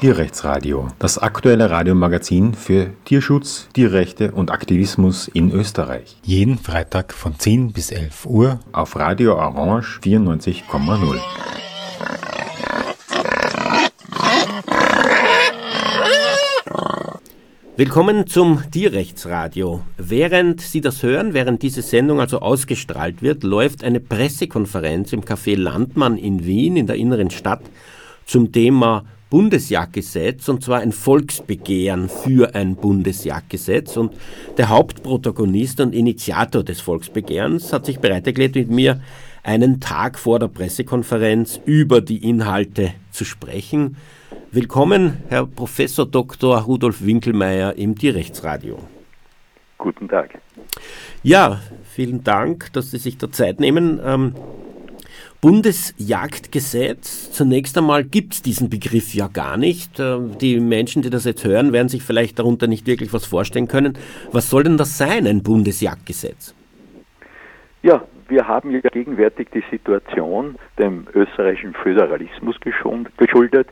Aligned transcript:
Tierrechtsradio, 0.00 0.86
das 1.00 1.18
aktuelle 1.18 1.70
Radiomagazin 1.70 2.54
für 2.54 2.90
Tierschutz, 3.04 3.68
Tierrechte 3.72 4.30
und 4.30 4.52
Aktivismus 4.52 5.26
in 5.26 5.50
Österreich. 5.50 6.16
Jeden 6.22 6.56
Freitag 6.56 7.12
von 7.12 7.36
10 7.36 7.72
bis 7.72 7.90
11 7.90 8.26
Uhr 8.26 8.60
auf 8.70 8.94
Radio 8.94 9.34
Orange 9.34 9.98
94,0. 10.00 11.18
Willkommen 17.76 18.28
zum 18.28 18.62
Tierrechtsradio. 18.70 19.82
Während 19.96 20.60
Sie 20.60 20.80
das 20.80 21.02
hören, 21.02 21.34
während 21.34 21.62
diese 21.62 21.82
Sendung 21.82 22.20
also 22.20 22.38
ausgestrahlt 22.38 23.20
wird, 23.20 23.42
läuft 23.42 23.82
eine 23.82 23.98
Pressekonferenz 23.98 25.12
im 25.12 25.22
Café 25.22 25.56
Landmann 25.56 26.16
in 26.16 26.46
Wien 26.46 26.76
in 26.76 26.86
der 26.86 26.94
inneren 26.94 27.30
Stadt 27.30 27.62
zum 28.26 28.52
Thema 28.52 29.04
Bundesjagdgesetz 29.30 30.48
und 30.48 30.62
zwar 30.62 30.80
ein 30.80 30.92
Volksbegehren 30.92 32.08
für 32.08 32.54
ein 32.54 32.76
Bundesjagdgesetz 32.76 33.96
und 33.96 34.16
der 34.56 34.68
Hauptprotagonist 34.68 35.80
und 35.80 35.94
Initiator 35.94 36.62
des 36.62 36.80
Volksbegehrens 36.80 37.72
hat 37.72 37.86
sich 37.86 37.98
bereit 37.98 38.26
erklärt, 38.26 38.54
mit 38.54 38.70
mir 38.70 39.00
einen 39.42 39.80
Tag 39.80 40.18
vor 40.18 40.38
der 40.38 40.48
Pressekonferenz 40.48 41.60
über 41.64 42.00
die 42.00 42.28
Inhalte 42.28 42.92
zu 43.10 43.24
sprechen. 43.24 43.96
Willkommen, 44.50 45.18
Herr 45.28 45.46
Professor 45.46 46.06
Dr. 46.06 46.58
Rudolf 46.62 47.04
Winkelmeier 47.04 47.74
im 47.74 47.98
Tierrechtsradio. 47.98 48.78
Guten 49.76 50.08
Tag. 50.08 50.38
Ja, 51.22 51.60
vielen 51.84 52.24
Dank, 52.24 52.72
dass 52.72 52.90
Sie 52.90 52.98
sich 52.98 53.18
der 53.18 53.30
Zeit 53.30 53.60
nehmen. 53.60 54.00
Ähm, 54.02 54.34
Bundesjagdgesetz, 55.40 57.30
zunächst 57.30 57.78
einmal 57.78 58.02
gibt 58.02 58.34
es 58.34 58.42
diesen 58.42 58.68
Begriff 58.68 59.14
ja 59.14 59.28
gar 59.28 59.56
nicht. 59.56 60.00
Ähm, 60.00 60.36
die 60.40 60.58
Menschen, 60.58 61.02
die 61.02 61.10
das 61.10 61.24
jetzt 61.24 61.44
hören, 61.44 61.72
werden 61.72 61.88
sich 61.88 62.02
vielleicht 62.02 62.40
darunter 62.40 62.66
nicht 62.66 62.88
wirklich 62.88 63.12
was 63.12 63.24
vorstellen 63.24 63.68
können. 63.68 63.96
Was 64.32 64.50
soll 64.50 64.64
denn 64.64 64.76
das 64.76 64.98
sein, 64.98 65.28
ein 65.28 65.44
Bundesjagdgesetz? 65.44 66.56
Ja, 67.84 68.02
wir 68.26 68.48
haben 68.48 68.72
ja 68.72 68.80
gegenwärtig 68.80 69.48
die 69.54 69.62
Situation 69.70 70.56
dem 70.76 71.06
österreichischen 71.14 71.72
Föderalismus 71.72 72.56
geschuldet 73.16 73.68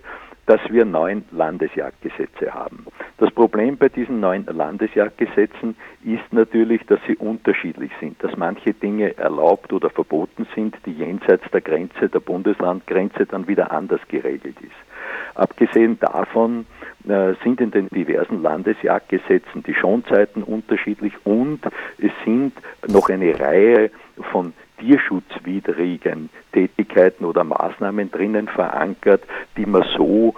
dass 0.47 0.61
wir 0.71 0.85
neun 0.85 1.25
Landesjagdgesetze 1.33 2.55
haben. 2.55 2.87
Das 3.19 3.31
Problem 3.33 3.77
bei 3.77 3.89
diesen 3.89 4.21
neun 4.21 4.47
Landesjagdgesetzen 4.47 5.77
ist 6.05 6.33
natürlich, 6.33 6.85
dass 6.87 7.01
sie 7.07 7.17
unterschiedlich 7.17 7.91
sind, 8.01 8.23
dass 8.23 8.37
manche 8.37 8.73
Dinge 8.73 9.17
erlaubt 9.19 9.73
oder 9.73 9.91
verboten 9.91 10.47
sind, 10.55 10.77
die 10.87 10.93
jenseits 10.93 11.51
der 11.51 11.61
Grenze, 11.61 12.09
der 12.09 12.21
Bundeslandgrenze 12.21 13.27
dann 13.27 13.49
wieder 13.49 13.73
anders 13.73 14.01
geregelt 14.09 14.57
ist. 14.61 15.35
Abgesehen 15.35 15.99
davon 15.99 16.67
äh, 17.09 17.35
sind 17.43 17.61
in 17.61 17.71
den 17.71 17.89
diversen 17.89 18.43
Landesjagdgesetzen 18.43 19.63
die 19.63 19.75
Schonzeiten 19.75 20.43
unterschiedlich 20.43 21.13
und 21.25 21.61
es 21.99 22.13
sind 22.25 22.53
noch 22.89 23.09
eine 23.09 23.39
Reihe 23.39 23.91
von 24.33 24.53
tierschutzwidrigen 24.79 26.31
Tätigkeiten 26.53 27.25
oder 27.25 27.45
Maßnahmen 27.45 28.11
drinnen 28.11 28.49
verankert, 28.49 29.23
die 29.57 29.67
man 29.67 29.85
so 29.97 30.35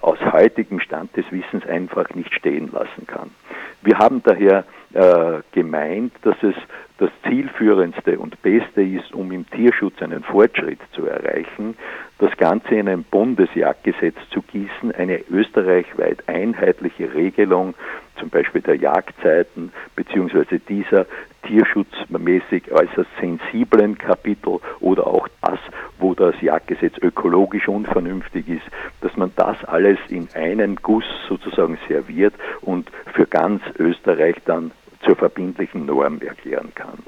aus 0.00 0.18
heutigem 0.32 0.80
Stand 0.80 1.16
des 1.16 1.30
Wissens 1.32 1.66
einfach 1.66 2.14
nicht 2.14 2.32
stehen 2.34 2.70
lassen 2.72 3.06
kann. 3.06 3.30
Wir 3.82 3.98
haben 3.98 4.22
daher 4.22 4.64
äh, 4.94 5.40
gemeint, 5.52 6.12
dass 6.22 6.36
es 6.42 6.54
das 6.98 7.10
zielführendste 7.28 8.18
und 8.18 8.40
beste 8.42 8.82
ist, 8.82 9.12
um 9.12 9.32
im 9.32 9.48
Tierschutz 9.50 10.00
einen 10.00 10.22
Fortschritt 10.22 10.78
zu 10.92 11.06
erreichen, 11.06 11.76
das 12.18 12.36
Ganze 12.36 12.76
in 12.76 12.88
ein 12.88 13.02
Bundesjagdgesetz 13.02 14.14
zu 14.30 14.42
gießen, 14.42 14.92
eine 14.92 15.20
österreichweit 15.28 16.28
einheitliche 16.28 17.12
Regelung, 17.12 17.74
zum 18.20 18.30
Beispiel 18.30 18.60
der 18.60 18.76
Jagdzeiten, 18.76 19.72
beziehungsweise 19.96 20.60
dieser 20.60 21.06
tierschutzmäßig 21.48 22.70
äußerst 22.70 23.10
sensiblen 23.20 23.98
Kapitel 23.98 24.60
oder 24.78 25.08
auch 25.08 25.26
das, 25.40 25.58
wo 25.98 26.14
das 26.14 26.40
Jagdgesetz 26.40 26.98
ökologisch 26.98 27.66
unvernünftig 27.66 28.48
ist, 28.48 28.66
dass 29.00 29.16
man 29.16 29.32
das 29.34 29.64
alles 29.72 29.98
in 30.08 30.28
einen 30.34 30.76
Guss 30.76 31.04
sozusagen 31.28 31.78
serviert 31.88 32.34
und 32.60 32.90
für 33.14 33.26
ganz 33.26 33.62
Österreich 33.78 34.36
dann 34.44 34.70
zur 35.04 35.16
verbindlichen 35.16 35.86
Norm 35.86 36.20
erklären 36.20 36.72
kann. 36.74 36.98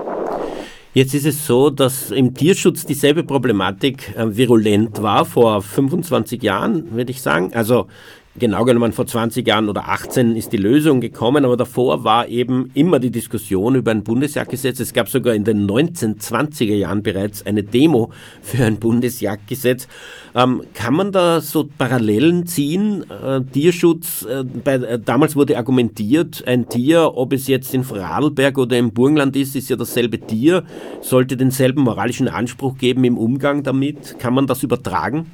Jetzt 0.95 1.15
ist 1.15 1.27
es 1.27 1.47
so, 1.47 1.71
dass 1.71 2.11
im 2.11 2.35
Tierschutz 2.35 2.87
dieselbe 2.87 3.25
Problematik 3.25 4.17
äh, 4.17 4.37
virulent 4.37 5.03
war 5.03 5.25
vor 5.25 5.61
25 5.61 6.43
Jahren, 6.43 6.93
würde 6.93 7.11
ich 7.11 7.21
sagen. 7.21 7.53
Also 7.55 7.89
genau 8.37 8.65
genommen 8.65 8.93
vor 8.93 9.07
20 9.07 9.47
Jahren 9.47 9.69
oder 9.69 9.89
18 9.89 10.35
ist 10.37 10.53
die 10.53 10.57
Lösung 10.57 11.01
gekommen, 11.01 11.45
aber 11.45 11.57
davor 11.57 12.05
war 12.05 12.29
eben 12.29 12.71
immer 12.75 12.99
die 12.99 13.11
Diskussion 13.11 13.77
über 13.77 13.93
ein 13.93 14.03
Bundesjagdgesetz. 14.03 14.81
Es 14.81 14.93
gab 14.93 15.09
sogar 15.09 15.35
in 15.35 15.45
den 15.45 15.69
1920er 15.69 16.75
Jahren 16.75 17.03
bereits 17.03 17.47
eine 17.47 17.63
Demo 17.63 18.11
für 18.43 18.65
ein 18.65 18.79
Bundesjagdgesetz. 18.79 19.87
Ähm, 20.35 20.63
kann 20.75 20.95
man 20.95 21.13
da 21.13 21.41
so 21.41 21.69
Parallelen 21.79 22.47
ziehen? 22.47 23.05
Äh, 23.09 23.43
Tierschutz, 23.53 24.23
äh, 24.25 24.43
bei, 24.43 24.75
äh, 24.75 24.99
damals 24.99 25.37
wurde 25.37 25.57
argumentiert, 25.57 26.43
ein 26.47 26.69
Tier, 26.69 27.13
ob 27.15 27.33
es 27.33 27.47
jetzt 27.47 27.73
in 27.73 27.85
Vorarlberg 27.85 28.59
oder 28.59 28.77
im 28.77 28.93
Burgenland 28.93 29.37
ist, 29.37 29.55
ist 29.55 29.69
ja 29.69 29.77
dasselbe 29.77 30.19
Tier, 30.19 30.65
sollte 31.01 31.37
denselben 31.37 31.83
moralischen 31.83 32.29
Anspruch 32.29 32.79
geben 32.79 33.05
im 33.05 33.17
Umgang 33.17 33.63
damit. 33.63 34.19
Kann 34.19 34.35
man 34.35 34.47
das 34.49 34.63
übertragen? 34.65 35.27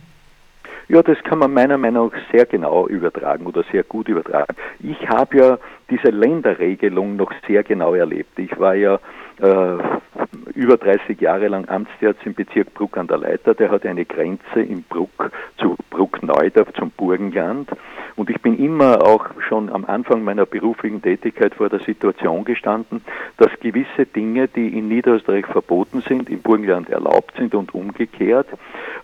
Ja, 0.90 1.04
das 1.04 1.22
kann 1.22 1.38
man 1.38 1.54
meiner 1.54 1.78
Meinung 1.78 2.10
nach 2.12 2.32
sehr 2.32 2.46
genau 2.46 2.88
übertragen 2.88 3.46
oder 3.46 3.62
sehr 3.70 3.84
gut 3.84 4.08
übertragen. 4.08 4.56
Ich 4.80 5.08
habe 5.08 5.36
ja 5.36 5.58
diese 5.88 6.08
Länderregelung 6.08 7.14
noch 7.14 7.30
sehr 7.46 7.62
genau 7.62 7.94
erlebt. 7.94 8.36
Ich 8.40 8.58
war 8.58 8.74
ja 8.74 8.98
über 9.40 10.76
30 10.76 11.20
Jahre 11.20 11.48
lang 11.48 11.68
Amtsarzt 11.68 12.20
im 12.24 12.34
Bezirk 12.34 12.74
Bruck 12.74 12.96
an 12.96 13.06
der 13.06 13.18
Leiter. 13.18 13.54
Der 13.54 13.70
hat 13.70 13.86
eine 13.86 14.04
Grenze 14.04 14.60
in 14.60 14.82
Bruck 14.82 15.30
zu 15.58 15.76
Bruck 15.90 16.22
Neudorf 16.22 16.72
zum 16.74 16.90
Burgenland. 16.90 17.70
Und 18.16 18.28
ich 18.28 18.40
bin 18.42 18.58
immer 18.58 19.02
auch 19.02 19.26
schon 19.48 19.70
am 19.70 19.86
Anfang 19.86 20.22
meiner 20.22 20.44
beruflichen 20.44 21.00
Tätigkeit 21.00 21.54
vor 21.54 21.70
der 21.70 21.80
Situation 21.80 22.44
gestanden, 22.44 23.02
dass 23.38 23.48
gewisse 23.60 24.04
Dinge, 24.04 24.48
die 24.48 24.76
in 24.76 24.88
Niederösterreich 24.88 25.46
verboten 25.46 26.02
sind, 26.02 26.28
im 26.28 26.40
Burgenland 26.40 26.90
erlaubt 26.90 27.34
sind 27.38 27.54
und 27.54 27.74
umgekehrt. 27.74 28.48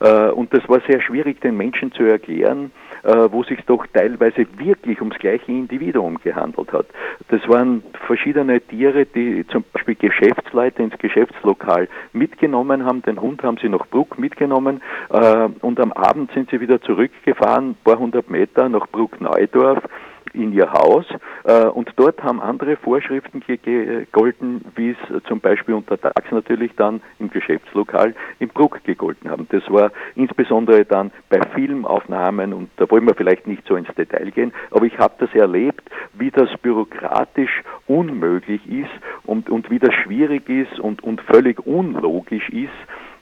Äh, 0.00 0.28
und 0.28 0.53
das 0.53 0.68
war 0.68 0.80
sehr 0.86 1.00
schwierig 1.00 1.41
den 1.41 1.56
Menschen 1.56 1.92
zu 1.92 2.03
erklären, 2.03 2.70
äh, 3.03 3.28
wo 3.30 3.42
sich 3.42 3.60
doch 3.66 3.86
teilweise 3.86 4.47
wirklich 4.58 5.00
ums 5.00 5.18
gleiche 5.18 5.50
Individuum 5.50 6.18
gehandelt 6.22 6.72
hat. 6.72 6.86
Das 7.28 7.48
waren 7.48 7.82
verschiedene 8.06 8.60
Tiere, 8.60 9.06
die 9.06 9.47
zum 9.47 9.64
Beispiel 9.72 9.94
Geschäftsleute 10.26 10.82
ins 10.82 10.98
Geschäftslokal 10.98 11.88
mitgenommen 12.12 12.84
haben. 12.84 13.03
Den 13.03 13.20
Hund 13.20 13.42
haben 13.42 13.59
sie 13.59 13.69
nach 13.69 13.87
Bruck 13.87 14.19
mitgenommen 14.19 14.82
äh, 15.10 15.48
und 15.60 15.78
am 15.78 15.92
Abend 15.92 16.32
sind 16.32 16.50
sie 16.50 16.60
wieder 16.60 16.81
zurückgefahren, 16.81 17.70
ein 17.70 17.76
paar 17.84 17.98
hundert 17.98 18.28
Meter 18.28 18.69
nach 18.69 18.88
Bruck-Neudorf 18.88 19.78
in 20.32 20.53
ihr 20.53 20.72
Haus 20.72 21.04
äh, 21.44 21.66
und 21.66 21.92
dort 21.97 22.22
haben 22.22 22.41
andere 22.41 22.76
Vorschriften 22.76 23.41
gegolten, 23.41 24.64
wie 24.75 24.91
es 24.91 25.22
zum 25.25 25.41
Beispiel 25.41 25.75
untertags 25.75 26.31
natürlich 26.31 26.72
dann 26.76 27.00
im 27.19 27.31
Geschäftslokal 27.31 28.14
in 28.38 28.48
Bruck 28.48 28.82
gegolten 28.84 29.31
haben. 29.31 29.47
Das 29.50 29.62
war 29.70 29.92
insbesondere 30.15 30.84
dann 30.84 31.10
bei 31.28 31.41
Filmaufnahmen 31.54 32.53
und 32.53 32.70
da 32.76 32.91
wollen 32.91 33.06
wir 33.06 33.15
vielleicht 33.15 33.47
nicht 33.47 33.66
so 33.66 33.76
ins 33.76 33.92
Detail 33.94 34.31
gehen, 34.31 34.53
aber 34.70 34.86
ich 34.86 34.98
habe 34.98 35.15
das 35.19 35.34
erlebt, 35.34 35.82
wie 36.15 36.31
das 36.31 36.48
bürokratisch 36.62 37.62
unmöglich 37.86 38.66
ist 38.66 38.91
und, 39.25 39.50
und 39.50 39.70
wie 39.70 39.78
das 39.78 39.94
schwierig 39.94 40.48
ist 40.48 40.81
und, 40.81 41.03
und 41.03 41.20
völlig 41.22 41.66
unlogisch 41.66 42.48
ist, 42.50 42.71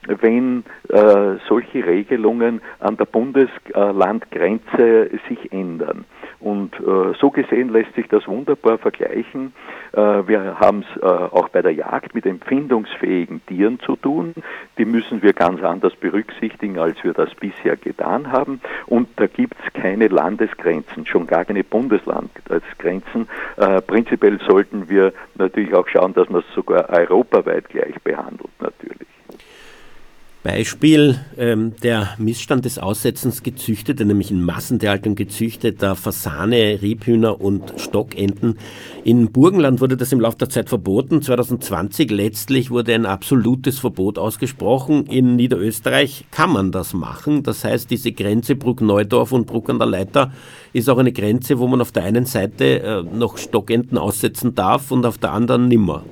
wenn 0.07 0.63
äh, 0.89 1.35
solche 1.47 1.85
Regelungen 1.85 2.61
an 2.79 2.97
der 2.97 3.05
Bundeslandgrenze 3.05 5.11
sich 5.27 5.51
ändern. 5.51 6.05
Und 6.45 6.75
äh, 6.79 7.15
so 7.19 7.31
gesehen 7.31 7.69
lässt 7.69 7.95
sich 7.95 8.07
das 8.07 8.27
wunderbar 8.27 8.77
vergleichen. 8.77 9.51
Äh, 9.93 10.27
wir 10.27 10.59
haben 10.59 10.85
es 10.87 11.01
äh, 11.01 11.03
auch 11.03 11.49
bei 11.49 11.63
der 11.63 11.73
Jagd 11.73 12.13
mit 12.13 12.27
empfindungsfähigen 12.27 13.43
Tieren 13.47 13.79
zu 13.79 13.95
tun. 13.95 14.35
Die 14.77 14.85
müssen 14.85 15.23
wir 15.23 15.33
ganz 15.33 15.63
anders 15.63 15.95
berücksichtigen, 15.95 16.77
als 16.77 17.03
wir 17.03 17.13
das 17.13 17.33
bisher 17.33 17.77
getan 17.77 18.31
haben. 18.31 18.61
Und 18.85 19.07
da 19.15 19.25
gibt 19.25 19.55
es 19.65 19.73
keine 19.73 20.07
Landesgrenzen, 20.07 21.07
schon 21.07 21.25
gar 21.25 21.45
keine 21.45 21.63
Bundeslandgrenzen. 21.63 23.27
Äh, 23.57 23.81
prinzipiell 23.81 24.39
sollten 24.47 24.87
wir 24.87 25.13
natürlich 25.39 25.73
auch 25.73 25.87
schauen, 25.87 26.13
dass 26.13 26.29
man 26.29 26.41
es 26.41 26.53
sogar 26.53 26.91
europaweit 26.91 27.69
gleich 27.69 27.99
behandelt, 28.03 28.51
natürlich. 28.59 29.14
Beispiel 30.45 31.15
ähm, 31.39 31.73
der 31.81 32.09
Missstand 32.19 32.65
des 32.65 32.77
Aussetzens 32.77 33.41
gezüchteter, 33.41 34.05
nämlich 34.05 34.29
in 34.29 34.43
Massentierhaltung 34.43 35.15
gezüchteter 35.15 35.95
Fasane, 35.95 36.77
Rebhühner 36.83 37.41
und 37.41 37.73
Stockenten. 37.77 38.59
In 39.03 39.31
Burgenland 39.31 39.81
wurde 39.81 39.97
das 39.97 40.11
im 40.11 40.19
Laufe 40.19 40.37
der 40.37 40.49
Zeit 40.49 40.69
verboten. 40.69 41.23
2020 41.23 42.11
letztlich 42.11 42.69
wurde 42.69 42.93
ein 42.93 43.07
absolutes 43.07 43.79
Verbot 43.79 44.19
ausgesprochen. 44.19 45.07
In 45.07 45.35
Niederösterreich 45.35 46.25
kann 46.29 46.53
man 46.53 46.71
das 46.71 46.93
machen. 46.93 47.41
Das 47.41 47.63
heißt, 47.63 47.89
diese 47.89 48.11
Grenze 48.11 48.55
Bruck-Neudorf 48.55 49.31
und 49.31 49.47
Bruck 49.47 49.71
an 49.71 49.79
der 49.79 49.87
Leiter 49.87 50.31
ist 50.73 50.87
auch 50.91 50.99
eine 50.99 51.11
Grenze, 51.11 51.57
wo 51.57 51.65
man 51.65 51.81
auf 51.81 51.91
der 51.91 52.03
einen 52.03 52.25
Seite 52.25 52.81
äh, 52.83 53.01
noch 53.01 53.39
Stockenten 53.39 53.97
aussetzen 53.97 54.53
darf 54.53 54.91
und 54.91 55.07
auf 55.07 55.17
der 55.17 55.31
anderen 55.31 55.67
nimmer. 55.69 56.03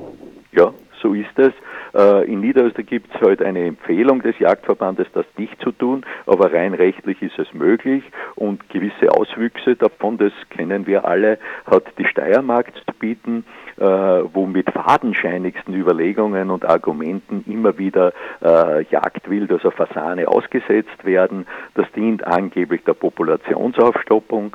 Ja, 0.53 0.73
so 1.03 1.13
ist 1.13 1.37
es. 1.37 1.53
Äh, 1.93 2.25
in 2.25 2.39
Niederösterreich 2.39 2.87
gibt 2.87 3.13
es 3.13 3.21
heute 3.21 3.27
halt 3.27 3.41
eine 3.43 3.65
Empfehlung 3.65 4.21
des 4.21 4.37
Jagdverbandes, 4.39 5.07
das 5.13 5.25
nicht 5.37 5.59
zu 5.61 5.71
tun, 5.71 6.05
aber 6.25 6.51
rein 6.51 6.73
rechtlich 6.73 7.21
ist 7.21 7.37
es 7.37 7.53
möglich 7.53 8.03
und 8.35 8.67
gewisse 8.69 9.11
Auswüchse 9.11 9.75
davon, 9.75 10.17
das 10.17 10.33
kennen 10.49 10.87
wir 10.87 11.05
alle, 11.05 11.37
hat 11.65 11.85
die 11.97 12.05
Steiermark 12.05 12.73
zu 12.75 12.93
bieten. 12.99 13.45
Äh, 13.77 13.85
wo 14.33 14.45
mit 14.45 14.69
fadenscheinigsten 14.69 15.73
Überlegungen 15.73 16.51
und 16.51 16.63
Argumenten 16.63 17.43
immer 17.47 17.75
wieder 17.79 18.13
äh, 18.43 18.83
Jagdwild, 18.83 19.51
also 19.51 19.71
Fasane, 19.71 20.27
ausgesetzt 20.27 21.03
werden. 21.03 21.47
Das 21.73 21.91
dient 21.93 22.25
angeblich 22.25 22.83
der 22.83 22.93
Populationsaufstockung, 22.93 24.53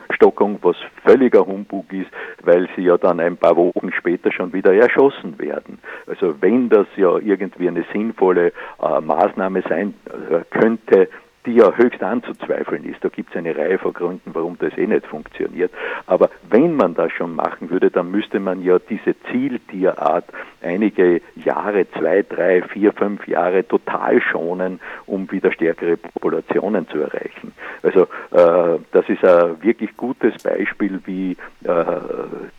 was 0.62 0.76
völliger 1.04 1.44
Humbug 1.44 1.92
ist, 1.92 2.10
weil 2.44 2.68
sie 2.76 2.82
ja 2.82 2.96
dann 2.96 3.18
ein 3.18 3.36
paar 3.36 3.56
Wochen 3.56 3.90
später 3.92 4.30
schon 4.30 4.52
wieder 4.52 4.72
erschossen 4.72 5.36
werden. 5.38 5.80
Also 6.06 6.40
wenn 6.40 6.68
das 6.68 6.86
ja 6.96 7.18
irgendwie 7.18 7.68
eine 7.68 7.84
sinnvolle 7.92 8.52
äh, 8.80 9.00
Maßnahme 9.00 9.62
sein 9.68 9.94
äh, 10.30 10.44
könnte, 10.50 11.08
die 11.48 11.54
ja 11.54 11.72
höchst 11.74 12.02
anzuzweifeln 12.02 12.84
ist. 12.84 13.02
Da 13.02 13.08
gibt 13.08 13.30
es 13.30 13.36
eine 13.36 13.56
Reihe 13.56 13.78
von 13.78 13.94
Gründen, 13.94 14.34
warum 14.34 14.58
das 14.58 14.76
eh 14.76 14.86
nicht 14.86 15.06
funktioniert. 15.06 15.72
Aber 16.06 16.28
wenn 16.50 16.76
man 16.76 16.94
das 16.94 17.10
schon 17.12 17.34
machen 17.34 17.70
würde, 17.70 17.90
dann 17.90 18.10
müsste 18.10 18.38
man 18.38 18.62
ja 18.62 18.78
diese 18.78 19.18
Zieltierart 19.30 20.26
einige 20.62 21.22
Jahre, 21.36 21.90
zwei, 21.92 22.22
drei, 22.22 22.62
vier, 22.62 22.92
fünf 22.92 23.26
Jahre 23.26 23.66
total 23.66 24.20
schonen, 24.20 24.78
um 25.06 25.30
wieder 25.32 25.50
stärkere 25.50 25.96
Populationen 25.96 26.86
zu 26.88 26.98
erreichen. 26.98 27.52
Also 27.82 28.02
äh, 28.30 28.78
das 28.92 29.08
ist 29.08 29.24
ein 29.24 29.62
wirklich 29.62 29.96
gutes 29.96 30.42
Beispiel, 30.42 31.00
wie 31.06 31.32
äh, 31.64 31.84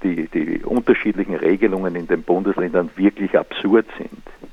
die, 0.01 0.27
die 0.29 0.61
unterschiedlichen 0.63 1.35
Regelungen 1.35 1.95
in 1.95 2.07
den 2.07 2.23
Bundesländern 2.23 2.89
wirklich 2.95 3.37
absurd 3.37 3.85
sind. 3.99 4.48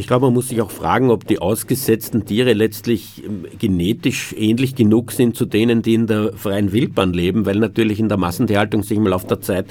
Ich 0.00 0.06
glaube, 0.06 0.26
man 0.26 0.34
muss 0.34 0.48
sich 0.48 0.62
auch 0.62 0.70
fragen, 0.70 1.10
ob 1.10 1.26
die 1.26 1.40
ausgesetzten 1.40 2.24
Tiere 2.24 2.54
letztlich 2.54 3.22
ähm, 3.22 3.44
genetisch 3.58 4.34
ähnlich 4.36 4.74
genug 4.74 5.12
sind 5.12 5.36
zu 5.36 5.44
denen, 5.44 5.82
die 5.82 5.92
in 5.92 6.06
der 6.06 6.32
freien 6.32 6.72
Wildbahn 6.72 7.12
leben, 7.12 7.44
weil 7.44 7.56
natürlich 7.56 8.00
in 8.00 8.08
der 8.08 8.16
Massentierhaltung 8.16 8.82
sich 8.82 8.96
im 8.96 9.06
Laufe 9.06 9.26
der 9.26 9.42
Zeit 9.42 9.66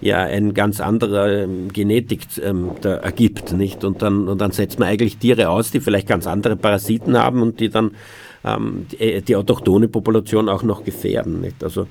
ja 0.00 0.18
ein 0.18 0.54
ganz 0.54 0.80
anderer 0.80 1.42
ähm, 1.42 1.72
Genetik 1.72 2.20
ähm, 2.40 2.70
da 2.80 2.94
ergibt, 2.94 3.52
nicht? 3.54 3.82
Und 3.82 4.02
dann, 4.02 4.28
und 4.28 4.40
dann 4.40 4.52
setzt 4.52 4.78
man 4.78 4.86
eigentlich 4.86 5.16
Tiere 5.16 5.48
aus, 5.48 5.72
die 5.72 5.80
vielleicht 5.80 6.06
ganz 6.06 6.28
andere 6.28 6.54
Parasiten 6.54 7.18
haben 7.18 7.42
und 7.42 7.58
die 7.58 7.68
dann 7.68 7.90
ähm, 8.44 8.86
die, 8.92 9.00
äh, 9.00 9.20
die 9.20 9.34
autochtone 9.34 9.88
Population 9.88 10.48
auch 10.48 10.62
noch 10.62 10.84
gefährden, 10.84 11.40
nicht? 11.40 11.64
Also 11.64 11.88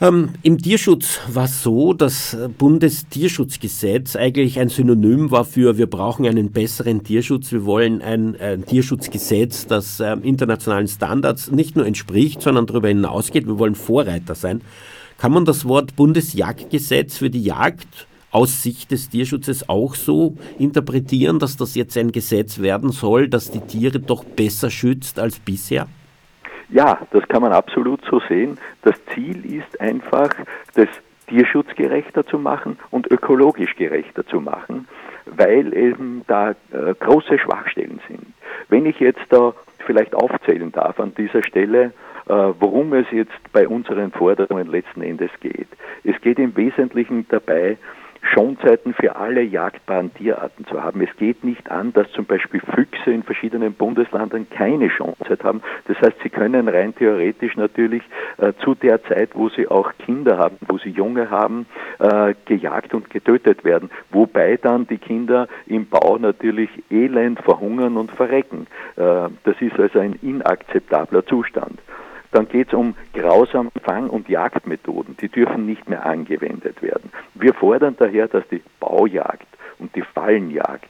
ähm, 0.00 0.30
Im 0.42 0.58
Tierschutz 0.58 1.20
war 1.32 1.44
es 1.44 1.62
so, 1.62 1.94
dass 1.94 2.36
Bundestierschutzgesetz 2.58 4.14
eigentlich 4.14 4.58
ein 4.58 4.68
Synonym 4.68 5.30
war 5.30 5.44
für 5.44 5.78
wir 5.78 5.88
brauchen 5.88 6.26
einen 6.26 6.52
besseren 6.52 7.02
Tierschutz, 7.02 7.50
wir 7.50 7.64
wollen 7.64 8.02
ein, 8.02 8.38
ein 8.38 8.66
Tierschutzgesetz, 8.66 9.66
das 9.66 10.00
äh, 10.00 10.12
internationalen 10.22 10.86
Standards 10.88 11.50
nicht 11.50 11.76
nur 11.76 11.86
entspricht, 11.86 12.42
sondern 12.42 12.66
darüber 12.66 12.88
hinausgeht. 12.88 13.46
Wir 13.46 13.58
wollen 13.58 13.74
Vorreiter 13.74 14.34
sein. 14.34 14.60
Kann 15.16 15.32
man 15.32 15.46
das 15.46 15.64
Wort 15.64 15.96
Bundesjagdgesetz 15.96 17.16
für 17.16 17.30
die 17.30 17.42
Jagd 17.42 18.06
aus 18.30 18.62
Sicht 18.62 18.90
des 18.90 19.08
Tierschutzes 19.08 19.66
auch 19.70 19.94
so 19.94 20.36
interpretieren, 20.58 21.38
dass 21.38 21.56
das 21.56 21.74
jetzt 21.74 21.96
ein 21.96 22.12
Gesetz 22.12 22.58
werden 22.58 22.92
soll, 22.92 23.28
das 23.28 23.50
die 23.50 23.60
Tiere 23.60 23.98
doch 23.98 24.24
besser 24.24 24.68
schützt 24.68 25.18
als 25.18 25.38
bisher? 25.38 25.88
Ja, 26.68 26.98
das 27.10 27.26
kann 27.28 27.42
man 27.42 27.52
absolut 27.52 28.04
so 28.10 28.20
sehen. 28.28 28.58
Das 28.82 28.94
Ziel 29.14 29.44
ist 29.44 29.80
einfach, 29.80 30.30
das 30.74 30.88
tierschutzgerechter 31.28 32.26
zu 32.26 32.38
machen 32.38 32.78
und 32.90 33.10
ökologisch 33.10 33.74
gerechter 33.76 34.26
zu 34.26 34.40
machen, 34.40 34.88
weil 35.26 35.74
eben 35.76 36.22
da 36.26 36.50
äh, 36.50 36.94
große 36.98 37.38
Schwachstellen 37.38 38.00
sind. 38.08 38.26
Wenn 38.68 38.86
ich 38.86 39.00
jetzt 39.00 39.24
da 39.30 39.52
vielleicht 39.86 40.14
aufzählen 40.14 40.72
darf 40.72 41.00
an 41.00 41.14
dieser 41.16 41.42
Stelle, 41.42 41.92
äh, 42.28 42.32
worum 42.58 42.92
es 42.92 43.06
jetzt 43.10 43.52
bei 43.52 43.68
unseren 43.68 44.10
Forderungen 44.10 44.68
letzten 44.68 45.02
Endes 45.02 45.30
geht. 45.40 45.68
Es 46.04 46.20
geht 46.20 46.38
im 46.38 46.56
Wesentlichen 46.56 47.26
dabei, 47.28 47.78
Schonzeiten 48.26 48.94
für 48.94 49.16
alle 49.16 49.42
jagdbaren 49.42 50.12
Tierarten 50.14 50.66
zu 50.66 50.82
haben. 50.82 51.00
Es 51.00 51.16
geht 51.16 51.44
nicht 51.44 51.70
an, 51.70 51.92
dass 51.92 52.10
zum 52.12 52.24
Beispiel 52.24 52.60
Füchse 52.74 53.10
in 53.10 53.22
verschiedenen 53.22 53.74
Bundesländern 53.74 54.48
keine 54.50 54.90
Schonzeit 54.90 55.42
haben. 55.44 55.62
Das 55.86 55.96
heißt, 55.98 56.16
sie 56.22 56.30
können 56.30 56.68
rein 56.68 56.94
theoretisch 56.94 57.56
natürlich 57.56 58.02
äh, 58.38 58.52
zu 58.62 58.74
der 58.74 59.02
Zeit, 59.04 59.30
wo 59.34 59.48
sie 59.48 59.68
auch 59.68 59.92
Kinder 59.98 60.38
haben, 60.38 60.56
wo 60.66 60.78
sie 60.78 60.90
Junge 60.90 61.30
haben, 61.30 61.66
äh, 61.98 62.34
gejagt 62.44 62.94
und 62.94 63.10
getötet 63.10 63.64
werden. 63.64 63.90
Wobei 64.10 64.56
dann 64.56 64.86
die 64.86 64.98
Kinder 64.98 65.48
im 65.66 65.86
Bau 65.86 66.18
natürlich 66.18 66.70
elend 66.90 67.40
verhungern 67.40 67.96
und 67.96 68.10
verrecken. 68.10 68.66
Äh, 68.96 69.28
das 69.44 69.56
ist 69.60 69.78
also 69.78 69.98
ein 69.98 70.18
inakzeptabler 70.22 71.24
Zustand. 71.26 71.80
Dann 72.32 72.48
geht 72.48 72.68
es 72.68 72.74
um 72.74 72.94
grausame 73.14 73.70
Fang- 73.82 74.10
und 74.10 74.28
Jagdmethoden. 74.28 75.16
Die 75.20 75.28
dürfen 75.28 75.66
nicht 75.66 75.88
mehr 75.88 76.04
angewendet 76.04 76.82
werden. 76.82 77.10
Wir 77.34 77.54
fordern 77.54 77.96
daher, 77.98 78.28
dass 78.28 78.46
die 78.48 78.62
Baujagd 78.80 79.46
und 79.78 79.94
die 79.94 80.02
Fallenjagd 80.02 80.88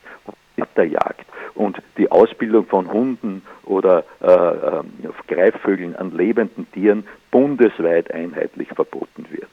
Jagd 0.85 1.27
und 1.55 1.81
die 1.97 2.11
Ausbildung 2.11 2.67
von 2.67 2.91
Hunden 2.91 3.43
oder 3.65 4.05
äh, 4.21 4.27
äh, 4.27 4.83
Greifvögeln 5.29 5.97
an 5.97 6.13
lebenden 6.13 6.71
Tieren 6.73 7.07
bundesweit 7.31 8.13
einheitlich 8.13 8.69
verboten 8.69 9.27
wird. 9.31 9.51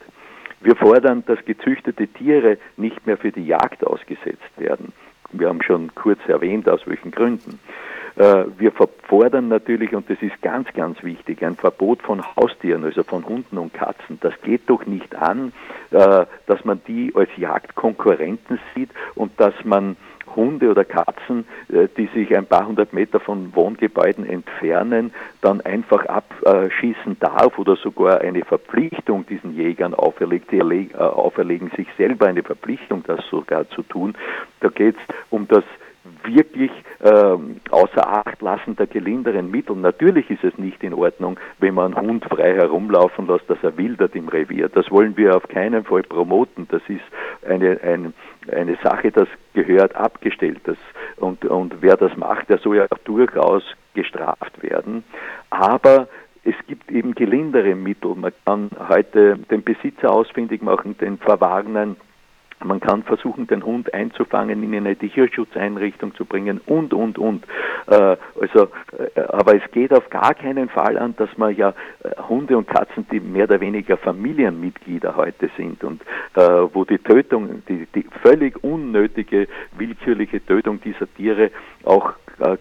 Wir 0.61 0.75
fordern, 0.75 1.23
dass 1.25 1.43
gezüchtete 1.45 2.07
Tiere 2.07 2.57
nicht 2.77 3.05
mehr 3.05 3.17
für 3.17 3.31
die 3.31 3.45
Jagd 3.45 3.85
ausgesetzt 3.85 4.51
werden. 4.57 4.93
Wir 5.31 5.49
haben 5.49 5.61
schon 5.61 5.93
kurz 5.95 6.19
erwähnt, 6.27 6.69
aus 6.69 6.85
welchen 6.85 7.11
Gründen. 7.11 7.59
Äh, 8.15 8.45
wir 8.57 8.71
fordern 9.07 9.47
natürlich, 9.47 9.93
und 9.93 10.09
das 10.09 10.21
ist 10.21 10.41
ganz, 10.41 10.71
ganz 10.73 11.01
wichtig, 11.03 11.43
ein 11.43 11.55
Verbot 11.55 12.01
von 12.01 12.23
Haustieren, 12.35 12.83
also 12.83 13.03
von 13.03 13.25
Hunden 13.25 13.57
und 13.57 13.73
Katzen. 13.73 14.19
Das 14.21 14.33
geht 14.43 14.69
doch 14.69 14.85
nicht 14.85 15.15
an, 15.15 15.51
äh, 15.91 16.25
dass 16.45 16.63
man 16.63 16.81
die 16.87 17.11
als 17.15 17.29
Jagdkonkurrenten 17.37 18.59
sieht 18.75 18.89
und 19.15 19.31
dass 19.39 19.53
man 19.63 19.97
Hunde 20.35 20.69
oder 20.69 20.85
Katzen, 20.85 21.45
äh, 21.69 21.87
die 21.97 22.07
sich 22.07 22.35
ein 22.35 22.45
paar 22.45 22.67
hundert 22.67 22.93
Meter 22.93 23.19
von 23.19 23.55
Wohngebäuden 23.55 24.25
entfernen, 24.27 25.13
dann 25.41 25.61
einfach 25.61 26.05
abschießen 26.05 27.17
darf 27.19 27.57
oder 27.57 27.75
sogar 27.75 28.21
eine 28.21 28.43
Verpflichtung 28.43 29.25
diesen 29.25 29.55
Jägern 29.55 29.93
auferlegt. 29.93 30.51
Die 30.51 30.61
auferlegen 30.97 31.71
sich 31.75 31.87
selber 31.97 32.27
eine 32.27 32.43
Verpflichtung, 32.43 33.03
das 33.05 33.25
sogar 33.29 33.69
zu 33.69 33.81
tun. 33.83 34.15
Da 34.59 34.69
geht 34.69 34.95
es 34.95 35.15
um 35.29 35.47
das 35.47 35.63
wirklich 36.23 36.71
ähm, 37.01 37.61
außer 37.69 38.07
Acht 38.07 38.41
lassen 38.41 38.75
der 38.75 38.87
gelinderen 38.87 39.49
Mittel. 39.49 39.75
Natürlich 39.75 40.29
ist 40.29 40.43
es 40.43 40.57
nicht 40.57 40.83
in 40.83 40.93
Ordnung, 40.93 41.39
wenn 41.59 41.73
man 41.73 41.93
einen 41.93 42.07
Hund 42.07 42.25
frei 42.25 42.53
herumlaufen 42.55 43.27
lässt, 43.27 43.49
dass 43.49 43.57
er 43.63 43.77
wildert 43.77 44.15
im 44.15 44.27
Revier. 44.27 44.69
Das 44.69 44.89
wollen 44.91 45.15
wir 45.17 45.35
auf 45.35 45.47
keinen 45.47 45.83
Fall 45.85 46.03
promoten. 46.03 46.67
Das 46.69 46.81
ist 46.87 47.03
eine, 47.47 47.79
ein, 47.81 48.13
eine 48.51 48.77
Sache, 48.83 49.11
das 49.11 49.27
gehört 49.53 49.95
abgestellt. 49.95 50.61
Das, 50.65 50.77
und, 51.17 51.45
und 51.45 51.81
wer 51.81 51.97
das 51.97 52.15
macht, 52.17 52.49
der 52.49 52.57
soll 52.57 52.77
ja 52.77 52.87
durchaus 53.05 53.63
gestraft 53.93 54.61
werden. 54.61 55.03
Aber 55.49 56.07
es 56.43 56.55
gibt 56.67 56.91
eben 56.91 57.15
gelindere 57.15 57.75
Mittel. 57.75 58.15
Man 58.15 58.33
kann 58.45 58.69
heute 58.89 59.37
den 59.49 59.63
Besitzer 59.63 60.11
ausfindig 60.11 60.61
machen, 60.61 60.97
den 60.97 61.17
verwarnen, 61.17 61.95
man 62.65 62.79
kann 62.79 63.03
versuchen, 63.03 63.47
den 63.47 63.65
Hund 63.65 63.93
einzufangen, 63.93 64.63
in 64.63 64.75
eine 64.75 64.95
Tierschutzeinrichtung 64.95 66.15
zu 66.15 66.25
bringen 66.25 66.61
und, 66.65 66.93
und, 66.93 67.17
und. 67.17 67.45
Äh, 67.87 68.17
also, 68.39 68.69
äh, 69.15 69.21
aber 69.29 69.55
es 69.55 69.71
geht 69.71 69.93
auf 69.93 70.09
gar 70.09 70.33
keinen 70.33 70.69
Fall 70.69 70.97
an, 70.97 71.15
dass 71.17 71.29
man 71.37 71.55
ja 71.55 71.73
äh, 72.03 72.09
Hunde 72.29 72.57
und 72.57 72.67
Katzen, 72.67 73.05
die 73.11 73.19
mehr 73.19 73.45
oder 73.45 73.59
weniger 73.59 73.97
Familienmitglieder 73.97 75.15
heute 75.15 75.49
sind 75.57 75.83
und 75.83 76.01
äh, 76.35 76.41
wo 76.73 76.85
die 76.85 76.99
Tötung, 76.99 77.63
die, 77.67 77.87
die 77.93 78.05
völlig 78.21 78.63
unnötige, 78.63 79.47
willkürliche 79.77 80.45
Tötung 80.45 80.81
dieser 80.81 81.11
Tiere 81.13 81.51
auch 81.83 82.13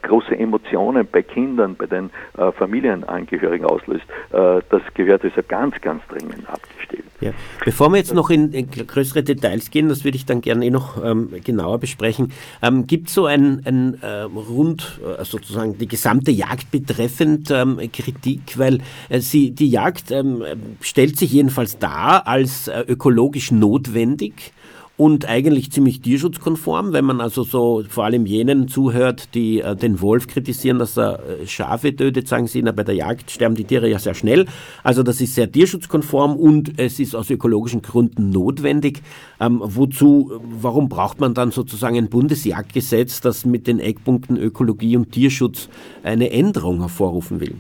große 0.03 0.37
Emotionen 0.37 1.07
bei 1.11 1.23
Kindern, 1.23 1.77
bei 1.77 1.87
den 1.87 2.11
äh, 2.37 2.53
Familienangehörigen 2.53 3.67
auslöst, 3.67 4.05
das 4.31 4.83
gehört 4.95 5.25
also 5.25 5.41
ganz, 5.47 5.81
ganz 5.81 6.03
dringend 6.09 6.49
abgestellt. 6.49 7.05
Ja. 7.23 7.31
Bevor 7.65 7.91
wir 7.91 7.99
jetzt 7.99 8.15
noch 8.15 8.31
in, 8.31 8.69
größere 8.69 9.23
Details 9.23 9.71
gehen, 9.71 9.89
das 9.89 10.05
würde 10.05 10.17
ich 10.17 10.27
dann 10.27 10.41
gerne 10.41 10.67
eh 10.67 10.71
noch 10.71 11.03
ähm, 11.05 11.31
genauer 11.45 11.79
besprechen, 11.79 12.33
ähm, 12.63 12.89
gibt 12.89 13.09
es 13.09 13.15
so 13.15 13.27
ein, 13.27 13.63
ein 13.65 14.03
äh, 14.03 14.23
rund 14.23 15.01
äh, 15.01 15.25
sozusagen 15.25 15.79
die 15.79 15.87
gesamte 15.87 16.33
Jagd 16.33 16.73
betreffend 16.73 17.51
ähm, 17.53 17.79
Kritik, 17.93 18.59
weil 18.59 18.81
äh, 19.09 19.21
sie, 19.21 19.53
die 19.53 19.71
Jagd 19.71 20.11
ähm, 20.11 20.43
stellt 20.81 21.17
sich 21.17 21.33
jedenfalls 21.33 21.79
dar 21.79 22.27
als 22.27 22.67
äh, 22.67 22.81
ökologisch 22.89 23.53
notwendig 23.53 24.53
und 24.97 25.27
eigentlich 25.29 25.73
ziemlich 25.73 26.01
tierschutzkonform, 26.01 26.93
wenn 26.93 27.05
man 27.05 27.21
also 27.21 27.45
so 27.45 27.83
vor 27.89 28.05
allem 28.05 28.27
jenen 28.27 28.69
zuhört, 28.69 29.35
die 29.35 29.61
äh, 29.61 29.75
den 29.75 30.01
Wolf 30.01 30.27
kritisieren, 30.27 30.79
dass 30.79 30.99
er 30.99 31.19
äh, 31.19 31.47
Schafe 31.47 31.97
tötet, 31.97 32.29
sagen 32.29 32.47
sie, 32.47 32.63
na, 32.63 32.73
bei 32.73 32.85
der 32.85 32.95
Jagd 32.95 33.31
sterben 33.31 33.55
die 33.55 33.65
Tiere 33.65 33.89
ja 33.89 33.99
sehr 33.99 34.15
schnell. 34.15 34.47
Also 34.83 35.03
das 35.03 35.21
ist 35.21 35.35
sehr 35.35 35.51
tierschutzkonform 35.51 36.37
und 36.37 36.79
es 36.79 37.01
ist 37.01 37.17
aus 37.17 37.31
ökologischen 37.31 37.81
Gründen 37.81 38.31
notwendig. 38.31 39.03
Ähm, 39.41 39.61
wozu, 39.65 40.33
warum 40.61 40.89
braucht 40.89 41.21
man 41.21 41.35
dann 41.35 41.51
sozusagen 41.51 41.97
ein 41.97 42.11
Bundesjagdgesetz, 42.11 43.23
das 43.23 43.47
mit 43.47 43.67
den 43.67 43.81
Eckpunkten 43.81 44.37
Ökologie 44.37 44.97
und 44.97 45.11
Tierschutz 45.11 45.69
eine 46.03 46.31
Änderung 46.31 46.81
hervorrufen 46.81 47.41
will? 47.41 47.57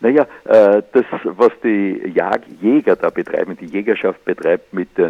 Naja, 0.00 0.26
äh, 0.44 0.82
das, 0.92 1.04
was 1.24 1.52
die 1.62 2.12
Jäger 2.60 2.96
da 2.96 3.10
betreiben, 3.10 3.56
die 3.56 3.66
Jägerschaft 3.66 4.24
betreibt, 4.24 4.72
mit 4.72 4.96
äh, 4.98 5.02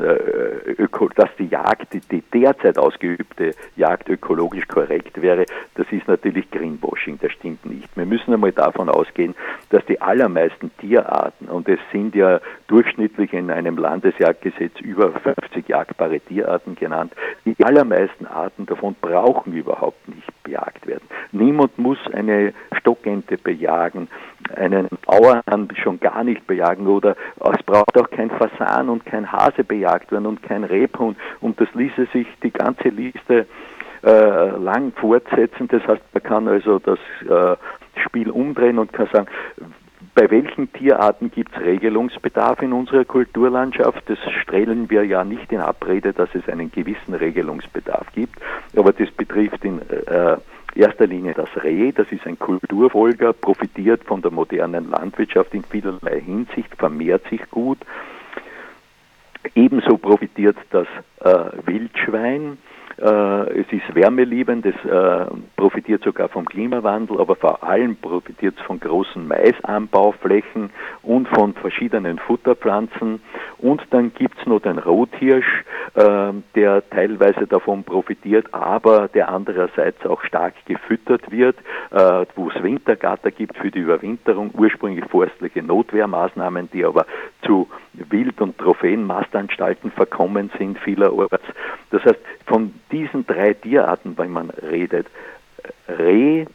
Öko, 0.79 1.09
dass 1.15 1.29
die 1.39 1.47
Jagd, 1.47 1.93
die, 2.11 2.23
derzeit 2.23 2.79
ausgeübte 2.79 3.53
Jagd 3.77 4.09
ökologisch 4.09 4.67
korrekt 4.67 5.21
wäre, 5.21 5.45
das 5.75 5.87
ist 5.91 6.09
natürlich 6.09 6.51
Greenwashing, 6.51 7.19
das 7.21 7.33
stimmt 7.33 7.67
nicht. 7.67 7.89
Wir 7.97 8.07
müssen 8.07 8.33
einmal 8.33 8.53
davon 8.53 8.89
ausgehen, 8.89 9.35
dass 9.71 9.85
die 9.87 10.01
allermeisten 10.01 10.71
Tierarten, 10.79 11.49
und 11.49 11.69
es 11.69 11.81
sind 11.93 12.15
ja 12.15 12.41
durchschnittlich 12.67 13.33
in 13.33 13.51
einem 13.51 13.77
Landesjagdgesetz 13.77 14.81
über 14.81 15.13
50 15.13 15.69
jagdbare 15.69 16.21
Tierarten 16.21 16.77
genannt, 16.77 17.13
die 17.45 17.63
allermeisten 17.63 18.27
Arten 18.27 18.67
davon 18.67 18.97
brauchen 19.01 19.53
überhaupt 19.53 20.09
nicht 20.09 20.43
bejagt 20.43 20.87
werden. 20.87 21.07
Niemand 21.33 21.79
muss 21.79 21.99
eine 22.13 22.55
Stockente 22.73 23.37
bejagen, 23.37 24.09
einen 24.79 24.99
Auerhahn 25.07 25.69
schon 25.83 26.01
gar 26.01 26.25
nicht 26.25 26.47
bejagen 26.47 26.87
oder 26.87 27.17
es 27.37 27.63
braucht 27.65 27.97
auch 27.99 28.11
kein 28.11 28.31
Fasan 28.31 28.89
und 28.89 29.05
kein 29.05 29.31
Hase 29.31 29.65
bejagt 29.65 30.13
werden 30.13 30.27
und 30.27 30.43
kein 30.43 30.65
Rebhund 30.65 31.17
und 31.41 31.61
das 31.61 31.69
ließe 31.75 32.07
sich 32.13 32.27
die 32.43 32.51
ganze 32.51 32.89
Liste 32.89 33.47
äh, 34.05 34.51
lang 34.59 34.93
fortsetzen. 34.93 35.69
Das 35.69 35.87
heißt, 35.87 36.03
man 36.13 36.23
kann 36.23 36.49
also 36.49 36.79
das 36.79 36.99
äh, 37.29 37.57
Spiel 38.05 38.31
umdrehen 38.31 38.79
und 38.79 38.93
kann 38.93 39.09
sagen, 39.13 39.29
bei 40.15 40.31
welchen 40.31 40.73
Tierarten 40.73 41.31
gibt 41.31 41.57
es 41.57 41.63
Regelungsbedarf 41.63 42.63
in 42.63 42.73
unserer 42.73 43.05
Kulturlandschaft? 43.05 44.03
Das 44.07 44.19
stellen 44.43 44.91
wir 44.91 45.05
ja 45.05 45.25
nicht 45.25 45.53
in 45.53 45.61
Abrede, 45.61 46.13
dass 46.13 46.29
es 46.35 46.49
einen 46.49 46.73
gewissen 46.73 47.15
Regelungsbedarf 47.15 48.07
gibt, 48.15 48.37
aber 48.77 48.93
das 48.93 49.11
betrifft 49.13 49.65
in 49.65 49.81
äh, 49.89 50.37
erster 50.75 51.07
Linie 51.07 51.35
das 51.35 51.49
Reh, 51.63 51.93
das 51.93 52.11
ist 52.11 52.27
ein 52.27 52.39
Kulturfolger, 52.39 53.33
profitiert 53.33 54.05
von 54.05 54.23
der 54.23 54.31
modernen 54.31 54.91
Landwirtschaft 54.91 55.55
in 55.55 55.65
vielerlei 55.65 56.21
Hinsicht, 56.21 56.75
vermehrt 56.77 57.29
sich 57.29 57.49
gut. 57.51 57.79
Ebenso 59.55 59.99
profitiert 59.99 60.57
das 60.71 60.87
äh, 61.21 61.67
Wildschwein, 61.67 62.59
es 63.01 63.67
ist 63.71 63.95
wärmeliebend, 63.95 64.67
es 64.67 64.75
äh, 64.85 65.27
profitiert 65.57 66.03
sogar 66.03 66.29
vom 66.29 66.45
Klimawandel, 66.45 67.21
aber 67.21 67.37
vor 67.37 67.63
allem 67.63 67.97
profitiert 67.97 68.57
es 68.59 68.67
von 68.67 68.81
großen 68.81 69.27
Maisanbauflächen 69.27 70.71
und 71.03 71.29
von 71.29 71.55
verschiedenen 71.55 72.19
Futterpflanzen. 72.19 73.21
Und 73.59 73.83
dann 73.91 74.13
gibt 74.15 74.39
es 74.41 74.47
noch 74.47 74.61
den 74.61 74.79
Rothirsch, 74.79 75.65
äh, 75.95 76.33
der 76.55 76.89
teilweise 76.91 77.47
davon 77.47 77.85
profitiert, 77.85 78.53
aber 78.53 79.09
der 79.09 79.29
andererseits 79.29 80.05
auch 80.05 80.23
stark 80.25 80.55
gefüttert 80.67 81.31
wird, 81.31 81.57
wo 82.35 82.51
es 82.51 82.63
Wintergatter 82.63 83.31
gibt 83.31 83.57
für 83.57 83.71
die 83.71 83.81
Überwinterung, 83.81 84.51
ursprünglich 84.55 85.05
forstliche 85.07 85.63
Notwehrmaßnahmen, 85.63 86.69
die 86.73 86.85
aber 86.85 87.07
zu 87.43 87.69
Wild- 87.93 88.41
und 88.41 88.59
Trophäenmastanstalten 88.59 89.91
verkommen 89.91 90.51
sind 90.59 90.79
vielerorts. 90.79 91.45
Das 91.91 92.05
heißt, 92.05 92.19
von 92.47 92.75
diesen 92.91 93.27
drei 93.27 93.55
Tierarten, 93.55 94.17
wenn 94.17 94.31
man 94.31 94.51
redet, 94.51 95.07
Reh, 95.89 96.47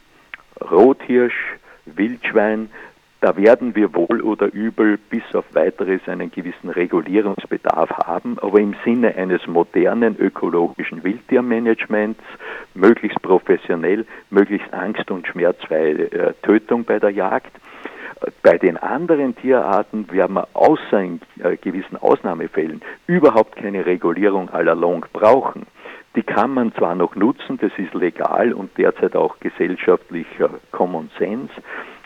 Rothirsch, 0.60 1.56
Wildschwein, 1.86 2.70
da 3.24 3.34
werden 3.38 3.74
wir 3.74 3.94
wohl 3.94 4.20
oder 4.20 4.52
übel 4.52 4.98
bis 4.98 5.22
auf 5.34 5.46
weiteres 5.54 6.06
einen 6.08 6.30
gewissen 6.30 6.68
Regulierungsbedarf 6.68 7.88
haben, 8.04 8.38
aber 8.38 8.60
im 8.60 8.76
Sinne 8.84 9.14
eines 9.14 9.46
modernen 9.46 10.14
ökologischen 10.18 11.02
Wildtiermanagements, 11.02 12.20
möglichst 12.74 13.22
professionell, 13.22 14.04
möglichst 14.28 14.70
angst- 14.74 15.10
und 15.10 15.26
schmerzfreie 15.26 16.12
äh, 16.12 16.34
Tötung 16.42 16.84
bei 16.84 16.98
der 16.98 17.10
Jagd. 17.10 17.52
Bei 18.42 18.58
den 18.58 18.76
anderen 18.76 19.34
Tierarten 19.34 20.10
werden 20.12 20.34
wir 20.34 20.48
außer 20.52 21.00
in 21.00 21.20
äh, 21.42 21.56
gewissen 21.56 21.96
Ausnahmefällen 21.96 22.82
überhaupt 23.06 23.56
keine 23.56 23.86
Regulierung 23.86 24.50
à 24.50 24.62
la 24.62 24.74
longue 24.74 25.08
brauchen. 25.14 25.66
Die 26.16 26.22
kann 26.22 26.54
man 26.54 26.72
zwar 26.74 26.94
noch 26.94 27.16
nutzen, 27.16 27.58
das 27.60 27.72
ist 27.76 27.94
legal 27.94 28.52
und 28.52 28.76
derzeit 28.78 29.16
auch 29.16 29.38
gesellschaftlicher 29.40 30.50
Common 30.70 31.10
Sense, 31.18 31.52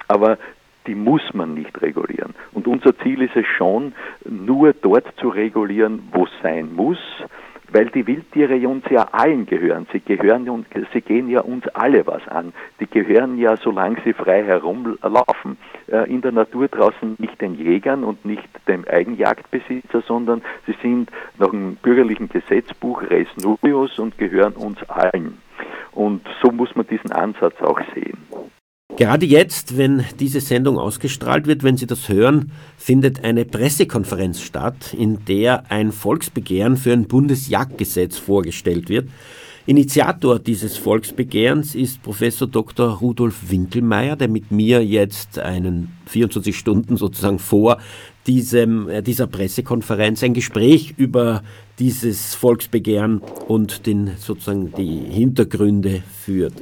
aber 0.09 0.39
die 0.87 0.95
muss 0.95 1.23
man 1.35 1.53
nicht 1.53 1.83
regulieren. 1.83 2.35
Und 2.53 2.67
unser 2.67 2.97
Ziel 2.99 3.21
ist 3.21 3.37
es 3.37 3.47
schon, 3.47 3.93
nur 4.25 4.73
dort 4.73 5.07
zu 5.19 5.29
regulieren, 5.29 6.09
wo 6.13 6.25
es 6.25 6.31
sein 6.43 6.75
muss, 6.75 6.99
weil 7.71 7.87
die 7.87 8.07
Wildtiere 8.07 8.67
uns 8.67 8.85
ja 8.91 9.09
allen 9.13 9.47
gehören. 9.47 9.87
Sie 9.93 10.01
gehören 10.01 10.49
und 10.49 10.67
sie 10.93 11.01
gehen 11.01 11.29
ja 11.29 11.41
uns 11.41 11.67
alle 11.69 12.07
was 12.07 12.27
an. 12.29 12.53
Die 12.81 12.87
gehören 12.87 13.39
ja, 13.39 13.57
solange 13.57 13.99
sie 14.05 14.13
frei 14.13 14.45
herumlaufen, 14.45 15.57
äh, 15.91 16.11
in 16.11 16.21
der 16.21 16.33
Natur 16.33 16.69
draußen 16.69 17.17
nicht 17.19 17.41
den 17.41 17.55
Jägern 17.55 18.05
und 18.05 18.25
nicht 18.25 18.49
dem 18.67 18.85
Eigenjagdbesitzer, 18.87 20.03
sondern 20.03 20.43
sie 20.67 20.75
sind 20.83 21.11
nach 21.39 21.51
dem 21.51 21.77
bürgerlichen 21.77 22.29
Gesetzbuch 22.29 23.03
res 23.03 23.29
nullius 23.37 23.99
und 23.99 24.19
gehören 24.19 24.55
uns 24.55 24.83
allen. 24.89 25.39
Und 25.93 26.27
so 26.43 26.51
muss 26.53 26.75
man 26.77 26.87
diesen 26.87 27.13
Ansatz 27.13 27.61
auch 27.61 27.81
sehen. 27.95 28.18
Gerade 28.99 29.27
jetzt, 29.27 29.79
wenn 29.79 30.05
diese 30.19 30.41
Sendung 30.41 30.77
ausgestrahlt 30.77 31.47
wird, 31.47 31.63
wenn 31.63 31.77
Sie 31.77 31.87
das 31.87 32.09
hören, 32.09 32.51
findet 32.77 33.23
eine 33.23 33.45
Pressekonferenz 33.45 34.41
statt, 34.41 34.93
in 34.93 35.25
der 35.27 35.71
ein 35.71 35.93
Volksbegehren 35.93 36.77
für 36.77 36.93
ein 36.93 37.07
Bundesjagdgesetz 37.07 38.19
vorgestellt 38.19 38.89
wird. 38.89 39.09
Initiator 39.67 40.41
dieses 40.41 40.77
Volksbegehrens 40.79 41.77
ist 41.77 42.03
Professor 42.03 42.49
Dr. 42.49 42.99
Rudolf 42.99 43.37
Winkelmeier, 43.49 44.17
der 44.17 44.27
mit 44.27 44.51
mir 44.51 44.85
jetzt 44.85 45.39
einen 45.39 45.93
24 46.07 46.59
Stunden 46.59 46.97
sozusagen 46.97 47.39
vor 47.39 47.79
diesem, 48.27 48.89
äh, 48.89 49.01
dieser 49.01 49.29
Pressekonferenz 49.29 50.25
ein 50.25 50.35
Gespräch 50.35 50.95
über 50.97 51.45
dieses 51.79 52.35
Volksbegehren 52.35 53.23
und 53.47 53.87
den, 53.87 54.11
sozusagen 54.19 54.73
die 54.77 54.99
Hintergründe 55.09 56.03
führt. 56.25 56.55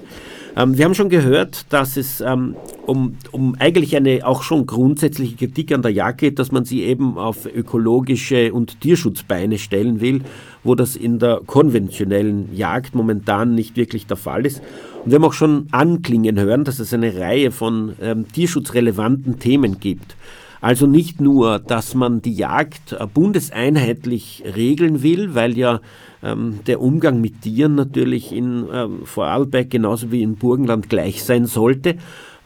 Ähm, 0.57 0.79
wir 0.79 0.87
haben 0.87 0.95
schon 0.95 1.11
gehört, 1.11 1.67
dass 1.69 1.99
es 1.99 2.23
ähm, 2.23 2.57
um, 2.87 3.17
um 3.31 3.55
eigentlich 3.59 3.95
eine 3.95 4.27
auch 4.27 4.43
schon 4.43 4.67
grundsätzliche 4.67 5.37
Kritik 5.37 5.73
an 5.73 5.83
der 5.83 5.93
Jagd 5.93 6.19
geht, 6.19 6.39
dass 6.39 6.51
man 6.51 6.65
sie 6.65 6.83
eben 6.83 7.19
auf 7.19 7.45
ökologische 7.45 8.55
und 8.55 8.81
Tierschutzbeine 8.81 9.59
stellen 9.59 10.01
will, 10.01 10.23
wo 10.65 10.75
das 10.75 10.97
in 10.97 11.19
der 11.19 11.43
konventionellen 11.47 12.57
Jagd 12.57 12.95
momentan 12.95 13.55
nicht 13.55 13.77
wirklich 13.77 14.07
der 14.07 14.17
Fall 14.17 14.47
ist. 14.47 14.63
Und 15.05 15.11
wir 15.11 15.17
haben 15.17 15.25
auch 15.25 15.35
schon 15.35 15.67
anklingen 15.73 16.41
hören, 16.41 16.65
dass 16.65 16.79
es 16.79 16.95
eine 16.95 17.19
Reihe 17.19 17.51
von 17.51 17.93
ähm, 18.01 18.27
tierschutzrelevanten 18.33 19.39
Themen 19.39 19.79
gibt. 19.79 20.17
Also 20.61 20.87
nicht 20.87 21.21
nur, 21.21 21.59
dass 21.59 21.95
man 21.95 22.23
die 22.23 22.35
Jagd 22.35 22.93
äh, 22.93 23.07
bundeseinheitlich 23.07 24.43
regeln 24.55 25.03
will, 25.03 25.35
weil 25.35 25.57
ja 25.57 25.81
ähm, 26.23 26.61
der 26.67 26.81
Umgang 26.81 27.21
mit 27.21 27.43
Tieren 27.43 27.75
natürlich 27.75 28.33
in 28.33 28.67
ähm, 28.73 29.01
Vorarlberg 29.05 29.71
genauso 29.71 30.11
wie 30.11 30.23
im 30.23 30.37
Burgenland 30.37 30.89
gleich 30.89 31.23
sein 31.23 31.47
sollte, 31.47 31.97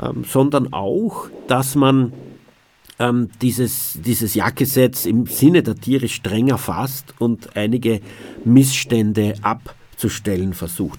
ähm, 0.00 0.24
sondern 0.26 0.72
auch, 0.72 1.28
dass 1.46 1.74
man 1.74 2.12
ähm, 2.98 3.28
dieses, 3.40 3.98
dieses 4.04 4.34
Jagdgesetz 4.34 5.06
im 5.06 5.26
Sinne 5.26 5.62
der 5.62 5.74
Tiere 5.74 6.08
strenger 6.08 6.58
fasst 6.58 7.14
und 7.18 7.56
einige 7.56 8.00
Missstände 8.44 9.34
abzustellen 9.42 10.52
versucht. 10.52 10.98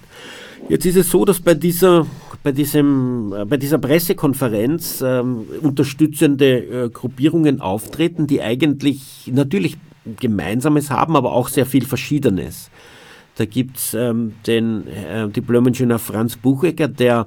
Jetzt 0.68 0.86
ist 0.86 0.96
es 0.96 1.10
so, 1.10 1.24
dass 1.24 1.40
bei 1.40 1.54
dieser, 1.54 2.06
bei 2.42 2.52
diesem, 2.52 3.32
äh, 3.36 3.44
bei 3.44 3.56
dieser 3.56 3.78
Pressekonferenz 3.78 5.02
ähm, 5.04 5.46
unterstützende 5.60 6.58
äh, 6.58 6.88
Gruppierungen 6.90 7.60
auftreten, 7.60 8.26
die 8.26 8.42
eigentlich 8.42 9.30
natürlich 9.32 9.78
Gemeinsames 10.18 10.90
haben, 10.90 11.16
aber 11.16 11.32
auch 11.32 11.48
sehr 11.48 11.66
viel 11.66 11.84
Verschiedenes. 11.84 12.70
Da 13.36 13.44
gibt 13.44 13.76
es 13.76 13.94
ähm, 13.94 14.34
den 14.46 14.86
äh, 14.88 15.28
Diplom-Ingenieur 15.28 15.98
Franz 15.98 16.36
Buchecker, 16.36 16.88
der 16.88 17.26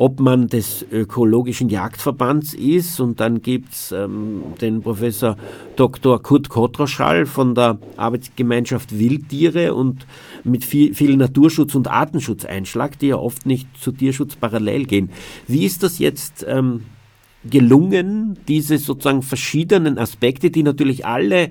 ob 0.00 0.18
man 0.18 0.46
des 0.46 0.86
ökologischen 0.90 1.68
Jagdverbands 1.68 2.54
ist. 2.54 3.00
Und 3.00 3.20
dann 3.20 3.42
gibt 3.42 3.74
es 3.74 3.92
ähm, 3.92 4.42
den 4.58 4.80
Professor 4.80 5.36
Dr. 5.76 6.22
Kurt 6.22 6.48
Kotroschall 6.48 7.26
von 7.26 7.54
der 7.54 7.78
Arbeitsgemeinschaft 7.98 8.98
Wildtiere 8.98 9.74
und 9.74 10.06
mit 10.42 10.64
viel, 10.64 10.94
viel 10.94 11.16
Naturschutz- 11.16 11.74
und 11.74 11.88
Artenschutzeinschlag, 11.88 12.98
die 12.98 13.08
ja 13.08 13.16
oft 13.16 13.44
nicht 13.44 13.68
zu 13.78 13.92
Tierschutz 13.92 14.36
parallel 14.36 14.86
gehen. 14.86 15.10
Wie 15.46 15.66
ist 15.66 15.82
das 15.82 15.98
jetzt 15.98 16.46
ähm, 16.48 16.86
gelungen, 17.44 18.38
diese 18.48 18.78
sozusagen 18.78 19.20
verschiedenen 19.20 19.98
Aspekte, 19.98 20.50
die 20.50 20.62
natürlich 20.62 21.04
alle 21.04 21.50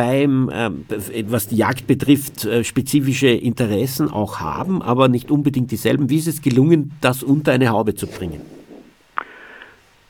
beim, 0.00 0.50
ähm, 0.50 0.86
was 1.26 1.48
die 1.48 1.56
Jagd 1.56 1.86
betrifft, 1.86 2.46
äh, 2.46 2.64
spezifische 2.64 3.28
Interessen 3.28 4.08
auch 4.08 4.40
haben, 4.40 4.80
aber 4.80 5.08
nicht 5.08 5.30
unbedingt 5.30 5.70
dieselben. 5.70 6.08
Wie 6.08 6.16
ist 6.16 6.26
es 6.26 6.40
gelungen, 6.40 6.92
das 7.02 7.22
unter 7.22 7.52
eine 7.52 7.68
Haube 7.68 7.94
zu 7.94 8.06
bringen? 8.06 8.40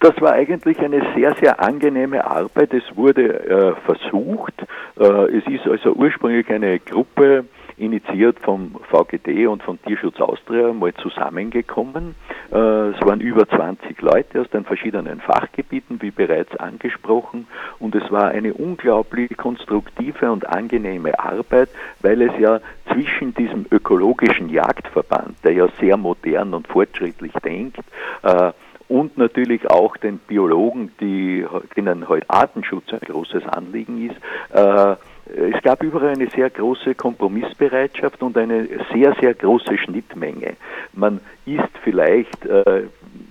Das 0.01 0.19
war 0.19 0.33
eigentlich 0.33 0.79
eine 0.79 1.03
sehr, 1.15 1.35
sehr 1.35 1.61
angenehme 1.61 2.25
Arbeit. 2.25 2.73
Es 2.73 2.97
wurde 2.97 3.47
äh, 3.47 3.75
versucht. 3.85 4.55
Äh, 4.99 5.05
es 5.05 5.47
ist 5.47 5.67
also 5.67 5.93
ursprünglich 5.93 6.49
eine 6.49 6.79
Gruppe 6.79 7.45
initiiert 7.77 8.39
vom 8.41 8.77
VGD 8.91 9.47
und 9.47 9.63
von 9.63 9.79
Tierschutz 9.83 10.19
Austria 10.21 10.73
mal 10.73 10.95
zusammengekommen. 10.95 12.15
Äh, 12.51 12.57
es 12.57 13.01
waren 13.05 13.21
über 13.21 13.47
20 13.47 14.01
Leute 14.01 14.41
aus 14.41 14.49
den 14.49 14.65
verschiedenen 14.65 15.21
Fachgebieten, 15.21 16.01
wie 16.01 16.11
bereits 16.11 16.57
angesprochen, 16.57 17.47
und 17.79 17.95
es 17.95 18.11
war 18.11 18.29
eine 18.29 18.55
unglaublich 18.55 19.37
konstruktive 19.37 20.33
und 20.33 20.49
angenehme 20.49 21.19
Arbeit, 21.19 21.69
weil 22.01 22.23
es 22.23 22.33
ja 22.39 22.61
zwischen 22.91 23.35
diesem 23.35 23.67
ökologischen 23.71 24.49
Jagdverband, 24.49 25.37
der 25.45 25.53
ja 25.53 25.69
sehr 25.79 25.99
modern 25.99 26.55
und 26.55 26.69
fortschrittlich 26.69 27.33
denkt, 27.45 27.79
äh, 28.23 28.53
und 28.91 29.17
natürlich 29.17 29.71
auch 29.71 29.97
den 29.97 30.19
Biologen, 30.19 30.91
die, 31.01 31.47
denen 31.77 32.09
heute 32.09 32.29
Artenschutz 32.29 32.93
ein 32.93 32.99
großes 32.99 33.47
Anliegen 33.47 34.11
ist, 34.11 34.17
äh, 34.53 34.97
es 35.33 35.63
gab 35.63 35.85
überall 35.85 36.15
eine 36.15 36.29
sehr 36.29 36.51
große 36.51 36.97
Kompromissbereitschaft 36.97 38.21
und 38.21 38.37
eine 38.37 38.67
sehr, 38.93 39.15
sehr 39.21 39.33
große 39.35 39.79
Schnittmenge. 39.79 40.57
Man 40.93 41.21
ist 41.47 41.71
vielleicht 41.85 42.45
äh, 42.47 42.81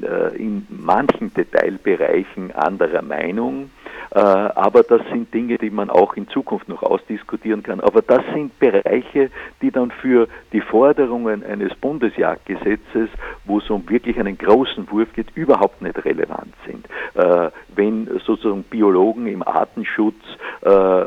äh 0.02 0.36
in 0.38 0.66
manchen 0.70 1.34
Detailbereichen 1.34 2.54
anderer 2.54 3.02
Meinung, 3.02 3.70
aber 4.12 4.84
das 4.84 5.02
sind 5.12 5.34
Dinge, 5.34 5.58
die 5.58 5.70
man 5.70 5.90
auch 5.90 6.16
in 6.16 6.28
Zukunft 6.30 6.68
noch 6.68 6.82
ausdiskutieren 6.84 7.64
kann. 7.64 7.80
Aber 7.80 8.02
das 8.02 8.24
sind 8.34 8.58
Bereiche, 8.60 9.30
die 9.62 9.72
dann 9.72 9.92
für 9.92 10.28
die 10.52 10.62
Forderungen 10.62 11.44
eines 11.44 11.76
Bundesjagdgesetzes, 11.76 13.10
wo 13.46 13.60
es 13.60 13.70
um 13.70 13.88
wirklich 13.90 14.20
einen 14.20 14.38
großen 14.38 14.90
Wurf 14.92 15.14
geht, 15.14 15.28
überhaupt 15.36 15.82
nicht 15.82 16.04
relevant 16.06 16.54
sind. 16.66 16.88
Äh, 17.16 17.52
wenn 17.76 18.08
sozusagen 18.26 18.64
Biologen 18.64 19.28
im 19.28 19.44
Artenschutz 19.44 20.16
äh, 20.62 21.06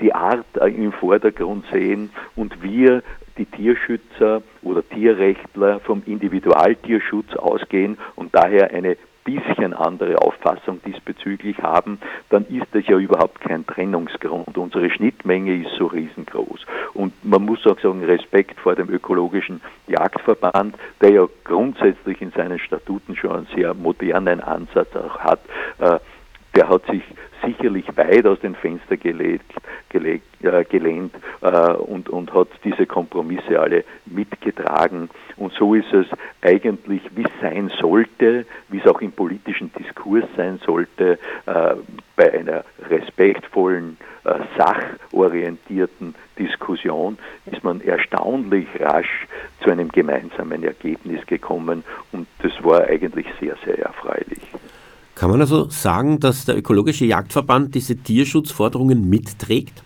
die 0.00 0.14
Art 0.14 0.46
im 0.56 0.92
Vordergrund 0.92 1.64
sehen 1.72 2.10
und 2.36 2.62
wir 2.62 3.02
die 3.38 3.46
Tierschützer 3.46 4.42
oder 4.62 4.86
Tierrechtler 4.88 5.80
vom 5.80 6.02
Individualtierschutz 6.06 7.34
ausgehen 7.36 7.96
und 8.16 8.34
daher 8.34 8.72
eine 8.72 8.96
bisschen 9.28 9.74
andere 9.74 10.16
Auffassung 10.22 10.80
diesbezüglich 10.84 11.58
haben, 11.58 11.98
dann 12.30 12.46
ist 12.46 12.66
das 12.72 12.86
ja 12.86 12.96
überhaupt 12.96 13.40
kein 13.40 13.66
Trennungsgrund. 13.66 14.56
Unsere 14.56 14.90
Schnittmenge 14.90 15.54
ist 15.62 15.72
so 15.78 15.86
riesengroß. 15.86 16.64
Und 16.94 17.12
man 17.24 17.44
muss 17.44 17.66
auch 17.66 17.78
sagen, 17.80 18.04
Respekt 18.04 18.58
vor 18.58 18.74
dem 18.74 18.88
ökologischen 18.88 19.60
Jagdverband, 19.86 20.76
der 21.02 21.10
ja 21.10 21.26
grundsätzlich 21.44 22.22
in 22.22 22.30
seinen 22.32 22.58
Statuten 22.58 23.16
schon 23.16 23.32
einen 23.32 23.48
sehr 23.54 23.74
modernen 23.74 24.40
Ansatz 24.40 24.96
auch 24.96 25.18
hat. 25.18 25.40
Äh, 25.78 25.98
der 26.54 26.68
hat 26.68 26.86
sich 26.86 27.02
sicherlich 27.44 27.84
weit 27.96 28.26
aus 28.26 28.40
den 28.40 28.54
Fenstern 28.54 29.00
gelegt, 29.00 29.52
gelegt, 29.88 30.26
äh, 30.42 30.64
gelehnt 30.64 31.14
äh, 31.40 31.72
und, 31.72 32.08
und 32.08 32.32
hat 32.32 32.48
diese 32.64 32.86
Kompromisse 32.86 33.60
alle 33.60 33.84
mitgetragen. 34.06 35.10
Und 35.36 35.52
so 35.54 35.74
ist 35.74 35.92
es 35.92 36.06
eigentlich, 36.42 37.02
wie 37.14 37.24
es 37.24 37.30
sein 37.40 37.70
sollte, 37.80 38.46
wie 38.68 38.78
es 38.78 38.86
auch 38.86 39.00
im 39.00 39.12
politischen 39.12 39.72
Diskurs 39.78 40.24
sein 40.36 40.58
sollte, 40.64 41.18
äh, 41.46 41.74
bei 42.16 42.32
einer 42.32 42.64
respektvollen, 42.88 43.96
äh, 44.24 44.34
sachorientierten 44.56 46.14
Diskussion 46.38 47.18
ist 47.46 47.62
man 47.64 47.80
erstaunlich 47.80 48.66
rasch 48.80 49.26
zu 49.62 49.70
einem 49.70 49.88
gemeinsamen 49.88 50.62
Ergebnis 50.64 51.24
gekommen 51.26 51.84
und 52.12 52.26
das 52.42 52.52
war 52.62 52.84
eigentlich 52.84 53.26
sehr, 53.40 53.56
sehr 53.64 53.78
erfreulich. 53.78 54.40
Kann 55.18 55.30
man 55.30 55.40
also 55.40 55.68
sagen, 55.68 56.20
dass 56.20 56.44
der 56.44 56.56
Ökologische 56.56 57.04
Jagdverband 57.04 57.74
diese 57.74 57.96
Tierschutzforderungen 57.96 59.10
mitträgt? 59.10 59.82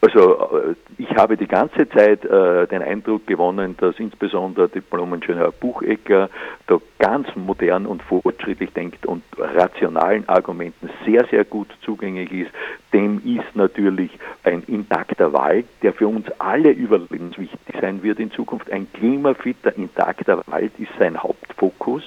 Also 0.00 0.38
äh, 0.56 0.74
ich 0.96 1.10
habe 1.16 1.36
die 1.36 1.48
ganze 1.48 1.88
Zeit 1.88 2.24
äh, 2.24 2.68
den 2.68 2.80
Eindruck 2.82 3.26
gewonnen, 3.26 3.74
dass 3.78 3.98
insbesondere 3.98 4.68
Diplom-Ingenieur 4.68 5.50
Buchecker 5.50 6.30
da 6.68 6.78
ganz 7.00 7.26
modern 7.34 7.84
und 7.84 8.00
fortschrittlich 8.04 8.72
denkt 8.72 9.06
und 9.06 9.24
rationalen 9.36 10.28
Argumenten 10.28 10.88
sehr, 11.04 11.26
sehr 11.32 11.44
gut 11.44 11.68
zugänglich 11.82 12.30
ist. 12.30 12.50
Dem 12.92 13.20
ist 13.24 13.56
natürlich 13.56 14.12
ein 14.44 14.62
intakter 14.68 15.32
Wald, 15.32 15.66
der 15.82 15.92
für 15.92 16.06
uns 16.06 16.26
alle 16.38 16.70
überlebenswichtig 16.70 17.74
sein 17.80 18.04
wird 18.04 18.20
in 18.20 18.30
Zukunft. 18.30 18.70
Ein 18.70 18.86
klimafitter, 18.92 19.76
intakter 19.76 20.44
Wald 20.46 20.70
ist 20.78 20.92
sein 20.96 21.20
Hauptfokus. 21.20 22.04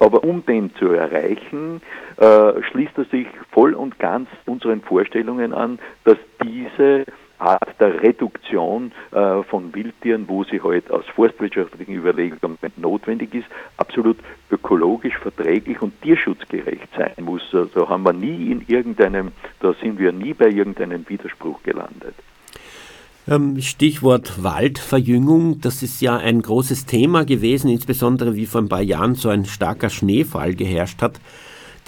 Aber 0.00 0.22
um 0.22 0.46
den 0.46 0.74
zu 0.76 0.92
erreichen, 0.92 1.80
äh, 2.18 2.62
schließt 2.70 2.96
er 2.96 3.04
sich 3.06 3.26
voll 3.50 3.74
und 3.74 3.98
ganz 3.98 4.28
unseren 4.46 4.80
Vorstellungen 4.80 5.52
an, 5.52 5.80
dass 6.04 6.18
diese 6.42 7.04
Art 7.38 7.80
der 7.80 8.02
Reduktion 8.02 8.92
äh, 9.12 9.42
von 9.44 9.74
Wildtieren, 9.74 10.28
wo 10.28 10.44
sie 10.44 10.60
heute 10.60 10.90
halt 10.90 11.00
aus 11.00 11.06
forstwirtschaftlichen 11.14 11.94
Überlegungen 11.94 12.58
notwendig 12.76 13.34
ist, 13.34 13.46
absolut 13.76 14.18
ökologisch 14.50 15.16
verträglich 15.18 15.80
und 15.80 16.00
tierschutzgerecht 16.02 16.88
sein 16.96 17.24
muss. 17.24 17.42
Also 17.52 17.88
haben 17.88 18.04
wir 18.04 18.12
nie 18.12 18.50
in 18.50 18.64
irgendeinem, 18.66 19.32
da 19.60 19.72
sind 19.74 19.98
wir 19.98 20.12
nie 20.12 20.34
bei 20.34 20.48
irgendeinem 20.48 21.08
Widerspruch 21.08 21.62
gelandet. 21.62 22.14
Ähm, 23.30 23.60
Stichwort 23.60 24.42
Waldverjüngung, 24.42 25.60
das 25.60 25.82
ist 25.82 26.00
ja 26.00 26.16
ein 26.16 26.40
großes 26.40 26.86
Thema 26.86 27.26
gewesen, 27.26 27.68
insbesondere 27.68 28.34
wie 28.36 28.46
vor 28.46 28.62
ein 28.62 28.70
paar 28.70 28.80
Jahren 28.80 29.16
so 29.16 29.28
ein 29.28 29.44
starker 29.44 29.90
Schneefall 29.90 30.54
geherrscht 30.54 31.02
hat. 31.02 31.20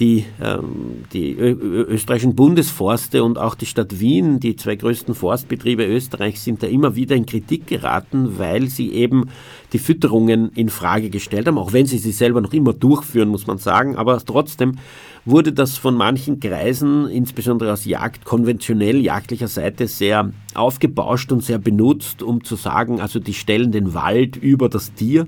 Die, 0.00 0.24
ähm, 0.42 1.04
die 1.12 1.32
österreichischen 1.32 2.34
Bundesforste 2.34 3.22
und 3.22 3.36
auch 3.36 3.54
die 3.54 3.66
Stadt 3.66 4.00
Wien, 4.00 4.40
die 4.40 4.56
zwei 4.56 4.74
größten 4.74 5.14
Forstbetriebe 5.14 5.84
Österreichs, 5.84 6.42
sind 6.42 6.62
da 6.62 6.66
immer 6.66 6.96
wieder 6.96 7.16
in 7.16 7.26
Kritik 7.26 7.66
geraten, 7.66 8.38
weil 8.38 8.68
sie 8.68 8.92
eben 8.92 9.28
die 9.74 9.78
Fütterungen 9.78 10.52
in 10.54 10.70
Frage 10.70 11.10
gestellt 11.10 11.46
haben, 11.46 11.58
auch 11.58 11.74
wenn 11.74 11.84
sie 11.84 11.98
sie 11.98 12.12
selber 12.12 12.40
noch 12.40 12.54
immer 12.54 12.72
durchführen, 12.72 13.28
muss 13.28 13.46
man 13.46 13.58
sagen. 13.58 13.96
Aber 13.96 14.18
trotzdem 14.24 14.78
wurde 15.26 15.52
das 15.52 15.76
von 15.76 15.94
manchen 15.94 16.40
Kreisen, 16.40 17.06
insbesondere 17.08 17.72
aus 17.72 17.84
Jagd, 17.84 18.24
konventionell 18.24 19.00
jagdlicher 19.00 19.48
Seite, 19.48 19.86
sehr 19.86 20.32
aufgebauscht 20.54 21.30
und 21.30 21.44
sehr 21.44 21.58
benutzt, 21.58 22.22
um 22.22 22.42
zu 22.42 22.56
sagen, 22.56 23.00
also 23.00 23.20
die 23.20 23.34
stellen 23.34 23.70
den 23.70 23.92
Wald 23.92 24.36
über 24.36 24.70
das 24.70 24.94
Tier. 24.94 25.26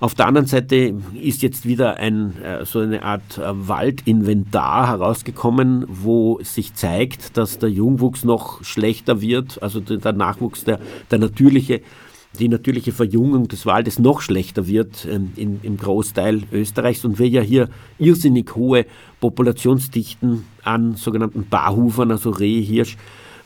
Auf 0.00 0.14
der 0.14 0.26
anderen 0.26 0.46
Seite 0.46 0.94
ist 1.20 1.42
jetzt 1.42 1.66
wieder 1.66 1.96
ein, 1.96 2.40
äh, 2.40 2.64
so 2.64 2.78
eine 2.78 3.02
Art 3.02 3.38
äh, 3.38 3.42
Waldinventar 3.46 4.88
herausgekommen, 4.88 5.86
wo 5.88 6.38
sich 6.42 6.74
zeigt, 6.74 7.36
dass 7.36 7.58
der 7.58 7.70
Jungwuchs 7.70 8.24
noch 8.24 8.62
schlechter 8.62 9.20
wird, 9.20 9.60
also 9.60 9.80
der 9.80 10.12
Nachwuchs, 10.12 10.64
der, 10.64 10.78
der 11.10 11.18
natürliche 11.18 11.80
die 12.38 12.48
natürliche 12.48 12.92
Verjüngung 12.92 13.48
des 13.48 13.64
Waldes 13.64 13.98
noch 13.98 14.20
schlechter 14.20 14.66
wird 14.66 15.08
ähm, 15.10 15.32
in, 15.34 15.60
im 15.62 15.76
Großteil 15.76 16.42
Österreichs 16.52 17.04
und 17.04 17.18
wir 17.18 17.26
ja 17.26 17.40
hier 17.40 17.68
irrsinnig 17.98 18.54
hohe 18.54 18.84
Populationsdichten 19.20 20.44
an 20.62 20.94
sogenannten 20.94 21.48
Barhufern, 21.48 22.10
also 22.10 22.30
Reh, 22.30 22.62
Hirsch, 22.62 22.96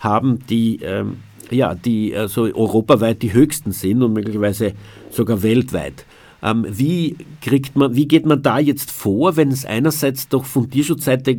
haben, 0.01 0.41
die, 0.51 0.81
ähm, 0.83 1.19
ja, 1.51 1.75
die 1.75 2.15
also 2.15 2.43
europaweit 2.43 3.23
die 3.23 3.33
höchsten 3.33 3.71
sind 3.71 4.03
und 4.03 4.12
möglicherweise 4.12 4.73
sogar 5.11 5.43
weltweit. 5.43 6.05
Ähm, 6.42 6.66
wie, 6.68 7.16
kriegt 7.40 7.76
man, 7.76 7.94
wie 7.94 8.09
geht 8.09 8.26
man 8.26 8.42
da 8.42 8.59
jetzt 8.59 8.90
vor, 8.90 9.37
wenn 9.37 9.50
es 9.50 9.64
einerseits 9.64 10.28
doch 10.28 10.44
von 10.44 10.68
Tierschutzseite, 10.68 11.38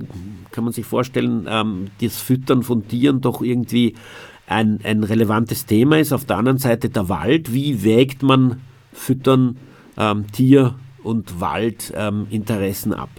kann 0.51 0.63
man 0.63 0.71
sich 0.71 0.85
vorstellen, 0.85 1.45
ähm, 1.49 1.87
das 1.99 2.21
Füttern 2.21 2.63
von 2.63 2.87
Tieren 2.87 3.19
doch 3.19 3.41
irgendwie 3.41 3.95
ein, 4.47 4.79
ein 4.83 5.03
relevantes 5.03 5.65
Thema 5.65 5.99
ist. 5.99 6.13
Auf 6.13 6.25
der 6.25 6.37
anderen 6.37 6.57
Seite 6.57 6.89
der 6.89 7.09
Wald. 7.09 7.53
Wie 7.53 7.83
wägt 7.83 8.23
man 8.23 8.61
Füttern, 8.91 9.57
ähm, 9.97 10.31
Tier- 10.31 10.75
und 11.03 11.41
Waldinteressen 11.41 12.93
ab? 12.93 13.09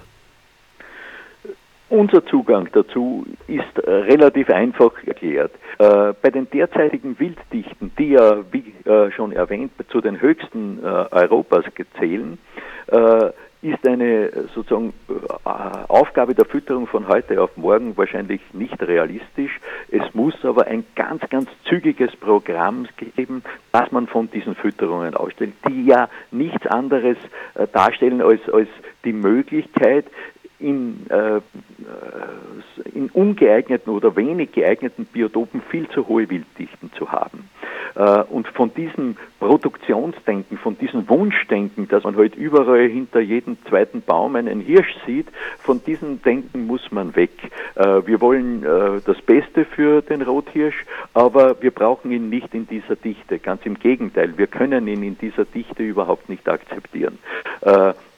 Unser 1.94 2.26
Zugang 2.26 2.68
dazu 2.72 3.24
ist 3.46 3.78
äh, 3.78 3.90
relativ 3.90 4.50
einfach 4.50 4.92
erklärt. 5.06 5.52
Äh, 5.78 6.12
bei 6.20 6.30
den 6.30 6.50
derzeitigen 6.50 7.18
Wilddichten, 7.18 7.92
die 7.98 8.10
ja, 8.10 8.38
wie 8.50 8.74
äh, 8.88 9.12
schon 9.12 9.32
erwähnt, 9.32 9.72
zu 9.90 10.00
den 10.00 10.20
höchsten 10.20 10.80
Europas 10.84 11.64
zählen, 11.98 12.38
äh, 12.88 13.30
ist 13.62 13.86
eine 13.88 14.30
sozusagen 14.54 14.92
Aufgabe 15.88 16.34
der 16.34 16.44
Fütterung 16.44 16.86
von 16.86 17.08
heute 17.08 17.40
auf 17.40 17.56
morgen 17.56 17.96
wahrscheinlich 17.96 18.42
nicht 18.52 18.78
realistisch. 18.82 19.58
Es 19.90 20.02
muss 20.12 20.34
aber 20.44 20.66
ein 20.66 20.84
ganz, 20.94 21.22
ganz 21.30 21.48
zügiges 21.66 22.14
Programm 22.16 22.86
geben, 22.98 23.42
das 23.72 23.90
man 23.90 24.06
von 24.06 24.30
diesen 24.30 24.54
Fütterungen 24.54 25.14
ausstellt, 25.14 25.54
die 25.66 25.86
ja 25.86 26.10
nichts 26.30 26.66
anderes 26.66 27.16
darstellen 27.72 28.20
als, 28.20 28.46
als 28.52 28.68
die 29.06 29.14
Möglichkeit, 29.14 30.04
in, 30.64 31.06
äh, 31.10 31.40
in 32.94 33.10
ungeeigneten 33.10 33.92
oder 33.92 34.16
wenig 34.16 34.52
geeigneten 34.52 35.04
Biotopen 35.04 35.60
viel 35.70 35.88
zu 35.88 36.08
hohe 36.08 36.28
Wilddichten 36.30 36.90
zu 36.96 37.12
haben. 37.12 37.50
Äh, 37.94 38.22
und 38.22 38.48
von 38.48 38.72
diesem 38.72 39.16
Produktionsdenken, 39.40 40.56
von 40.56 40.78
diesem 40.78 41.08
Wunschdenken, 41.08 41.86
dass 41.88 42.04
man 42.04 42.16
halt 42.16 42.34
überall 42.34 42.88
hinter 42.88 43.20
jedem 43.20 43.58
zweiten 43.68 44.00
Baum 44.00 44.36
einen 44.36 44.60
Hirsch 44.60 44.94
sieht, 45.06 45.28
von 45.58 45.84
diesem 45.84 46.22
Denken 46.22 46.66
muss 46.66 46.90
man 46.90 47.14
weg. 47.14 47.32
Äh, 47.74 48.06
wir 48.06 48.20
wollen 48.22 48.64
äh, 48.64 49.00
das 49.04 49.20
Beste 49.22 49.66
für 49.66 50.00
den 50.00 50.22
Rothirsch, 50.22 50.86
aber 51.12 51.60
wir 51.62 51.72
brauchen 51.72 52.10
ihn 52.10 52.30
nicht 52.30 52.54
in 52.54 52.66
dieser 52.66 52.96
Dichte. 52.96 53.38
Ganz 53.38 53.66
im 53.66 53.78
Gegenteil, 53.78 54.38
wir 54.38 54.46
können 54.46 54.88
ihn 54.88 55.02
in 55.02 55.18
dieser 55.18 55.44
Dichte 55.44 55.82
überhaupt 55.82 56.28
nicht 56.28 56.48
akzeptieren. 56.48 57.18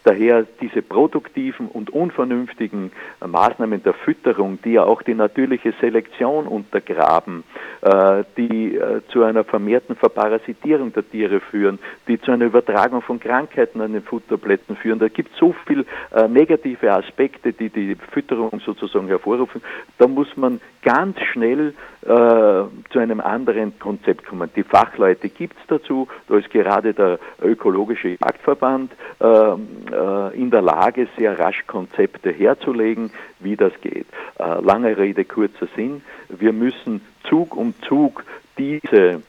Daher 0.07 0.47
diese 0.61 0.83
produktiven 0.83 1.66
und 1.66 1.90
unvernünftigen 1.90 2.92
äh, 3.21 3.27
Maßnahmen 3.27 3.83
der 3.83 3.92
Fütterung, 3.92 4.61
die 4.64 4.75
ja 4.75 4.85
auch 4.85 5.03
die 5.03 5.14
natürliche 5.14 5.75
Selektion 5.81 6.47
untergraben, 6.47 7.42
äh, 7.81 8.23
die 8.37 8.77
äh, 8.77 9.01
zu 9.09 9.25
einer 9.25 9.42
vermehrten 9.42 9.97
Verparasitierung 9.97 10.92
der 10.92 11.11
Tiere 11.11 11.40
führen, 11.40 11.81
die 12.07 12.21
zu 12.21 12.31
einer 12.31 12.45
Übertragung 12.45 13.03
von 13.03 13.19
Krankheiten 13.19 13.81
an 13.81 13.95
den 13.95 14.03
Futterblättern 14.05 14.77
führen. 14.77 15.01
Da 15.01 15.09
gibt 15.09 15.33
es 15.33 15.38
so 15.40 15.53
viele 15.66 15.85
negative 16.29 16.92
Aspekte, 16.92 17.53
die 17.53 17.69
die 17.69 17.97
Fütterung 18.12 18.61
sozusagen 18.64 19.09
hervorrufen. 19.09 19.61
Da 19.99 20.07
muss 20.07 20.29
man 20.37 20.61
ganz 20.83 21.19
schnell 21.33 21.75
zu 22.03 22.99
einem 22.99 23.21
anderen 23.21 23.77
Konzept 23.81 24.27
kommen. 24.27 24.49
Die 24.55 24.62
Fachleute 24.62 25.29
gibt 25.29 25.57
es 25.61 25.66
dazu. 25.66 26.07
Da 26.29 26.37
ist 26.37 26.51
gerade 26.51 26.95
der 26.95 27.19
ökologische 27.42 28.11
Jagdverband 28.11 28.92
ähm, 29.21 29.66
äh, 29.90 29.96
in 30.35 30.51
der 30.51 30.63
Lage, 30.63 31.09
sehr 31.17 31.39
rasch 31.39 31.65
Konzepte 31.67 32.31
herzulegen, 32.31 33.11
wie 33.41 33.57
das 33.57 33.73
geht. 33.81 34.07
Äh, 34.39 34.61
lange 34.61 34.97
Rede, 34.97 35.25
kurzer 35.25 35.69
Sinn. 35.75 36.03
Wir 36.29 36.53
müssen 36.53 37.01
Zug 37.29 37.57
um 37.57 37.75
Zug 37.83 38.25
diese 38.59 39.23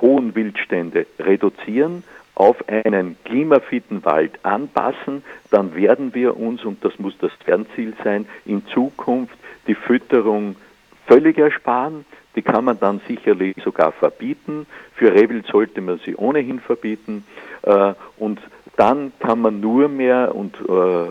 hohen 0.00 0.34
Wildstände 0.34 1.06
reduzieren, 1.18 2.04
auf 2.34 2.56
einen 2.68 3.16
klimafitten 3.24 4.04
Wald 4.04 4.38
anpassen, 4.44 5.22
dann 5.50 5.74
werden 5.74 6.14
wir 6.14 6.38
uns, 6.38 6.64
und 6.64 6.82
das 6.84 6.98
muss 6.98 7.14
das 7.18 7.32
Fernziel 7.44 7.92
sein, 8.02 8.26
in 8.46 8.66
Zukunft 8.68 9.34
die 9.66 9.74
Fütterung 9.74 10.56
völlig 11.06 11.36
ersparen. 11.36 12.06
Die 12.36 12.42
kann 12.42 12.64
man 12.64 12.78
dann 12.78 13.00
sicherlich 13.08 13.56
sogar 13.62 13.92
verbieten. 13.92 14.66
Für 14.94 15.12
Rehwild 15.12 15.46
sollte 15.46 15.80
man 15.80 16.00
sie 16.04 16.14
ohnehin 16.14 16.60
verbieten. 16.60 17.24
Äh, 17.62 17.94
und 18.16 18.40
dann 18.80 19.12
kann 19.18 19.42
man 19.42 19.60
nur 19.60 19.90
mehr, 19.90 20.34
und 20.34 20.56
äh, 20.66 21.10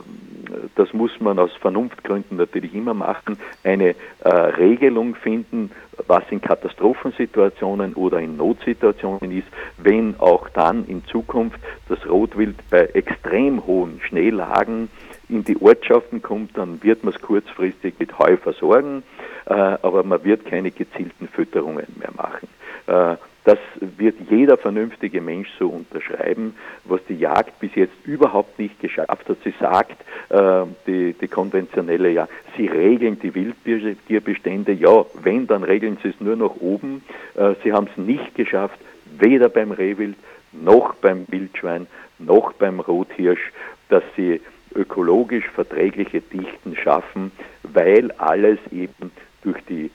das 0.73 0.91
muss 0.91 1.11
man 1.19 1.37
aus 1.37 1.51
Vernunftgründen 1.61 2.35
natürlich 2.35 2.73
immer 2.73 2.95
machen, 2.95 3.37
eine 3.63 3.89
äh, 4.23 4.29
Regelung 4.29 5.13
finden, 5.13 5.69
was 6.07 6.23
in 6.31 6.41
Katastrophensituationen 6.41 7.93
oder 7.93 8.19
in 8.21 8.37
Notsituationen 8.37 9.31
ist, 9.31 9.47
wenn 9.77 10.15
auch 10.17 10.49
dann 10.49 10.87
in 10.87 11.05
Zukunft 11.05 11.59
das 11.87 11.99
Rotwild 12.09 12.55
bei 12.71 12.85
extrem 12.93 13.63
hohen 13.67 14.01
Schneelagen 14.01 14.89
in 15.29 15.43
die 15.43 15.61
Ortschaften 15.61 16.23
kommt, 16.23 16.57
dann 16.57 16.81
wird 16.81 17.03
man 17.03 17.13
es 17.13 17.21
kurzfristig 17.21 17.93
mit 17.99 18.17
Heu 18.17 18.37
versorgen, 18.37 19.03
äh, 19.45 19.53
aber 19.53 20.01
man 20.01 20.23
wird 20.23 20.43
keine 20.45 20.71
gezielten 20.71 21.27
Fütterungen 21.27 21.85
mehr 21.99 22.13
machen. 22.17 22.47
Äh, 22.87 23.17
das 23.49 23.57
wird 23.79 24.15
jeder 24.29 24.57
vernünftige 24.57 25.21
Mensch 25.21 25.49
so 25.57 25.69
unterschreiben, 25.69 26.53
was 26.85 27.01
die 27.09 27.15
Jagd 27.15 27.59
bis 27.59 27.73
jetzt 27.73 27.95
überhaupt 28.05 28.59
nicht 28.59 28.79
geschafft 28.79 29.27
hat. 29.27 29.37
Sie 29.43 29.55
sagt, 29.59 29.99
äh, 30.29 30.65
die, 30.85 31.13
die 31.13 31.27
konventionelle, 31.27 32.11
ja, 32.11 32.27
sie 32.55 32.67
regeln 32.67 33.17
die 33.19 33.33
Wildtierbestände, 33.33 34.73
ja, 34.73 35.03
wenn, 35.23 35.47
dann 35.47 35.63
regeln 35.63 35.97
sie 36.03 36.09
es 36.09 36.21
nur 36.21 36.35
nach 36.35 36.57
oben. 36.59 37.01
Äh, 37.35 37.55
sie 37.63 37.73
haben 37.73 37.87
es 37.91 37.97
nicht 37.97 38.35
geschafft, 38.35 38.77
weder 39.17 39.49
beim 39.49 39.71
Rehwild 39.71 40.15
noch 40.51 40.93
beim 40.93 41.25
Wildschwein 41.29 41.87
noch 42.19 42.53
beim 42.53 42.79
Rothirsch, 42.79 43.51
dass 43.87 44.03
sie 44.15 44.41
ökologisch 44.75 45.49
verträgliche 45.49 46.21
Dichten 46.21 46.75
schaffen, 46.75 47.31
weil 47.63 48.11
alles 48.11 48.59
eben 48.71 49.09
durch 49.41 49.57
die 49.67 49.89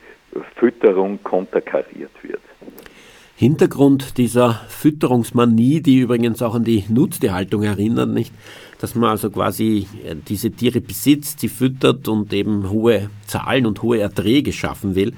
Fütterung 0.56 1.22
konterkariert 1.22 2.10
wird. 2.22 2.40
Hintergrund 3.36 4.16
dieser 4.16 4.60
Fütterungsmanie, 4.68 5.80
die 5.80 5.98
übrigens 5.98 6.40
auch 6.40 6.54
an 6.54 6.64
die 6.64 6.84
Nutztierhaltung 6.88 7.64
erinnert, 7.64 8.10
nicht? 8.10 8.32
Dass 8.80 8.94
man 8.94 9.10
also 9.10 9.30
quasi 9.30 9.88
äh, 10.04 10.14
diese 10.28 10.50
Tiere 10.50 10.80
besitzt, 10.80 11.40
sie 11.40 11.48
füttert 11.48 12.06
und 12.06 12.32
eben 12.32 12.70
hohe 12.70 13.10
Zahlen 13.26 13.66
und 13.66 13.82
hohe 13.82 13.98
Erträge 13.98 14.52
schaffen 14.52 14.94
will 14.94 15.14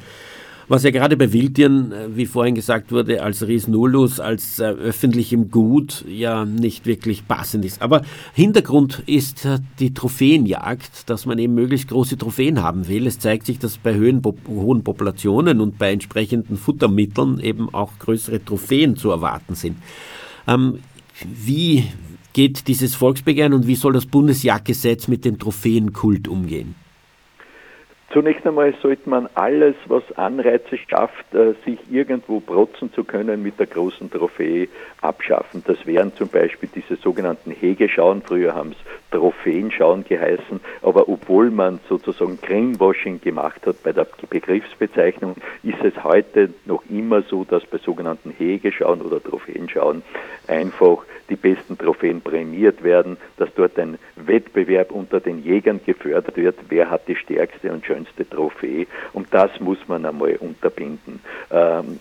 was 0.69 0.83
ja 0.83 0.91
gerade 0.91 1.17
bei 1.17 1.33
Wildtieren, 1.33 1.93
äh, 1.93 2.17
wie 2.17 2.27
vorhin 2.27 2.55
gesagt 2.55 2.91
wurde, 2.93 3.23
als 3.23 3.47
Res 3.47 3.69
Nullus, 3.69 4.21
als 4.21 4.59
äh, 4.59 4.65
öffentlichem 4.65 5.51
Gut 5.51 6.05
ja 6.09 6.45
nicht 6.45 6.87
wirklich 6.87 7.27
passend 7.29 7.65
ist. 7.65 7.83
Aber 7.83 8.03
Hintergrund 8.35 9.03
ist 9.07 9.45
äh, 9.45 9.59
die 9.79 9.95
Trophäenjagd, 9.95 11.09
dass 11.09 11.27
man 11.27 11.39
eben 11.39 11.55
möglichst 11.55 11.89
große 11.89 12.19
Trophäen 12.19 12.63
haben 12.63 12.89
will. 12.89 13.07
Es 13.07 13.19
zeigt 13.19 13.47
sich, 13.47 13.59
dass 13.59 13.79
bei 13.79 13.95
hohen, 13.95 14.23
hohen 14.49 14.83
Populationen 14.83 15.61
und 15.61 15.79
bei 15.79 15.93
entsprechenden 15.93 16.57
Futtermitteln 16.57 17.41
eben 17.41 17.73
auch 17.73 17.93
größere 17.99 18.45
Trophäen 18.45 18.97
zu 18.97 19.11
erwarten 19.11 19.55
sind. 19.55 19.77
Ähm, 20.49 20.81
wie 21.25 21.85
geht 22.33 22.69
dieses 22.69 22.95
Volksbegehren 22.95 23.55
und 23.55 23.67
wie 23.67 23.77
soll 23.77 23.93
das 23.93 24.07
Bundesjagdgesetz 24.07 25.09
mit 25.09 25.25
dem 25.25 25.39
Trophäenkult 25.39 26.29
umgehen? 26.29 26.75
Zunächst 28.17 28.47
einmal 28.47 28.73
sollte 28.81 29.11
man 29.11 29.29
alles, 29.35 29.75
was 29.89 30.03
Anreize 30.17 30.79
schafft, 30.89 31.35
äh, 31.35 31.53
sich 31.67 31.79
irgendwo 31.91 32.41
protzen 32.41 32.91
zu 32.95 33.05
können, 33.05 33.43
mit 33.43 33.59
der 33.59 33.67
großen 33.67 34.11
Trophäe 34.11 34.69
abschaffen. 35.03 35.63
Das 35.67 35.85
wären 35.85 36.15
zum 36.17 36.29
Beispiel 36.29 36.71
diese 36.75 36.97
sogenannten 36.97 37.51
Hegeschauen. 37.51 38.23
Früher 38.23 38.55
haben 38.55 38.71
es 38.71 38.79
Trophäenschauen 39.11 40.03
geheißen, 40.05 40.61
aber 40.81 41.11
obwohl 41.11 41.51
man 41.51 41.79
sozusagen 41.91 42.39
Greenwashing 42.41 43.21
gemacht 43.21 43.67
hat 43.67 43.83
bei 43.83 43.93
der 43.93 44.07
Begriffsbezeichnung, 44.31 45.37
ist 45.63 45.85
es 45.85 46.03
heute 46.03 46.55
noch 46.65 46.85
immer 46.89 47.21
so, 47.21 47.45
dass 47.45 47.67
bei 47.67 47.77
sogenannten 47.77 48.31
Hegeschauen 48.31 49.03
oder 49.03 49.23
Trophäenschauen 49.23 50.03
einfach 50.49 51.05
die 51.29 51.37
besten 51.37 51.77
Trophäen 51.79 52.21
prämiert 52.21 52.83
werden, 52.83 53.17
dass 53.37 53.49
dort 53.55 53.79
ein 53.79 53.99
Wettbewerb 54.17 54.91
unter 54.91 55.21
den 55.21 55.43
Jägern 55.43 55.81
gefördert 55.85 56.37
wird, 56.37 56.57
wer 56.69 56.91
hat 56.91 57.09
die 57.09 57.17
stärkste 57.17 57.73
und 57.73 57.85
schönste 57.85 58.29
Trophäe 58.29 58.87
und 59.13 59.29
das 59.33 59.61
muss 59.61 59.79
man 59.89 60.07
einmal 60.07 60.37
unterbinden. 60.37 61.21
Ähm, 61.51 61.99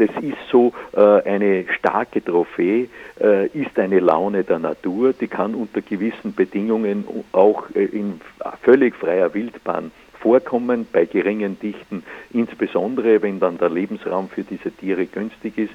das 0.00 0.08
ist 0.22 0.38
so, 0.50 0.72
äh, 0.92 1.00
eine 1.28 1.66
starke 1.78 2.24
Trophäe 2.24 2.88
äh, 3.20 3.48
ist 3.48 3.78
eine 3.78 4.00
Laune 4.00 4.44
der 4.44 4.58
Natur, 4.58 5.12
die 5.12 5.28
kann 5.28 5.54
unter 5.54 5.82
gewissen 5.82 6.34
Bedingungen 6.34 7.04
auch 7.32 7.64
äh, 7.74 7.84
in 7.84 8.18
völlig 8.62 8.96
freier 8.96 9.34
Wildbahn 9.34 9.90
vorkommen, 10.18 10.86
bei 10.90 11.04
geringen 11.04 11.60
Dichten, 11.60 12.02
insbesondere 12.32 13.20
wenn 13.20 13.40
dann 13.40 13.58
der 13.58 13.68
Lebensraum 13.68 14.30
für 14.30 14.42
diese 14.42 14.70
Tiere 14.70 15.06
günstig 15.06 15.56
ist. 15.56 15.72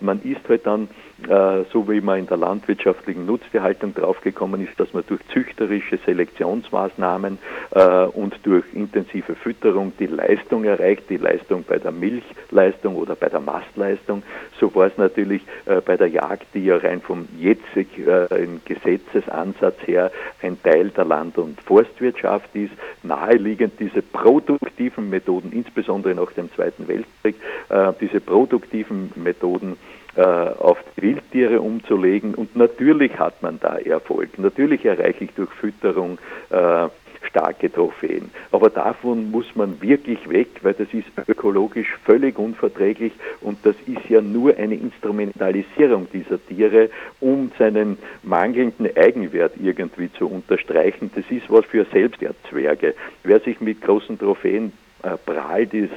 Man 0.00 0.20
ist 0.24 0.46
halt 0.46 0.66
dann, 0.66 0.88
so 1.72 1.88
wie 1.88 2.00
man 2.00 2.20
in 2.20 2.26
der 2.26 2.36
landwirtschaftlichen 2.36 3.26
Nutztierhaltung 3.26 3.94
draufgekommen 3.94 4.66
ist, 4.66 4.78
dass 4.78 4.92
man 4.92 5.04
durch 5.06 5.20
züchterische 5.32 5.98
Selektionsmaßnahmen 6.04 7.38
äh, 7.70 8.04
und 8.06 8.34
durch 8.44 8.64
intensive 8.74 9.34
Fütterung 9.34 9.92
die 9.98 10.06
Leistung 10.06 10.64
erreicht, 10.64 11.04
die 11.08 11.16
Leistung 11.16 11.64
bei 11.66 11.78
der 11.78 11.92
Milchleistung 11.92 12.96
oder 12.96 13.14
bei 13.14 13.28
der 13.28 13.40
Mastleistung. 13.40 14.22
So 14.58 14.74
war 14.74 14.86
es 14.86 14.96
natürlich 14.98 15.42
äh, 15.66 15.80
bei 15.80 15.96
der 15.96 16.08
Jagd, 16.08 16.46
die 16.54 16.64
ja 16.64 16.76
rein 16.76 17.00
vom 17.00 17.28
jetzigen 17.38 18.08
äh, 18.08 18.46
Gesetzesansatz 18.64 19.76
her 19.86 20.10
ein 20.42 20.60
Teil 20.62 20.90
der 20.90 21.04
Land- 21.04 21.38
und 21.38 21.60
Forstwirtschaft 21.60 22.54
ist, 22.54 22.72
naheliegend 23.02 23.78
diese 23.78 24.02
produktiven 24.02 25.10
Methoden, 25.10 25.52
insbesondere 25.52 26.14
nach 26.14 26.32
dem 26.32 26.52
Zweiten 26.52 26.88
Weltkrieg, 26.88 27.36
äh, 27.68 27.92
diese 28.00 28.20
produktiven 28.20 29.12
Methoden 29.16 29.72
äh, 29.72 30.01
auf 30.20 30.78
die 30.96 31.02
Wildtiere 31.02 31.60
umzulegen. 31.60 32.34
Und 32.34 32.54
natürlich 32.56 33.18
hat 33.18 33.42
man 33.42 33.58
da 33.60 33.78
Erfolg. 33.78 34.38
Natürlich 34.38 34.84
erreiche 34.84 35.24
ich 35.24 35.32
durch 35.34 35.50
Fütterung 35.50 36.18
äh, 36.50 36.88
starke 37.28 37.72
Trophäen. 37.72 38.30
Aber 38.50 38.70
davon 38.70 39.30
muss 39.30 39.46
man 39.54 39.80
wirklich 39.80 40.28
weg, 40.28 40.48
weil 40.62 40.74
das 40.74 40.88
ist 40.92 41.06
ökologisch 41.28 41.96
völlig 42.04 42.38
unverträglich 42.38 43.12
und 43.40 43.58
das 43.64 43.76
ist 43.86 44.08
ja 44.08 44.20
nur 44.20 44.56
eine 44.56 44.74
Instrumentalisierung 44.74 46.08
dieser 46.12 46.44
Tiere, 46.46 46.90
um 47.20 47.50
seinen 47.58 47.98
mangelnden 48.22 48.88
Eigenwert 48.96 49.54
irgendwie 49.62 50.10
zu 50.12 50.28
unterstreichen. 50.28 51.10
Das 51.14 51.24
ist 51.30 51.50
was 51.50 51.64
für 51.64 51.86
Selbsterzwerge. 51.92 52.94
Wer 53.24 53.40
sich 53.40 53.60
mit 53.60 53.80
großen 53.80 54.18
Trophäen 54.18 54.68
äh, 54.68 54.81
prahlt 55.02 55.74
ist, 55.74 55.92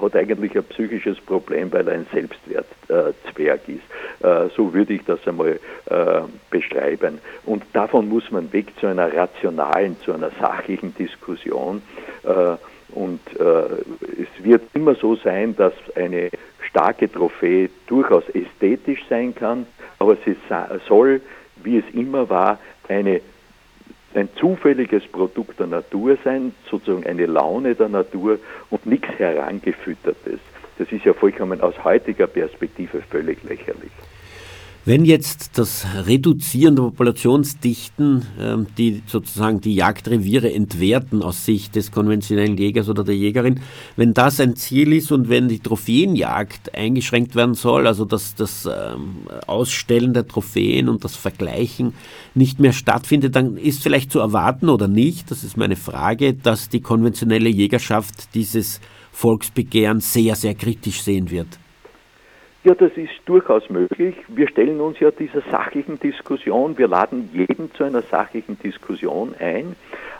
hat 0.00 0.16
eigentlich 0.16 0.56
ein 0.56 0.64
psychisches 0.64 1.20
Problem, 1.20 1.72
weil 1.72 1.86
er 1.86 1.94
ein 1.94 2.06
Selbstwertzwerg 2.12 3.60
äh, 3.68 3.72
ist. 3.72 4.24
Äh, 4.24 4.48
so 4.56 4.74
würde 4.74 4.94
ich 4.94 5.04
das 5.04 5.26
einmal 5.26 5.60
äh, 5.86 6.20
beschreiben. 6.50 7.18
Und 7.44 7.62
davon 7.72 8.08
muss 8.08 8.30
man 8.30 8.52
weg 8.52 8.66
zu 8.80 8.86
einer 8.86 9.14
rationalen, 9.14 9.96
zu 10.00 10.12
einer 10.12 10.30
sachlichen 10.40 10.94
Diskussion. 10.94 11.82
Äh, 12.24 12.56
und 12.94 13.20
äh, 13.38 14.22
es 14.22 14.44
wird 14.44 14.62
immer 14.74 14.94
so 14.94 15.14
sein, 15.16 15.54
dass 15.56 15.74
eine 15.94 16.30
starke 16.68 17.10
Trophäe 17.10 17.70
durchaus 17.86 18.24
ästhetisch 18.30 19.04
sein 19.08 19.34
kann, 19.34 19.66
aber 19.98 20.16
sie 20.24 20.36
soll, 20.88 21.20
wie 21.62 21.78
es 21.78 21.84
immer 21.92 22.28
war, 22.28 22.58
eine 22.88 23.20
ein 24.14 24.28
zufälliges 24.36 25.06
Produkt 25.06 25.60
der 25.60 25.66
Natur 25.66 26.16
sein, 26.24 26.54
sozusagen 26.70 27.06
eine 27.06 27.26
Laune 27.26 27.74
der 27.74 27.88
Natur 27.88 28.38
und 28.70 28.86
nichts 28.86 29.08
herangefüttertes. 29.18 30.40
Das 30.78 30.90
ist 30.92 31.04
ja 31.04 31.12
vollkommen 31.12 31.60
aus 31.60 31.74
heutiger 31.84 32.26
Perspektive 32.26 33.02
völlig 33.02 33.42
lächerlich. 33.42 33.90
Wenn 34.88 35.04
jetzt 35.04 35.58
das 35.58 35.84
Reduzieren 36.06 36.74
der 36.74 36.84
Populationsdichten, 36.84 38.24
ähm, 38.40 38.66
die 38.78 39.02
sozusagen 39.04 39.60
die 39.60 39.74
Jagdreviere 39.74 40.50
entwerten 40.50 41.22
aus 41.22 41.44
Sicht 41.44 41.76
des 41.76 41.92
konventionellen 41.92 42.56
Jägers 42.56 42.88
oder 42.88 43.04
der 43.04 43.14
Jägerin, 43.14 43.60
wenn 43.96 44.14
das 44.14 44.40
ein 44.40 44.56
Ziel 44.56 44.94
ist 44.94 45.12
und 45.12 45.28
wenn 45.28 45.46
die 45.46 45.58
Trophäenjagd 45.58 46.74
eingeschränkt 46.74 47.36
werden 47.36 47.52
soll, 47.52 47.86
also 47.86 48.06
dass 48.06 48.34
das 48.34 48.64
ähm, 48.64 49.26
Ausstellen 49.46 50.14
der 50.14 50.26
Trophäen 50.26 50.88
und 50.88 51.04
das 51.04 51.16
Vergleichen 51.16 51.92
nicht 52.34 52.58
mehr 52.58 52.72
stattfindet, 52.72 53.36
dann 53.36 53.58
ist 53.58 53.82
vielleicht 53.82 54.10
zu 54.10 54.20
erwarten 54.20 54.70
oder 54.70 54.88
nicht, 54.88 55.30
das 55.30 55.44
ist 55.44 55.58
meine 55.58 55.76
Frage, 55.76 56.32
dass 56.32 56.70
die 56.70 56.80
konventionelle 56.80 57.50
Jägerschaft 57.50 58.34
dieses 58.34 58.80
Volksbegehren 59.12 60.00
sehr, 60.00 60.34
sehr 60.34 60.54
kritisch 60.54 61.02
sehen 61.02 61.30
wird. 61.30 61.58
Ja, 62.68 62.74
das 62.74 62.92
ist 62.98 63.14
durchaus 63.24 63.70
möglich. 63.70 64.14
Wir 64.28 64.46
stellen 64.46 64.82
uns 64.82 65.00
ja 65.00 65.10
dieser 65.10 65.40
sachlichen 65.50 65.98
Diskussion, 65.98 66.76
wir 66.76 66.86
laden 66.86 67.30
jeden 67.32 67.72
zu 67.72 67.82
einer 67.82 68.02
sachlichen 68.02 68.58
Diskussion 68.58 69.34
ein, 69.38 69.74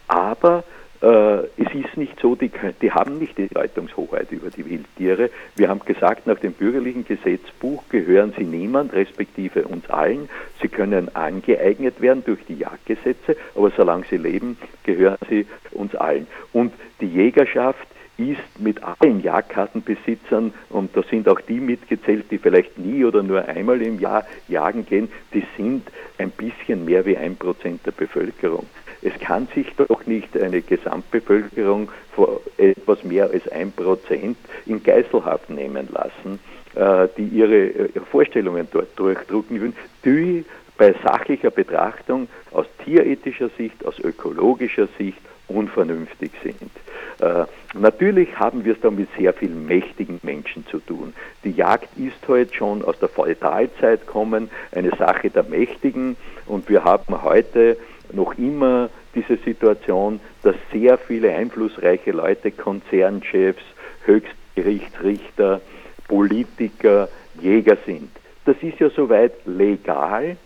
aber 0.06 0.64
äh, 1.02 1.40
es 1.58 1.74
ist 1.74 1.98
nicht 1.98 2.18
so, 2.18 2.37
die, 2.37 2.50
die 2.80 2.90
haben 2.90 3.18
nicht 3.18 3.37
die 3.37 3.48
Deutungshoheit 3.48 4.32
über 4.32 4.48
die 4.48 4.64
Wildtiere. 4.64 5.28
Wir 5.56 5.68
haben 5.68 5.80
gesagt, 5.80 6.26
nach 6.26 6.38
dem 6.38 6.54
bürgerlichen 6.54 7.04
Gesetzbuch 7.04 7.82
gehören 7.90 8.32
sie 8.38 8.44
niemand, 8.44 8.94
respektive 8.94 9.68
uns 9.68 9.90
allen. 9.90 10.30
Sie 10.62 10.68
können 10.68 11.14
angeeignet 11.14 12.00
werden 12.00 12.22
durch 12.24 12.42
die 12.48 12.56
Jagdgesetze, 12.56 13.37
aber 13.56 13.70
solange 13.76 14.06
sie 14.08 14.16
leben, 14.16 14.56
gehören 14.84 15.18
sie 15.28 15.46
uns 15.72 15.94
allen. 15.94 16.26
Und 16.54 16.72
die 17.02 17.08
Jägerschaft 17.08 17.87
ist 18.18 18.61
mit 18.61 18.78
allen 18.83 19.22
Jagdkartenbesitzern, 19.22 20.52
und 20.70 20.96
da 20.96 21.02
sind 21.04 21.28
auch 21.28 21.40
die 21.40 21.61
mitgezählt, 21.61 22.31
die 22.31 22.38
vielleicht 22.38 22.76
nie 22.78 23.04
oder 23.04 23.22
nur 23.22 23.46
einmal 23.46 23.81
im 23.81 24.00
Jahr 24.00 24.26
jagen 24.48 24.85
gehen, 24.85 25.09
die 25.33 25.44
sind 25.57 25.88
ein 26.18 26.31
bisschen 26.31 26.85
mehr 26.85 27.07
wie 27.07 27.16
ein 27.16 27.37
Prozent 27.37 27.87
der 27.87 27.92
Bevölkerung. 27.92 28.66
Es 29.02 29.12
kann 29.20 29.46
sich 29.54 29.72
doch 29.76 30.07
nicht 30.07 30.37
eine 30.37 30.61
Gesamtbevölkerung 30.61 31.88
vor 32.12 32.40
etwas 32.57 33.04
mehr 33.04 33.31
als 33.31 33.46
ein 33.48 33.70
Prozent 33.70 34.37
in 34.66 34.83
Geiselhaft 34.83 35.48
nehmen 35.50 35.88
lassen, 35.92 36.40
äh, 36.74 37.07
die 37.16 37.28
ihre 37.28 37.66
äh, 37.66 37.88
Vorstellungen 38.11 38.66
dort 38.72 38.98
durchdrucken 38.98 39.61
würden, 39.61 39.76
die 40.04 40.44
bei 40.76 40.94
sachlicher 41.04 41.50
Betrachtung 41.50 42.28
aus 42.50 42.66
tierethischer 42.85 43.50
Sicht, 43.57 43.85
aus 43.85 43.98
ökologischer 44.00 44.88
Sicht 44.98 45.18
unvernünftig 45.48 46.30
sind. 46.42 46.70
Äh, 47.20 47.46
natürlich 47.74 48.38
haben 48.38 48.64
wir 48.64 48.74
es 48.74 48.80
da 48.80 48.90
mit 48.90 49.08
sehr 49.18 49.32
vielen 49.32 49.66
mächtigen 49.66 50.20
Menschen 50.22 50.66
zu 50.66 50.78
tun. 50.78 51.14
Die 51.44 51.50
Jagd 51.50 51.88
ist 51.96 52.28
heute 52.28 52.54
schon 52.54 52.84
aus 52.84 52.98
der 52.98 53.08
Feudalzeit 53.08 54.06
kommen, 54.06 54.50
eine 54.72 54.90
Sache 54.90 55.30
der 55.30 55.42
Mächtigen 55.42 56.16
und 56.46 56.68
wir 56.68 56.84
haben 56.84 57.22
heute 57.22 57.76
noch 58.12 58.38
immer 58.38 58.88
diese 59.14 59.37
Situation, 59.37 60.20
dass 60.42 60.54
sehr 60.72 60.96
viele 60.98 61.34
einflussreiche 61.34 62.12
Leute, 62.12 62.50
Konzernchefs, 62.50 63.62
Höchstgerichtsrichter, 64.04 65.61
Politiker, 66.06 67.08
Jäger 67.40 67.76
sind. 67.84 68.11
Das 68.44 68.56
ist 68.62 68.78
ja 68.80 68.88
soweit 68.90 69.32
legal, 69.44 70.37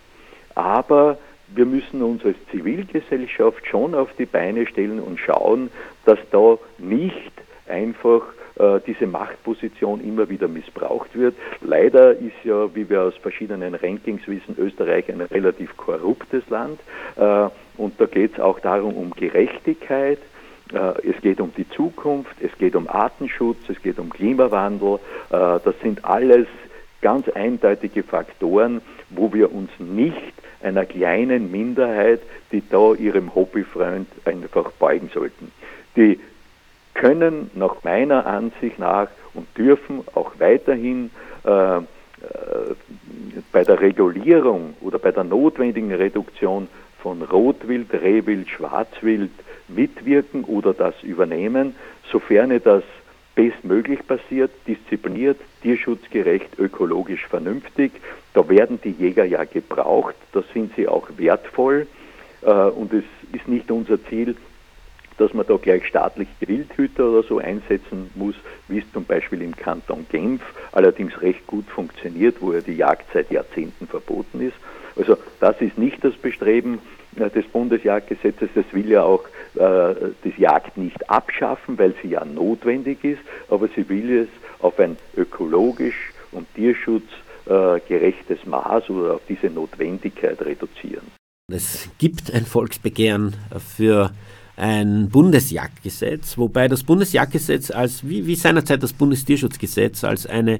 aber 0.55 1.17
wir 1.55 1.65
müssen 1.65 2.01
uns 2.01 2.25
als 2.25 2.37
Zivilgesellschaft 2.51 3.65
schon 3.67 3.95
auf 3.95 4.09
die 4.17 4.25
Beine 4.25 4.65
stellen 4.65 4.99
und 4.99 5.19
schauen, 5.19 5.69
dass 6.05 6.19
da 6.31 6.57
nicht 6.77 7.31
einfach 7.67 8.23
äh, 8.55 8.79
diese 8.85 9.07
Machtposition 9.07 10.03
immer 10.03 10.29
wieder 10.29 10.47
missbraucht 10.47 11.17
wird. 11.17 11.35
Leider 11.61 12.11
ist 12.11 12.43
ja, 12.43 12.73
wie 12.75 12.89
wir 12.89 13.01
aus 13.01 13.15
verschiedenen 13.17 13.75
Rankings 13.75 14.27
wissen, 14.27 14.55
Österreich 14.57 15.09
ein 15.09 15.21
relativ 15.21 15.75
korruptes 15.77 16.47
Land. 16.49 16.79
Äh, 17.15 17.47
und 17.77 17.99
da 17.99 18.05
geht 18.05 18.33
es 18.33 18.39
auch 18.39 18.59
darum, 18.59 18.93
um 18.93 19.11
Gerechtigkeit. 19.11 20.19
Äh, 20.71 21.09
es 21.09 21.19
geht 21.21 21.41
um 21.41 21.51
die 21.55 21.67
Zukunft, 21.69 22.35
es 22.41 22.55
geht 22.57 22.75
um 22.75 22.87
Artenschutz, 22.87 23.57
es 23.69 23.81
geht 23.81 23.99
um 23.99 24.09
Klimawandel. 24.09 24.99
Das 25.29 25.73
sind 25.81 26.05
alles 26.05 26.47
ganz 27.01 27.27
eindeutige 27.29 28.03
Faktoren, 28.03 28.81
wo 29.09 29.33
wir 29.33 29.51
uns 29.51 29.71
nicht 29.79 30.32
einer 30.63 30.85
kleinen 30.85 31.51
Minderheit, 31.51 32.21
die 32.51 32.63
da 32.67 32.93
ihrem 32.93 33.35
Hobbyfreund 33.35 34.07
einfach 34.25 34.71
beugen 34.71 35.09
sollten. 35.13 35.51
Die 35.95 36.19
können 36.93 37.51
nach 37.55 37.83
meiner 37.83 38.25
Ansicht 38.25 38.79
nach 38.79 39.09
und 39.33 39.47
dürfen 39.57 40.01
auch 40.13 40.33
weiterhin 40.39 41.09
äh, 41.43 41.77
äh, 41.77 41.81
bei 43.51 43.63
der 43.63 43.81
Regulierung 43.81 44.75
oder 44.81 44.99
bei 44.99 45.11
der 45.11 45.23
notwendigen 45.23 45.91
Reduktion 45.91 46.67
von 47.01 47.21
Rotwild, 47.21 47.91
Rehwild, 47.93 48.49
Schwarzwild 48.49 49.31
mitwirken 49.67 50.43
oder 50.45 50.73
das 50.73 50.93
übernehmen, 51.03 51.75
sofern 52.11 52.57
das 52.63 52.83
bestmöglich 53.35 54.05
passiert, 54.07 54.51
diszipliniert, 54.67 55.37
tierschutzgerecht, 55.61 56.59
ökologisch 56.59 57.25
vernünftig. 57.27 57.91
Da 58.33 58.47
werden 58.49 58.79
die 58.83 58.91
Jäger 58.91 59.25
ja 59.25 59.43
gebraucht, 59.43 60.15
da 60.31 60.43
sind 60.53 60.75
sie 60.75 60.87
auch 60.87 61.07
wertvoll 61.17 61.87
äh, 62.41 62.51
und 62.51 62.91
es 62.93 63.03
ist 63.31 63.47
nicht 63.47 63.69
unser 63.69 64.03
Ziel, 64.05 64.35
dass 65.17 65.33
man 65.33 65.45
da 65.45 65.57
gleich 65.57 65.85
staatliche 65.85 66.31
Wildhüter 66.41 67.09
oder 67.09 67.23
so 67.23 67.37
einsetzen 67.37 68.09
muss, 68.15 68.35
wie 68.67 68.79
es 68.79 68.91
zum 68.91 69.05
Beispiel 69.05 69.41
im 69.41 69.55
Kanton 69.55 70.05
Genf 70.09 70.41
allerdings 70.71 71.21
recht 71.21 71.45
gut 71.45 71.65
funktioniert, 71.67 72.37
wo 72.41 72.53
ja 72.53 72.61
die 72.61 72.75
Jagd 72.75 73.05
seit 73.13 73.29
Jahrzehnten 73.31 73.87
verboten 73.87 74.41
ist. 74.41 74.57
Also 74.95 75.17
das 75.39 75.59
ist 75.61 75.77
nicht 75.77 76.03
das 76.03 76.13
Bestreben 76.15 76.79
äh, 77.15 77.29
des 77.29 77.45
Bundesjagdgesetzes. 77.45 78.49
Das 78.55 78.65
will 78.71 78.89
ja 78.89 79.03
auch 79.03 79.25
äh, 79.55 79.59
das 80.23 80.37
Jagd 80.37 80.77
nicht 80.77 81.09
abschaffen, 81.09 81.77
weil 81.77 81.93
sie 82.01 82.09
ja 82.09 82.25
notwendig 82.25 83.03
ist, 83.03 83.21
aber 83.49 83.67
sie 83.75 83.87
will 83.89 84.23
es 84.23 84.29
auf 84.59 84.79
ein 84.79 84.97
ökologisch 85.15 86.11
und 86.31 86.47
tierschutzgerechtes 86.55 87.22
äh, 87.45 88.13
Maß 88.45 88.89
oder 88.89 89.15
auf 89.15 89.21
diese 89.27 89.47
Notwendigkeit 89.47 90.41
reduzieren. 90.41 91.03
Es 91.51 91.89
gibt 91.97 92.33
ein 92.33 92.45
Volksbegehren 92.45 93.35
für 93.75 94.11
ein 94.55 95.09
Bundesjagdgesetz, 95.09 96.37
wobei 96.37 96.67
das 96.67 96.83
Bundesjagdgesetz 96.83 97.71
als, 97.71 98.07
wie, 98.07 98.27
wie 98.27 98.35
seinerzeit 98.35 98.83
das 98.83 98.93
Bundestierschutzgesetz, 98.93 100.03
als 100.03 100.27
eine 100.27 100.59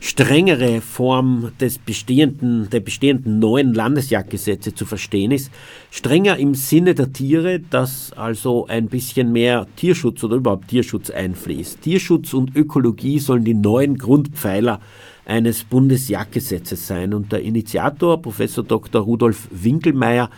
strengere 0.00 0.80
Form 0.80 1.52
des 1.60 1.78
bestehenden, 1.78 2.68
der 2.70 2.80
bestehenden 2.80 3.38
neuen 3.38 3.74
Landesjagdgesetze 3.74 4.74
zu 4.74 4.86
verstehen 4.86 5.30
ist. 5.30 5.52
Strenger 5.90 6.36
im 6.36 6.54
Sinne 6.54 6.94
der 6.94 7.12
Tiere, 7.12 7.60
dass 7.60 8.12
also 8.12 8.66
ein 8.66 8.88
bisschen 8.88 9.30
mehr 9.32 9.66
Tierschutz 9.76 10.22
oder 10.24 10.36
überhaupt 10.36 10.68
Tierschutz 10.68 11.10
einfließt. 11.10 11.80
Tierschutz 11.80 12.34
und 12.34 12.56
Ökologie 12.56 13.20
sollen 13.20 13.44
die 13.44 13.54
neuen 13.54 13.98
Grundpfeiler 13.98 14.80
eines 15.28 15.62
Bundesjagdgesetzes 15.62 16.86
sein. 16.86 17.14
Und 17.14 17.30
der 17.30 17.42
Initiator, 17.42 18.20
Professor 18.20 18.64
Dr. 18.64 19.02
Rudolf 19.02 19.46
Winkelmeier, 19.50 20.30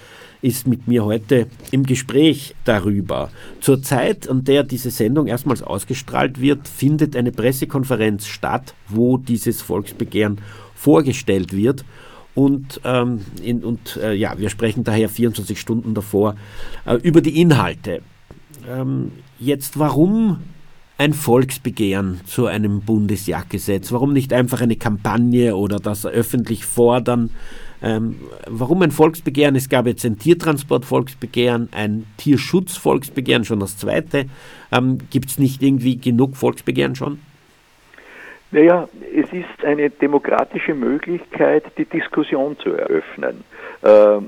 ist 0.42 0.66
mit 0.66 0.88
mir 0.88 1.05
heute 1.05 1.46
im 1.70 1.85
Gespräch 1.85 2.55
darüber. 2.64 3.31
Zur 3.61 3.83
Zeit, 3.83 4.29
an 4.29 4.42
der 4.44 4.64
diese 4.64 4.90
Sendung 4.90 5.26
erstmals 5.26 5.62
ausgestrahlt 5.62 6.40
wird, 6.40 6.66
findet 6.66 7.14
eine 7.14 7.31
Pressekonferenz 7.31 8.26
statt, 8.26 8.74
wo 8.88 9.16
dieses 9.16 9.62
Volksbegehren 9.62 10.40
vorgestellt 10.74 11.55
wird. 11.55 11.85
Und, 12.35 12.81
ähm, 12.85 13.20
in, 13.42 13.62
und 13.62 13.96
äh, 13.96 14.14
ja, 14.14 14.38
wir 14.38 14.50
sprechen 14.50 14.83
daher 14.83 15.09
24 15.09 15.61
Stunden 15.61 15.94
davor 15.94 16.37
äh, 16.87 16.94
über 16.96 17.20
die 17.20 17.40
Inhalte. 17.40 18.03
ähm, 18.68 19.12
jetzt 19.38 19.79
warum 19.79 20.38
ein 21.00 21.14
Volksbegehren 21.14 22.20
zu 22.26 22.44
einem 22.44 22.82
Bundesjagdgesetz? 22.82 23.90
Warum 23.90 24.12
nicht 24.12 24.34
einfach 24.34 24.60
eine 24.60 24.76
Kampagne 24.76 25.56
oder 25.56 25.78
das 25.78 26.04
öffentlich 26.04 26.66
fordern? 26.66 27.30
Ähm, 27.82 28.16
warum 28.46 28.82
ein 28.82 28.90
Volksbegehren? 28.90 29.56
Es 29.56 29.70
gab 29.70 29.86
jetzt 29.86 30.04
ein 30.04 30.18
Tiertransport-Volksbegehren, 30.18 31.70
ein 31.72 32.04
Tierschutz-Volksbegehren, 32.18 33.46
schon 33.46 33.60
das 33.60 33.78
zweite. 33.78 34.26
Ähm, 34.70 34.98
Gibt 35.08 35.30
es 35.30 35.38
nicht 35.38 35.62
irgendwie 35.62 35.96
genug 35.96 36.36
Volksbegehren 36.36 36.94
schon? 36.94 37.18
Naja, 38.50 38.86
es 39.16 39.32
ist 39.32 39.64
eine 39.64 39.88
demokratische 39.88 40.74
Möglichkeit, 40.74 41.64
die 41.78 41.86
Diskussion 41.86 42.58
zu 42.58 42.74
eröffnen. 42.74 43.42
Ähm, 43.82 44.26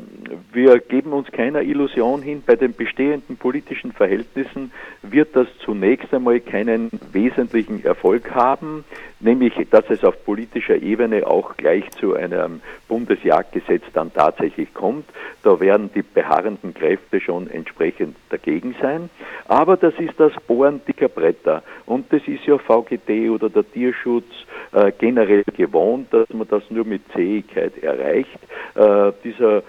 wir 0.53 0.79
geben 0.79 1.13
uns 1.13 1.31
keiner 1.31 1.61
Illusion 1.61 2.23
hin, 2.23 2.43
bei 2.45 2.57
den 2.57 2.75
bestehenden 2.75 3.37
politischen 3.37 3.93
Verhältnissen 3.93 4.73
wird 5.03 5.37
das 5.37 5.47
zunächst 5.65 6.13
einmal 6.15 6.41
keinen 6.41 6.91
wesentlichen 7.13 7.85
Erfolg 7.85 8.31
haben, 8.35 8.85
nämlich 9.23 9.55
dass 9.71 9.89
es 9.89 10.05
auf 10.05 10.25
politischer 10.25 10.77
Ebene 10.77 11.27
auch 11.27 11.57
gleich 11.57 11.91
zu 11.93 12.15
einem 12.15 12.61
Bundesjagdgesetz 12.89 13.85
dann 13.95 14.13
tatsächlich 14.13 14.75
kommt. 14.75 15.07
Da 15.43 15.59
werden 15.61 15.91
die 15.95 16.03
beharrenden 16.03 16.75
Kräfte 16.75 17.21
schon 17.21 17.49
entsprechend 17.51 18.17
dagegen 18.31 18.75
sein. 18.81 19.09
Aber 19.47 19.77
das 19.77 19.95
ist 19.99 20.19
das 20.19 20.33
Bohren 20.47 20.81
dicker 20.87 21.09
Bretter. 21.09 21.63
Und 21.87 22.13
das 22.13 22.23
ist 22.27 22.45
ja 22.45 22.59
VGT 22.59 23.31
oder 23.31 23.49
der 23.49 23.71
Tierschutz 23.71 24.27
äh, 24.73 24.93
generell 24.99 25.45
gewohnt, 25.57 26.13
dass 26.13 26.29
man 26.31 26.49
das 26.49 26.63
nur 26.71 26.85
mit 26.85 27.03
Zähigkeit 27.13 27.83
erreicht. 27.83 28.39
Äh, 28.75 29.13
dieser 29.25 29.63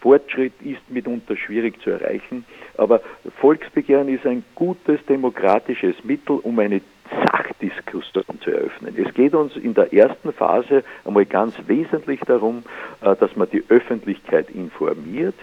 Fortschritt 0.00 0.54
ist 0.62 0.80
mitunter 0.88 1.36
schwierig 1.36 1.80
zu 1.82 1.90
erreichen, 1.90 2.44
aber 2.76 3.02
Volksbegehren 3.40 4.08
ist 4.08 4.26
ein 4.26 4.44
gutes 4.54 5.04
demokratisches 5.06 6.02
Mittel, 6.04 6.38
um 6.42 6.58
eine 6.58 6.80
Sachdiskussion 7.10 8.40
zu 8.42 8.50
eröffnen. 8.50 8.94
Es 8.96 9.12
geht 9.14 9.34
uns 9.34 9.56
in 9.56 9.74
der 9.74 9.92
ersten 9.92 10.32
Phase 10.32 10.84
einmal 11.04 11.26
ganz 11.26 11.54
wesentlich 11.66 12.20
darum, 12.20 12.62
äh, 13.02 13.16
dass 13.16 13.34
man 13.36 13.48
die 13.50 13.64
Öffentlichkeit 13.68 14.50
informiert, 14.50 15.34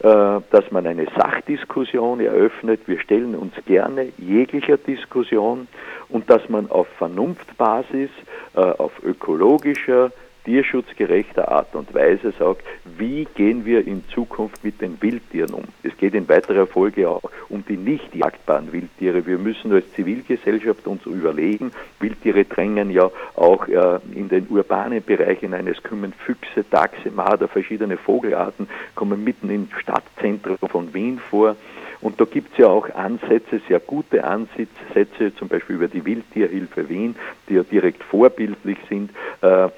äh, 0.00 0.02
dass 0.02 0.70
man 0.70 0.86
eine 0.86 1.06
Sachdiskussion 1.16 2.20
eröffnet. 2.20 2.80
Wir 2.86 3.00
stellen 3.00 3.34
uns 3.34 3.54
gerne 3.66 4.12
jeglicher 4.18 4.76
Diskussion 4.76 5.68
und 6.08 6.28
dass 6.30 6.48
man 6.48 6.70
auf 6.70 6.86
Vernunftbasis, 6.98 8.10
äh, 8.54 8.60
auf 8.60 8.92
ökologischer, 9.02 10.12
tierschutzgerechter 10.46 11.50
Art 11.50 11.74
und 11.74 11.92
Weise 11.92 12.32
sagt, 12.38 12.62
wie 12.96 13.26
gehen 13.34 13.66
wir 13.66 13.86
in 13.86 14.04
Zukunft 14.14 14.64
mit 14.64 14.80
den 14.80 15.00
Wildtieren 15.02 15.52
um. 15.52 15.64
Es 15.82 15.96
geht 15.98 16.14
in 16.14 16.28
weiterer 16.28 16.66
Folge 16.66 17.10
auch 17.10 17.22
um 17.48 17.64
die 17.68 17.76
nicht 17.76 18.14
jagdbaren 18.14 18.72
Wildtiere. 18.72 19.26
Wir 19.26 19.38
müssen 19.38 19.72
als 19.72 19.92
Zivilgesellschaft 19.92 20.86
uns 20.86 21.04
überlegen, 21.04 21.72
Wildtiere 22.00 22.44
drängen 22.44 22.90
ja 22.90 23.10
auch 23.34 23.66
äh, 23.66 23.98
in 24.14 24.28
den 24.28 24.46
urbanen 24.48 25.02
Bereichen 25.02 25.52
ein. 25.52 25.66
Es 25.66 25.82
kommen 25.82 26.12
Füchse, 26.12 26.64
Dachse, 26.70 27.10
Marder, 27.10 27.48
verschiedene 27.48 27.96
Vogelarten, 27.96 28.68
kommen 28.94 29.24
mitten 29.24 29.50
im 29.50 29.68
Stadtzentrum 29.78 30.56
von 30.70 30.94
Wien 30.94 31.18
vor. 31.18 31.56
Und 32.00 32.20
da 32.20 32.24
gibt 32.24 32.52
es 32.52 32.58
ja 32.58 32.68
auch 32.68 32.88
Ansätze, 32.94 33.60
sehr 33.66 33.80
gute 33.80 34.22
Ansätze, 34.22 35.34
zum 35.36 35.48
Beispiel 35.48 35.76
über 35.76 35.88
die 35.88 36.04
Wildtierhilfe 36.04 36.88
Wien, 36.88 37.16
die 37.48 37.54
ja 37.54 37.62
direkt 37.62 38.04
vorbildlich 38.04 38.78
sind. 38.88 39.10
Äh, 39.40 39.68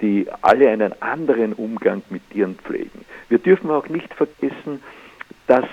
die 0.00 0.26
alle 0.42 0.68
einen 0.68 1.00
anderen 1.00 1.52
Umgang 1.52 2.02
mit 2.10 2.28
Tieren 2.30 2.56
pflegen. 2.56 3.04
Wir 3.28 3.38
dürfen 3.38 3.70
auch 3.70 3.88
nicht 3.88 4.12
vergessen, 4.14 4.82
dass 5.46 5.64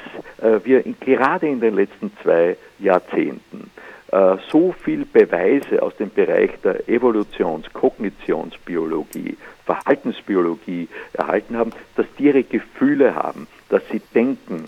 äh, 0.41 0.59
wir 0.63 0.83
gerade 0.99 1.47
in 1.47 1.59
den 1.59 1.75
letzten 1.75 2.11
zwei 2.21 2.57
Jahrzehnten 2.79 3.71
äh, 4.11 4.37
so 4.49 4.73
viel 4.83 5.05
Beweise 5.05 5.81
aus 5.81 5.95
dem 5.97 6.09
Bereich 6.09 6.51
der 6.63 6.87
Evolutions-, 6.89 7.71
Kognitionsbiologie, 7.73 9.37
Verhaltensbiologie 9.65 10.89
erhalten 11.13 11.57
haben, 11.57 11.71
dass 11.95 12.05
Tiere 12.17 12.43
Gefühle 12.43 13.15
haben, 13.15 13.47
dass 13.69 13.81
sie 13.89 14.01
denken, 14.13 14.67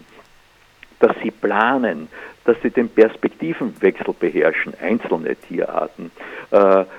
dass 0.99 1.15
sie 1.21 1.31
planen, 1.31 2.07
dass 2.45 2.55
sie 2.61 2.69
den 2.69 2.87
Perspektivenwechsel 2.87 4.13
beherrschen, 4.17 4.73
einzelne 4.81 5.35
Tierarten, 5.35 6.11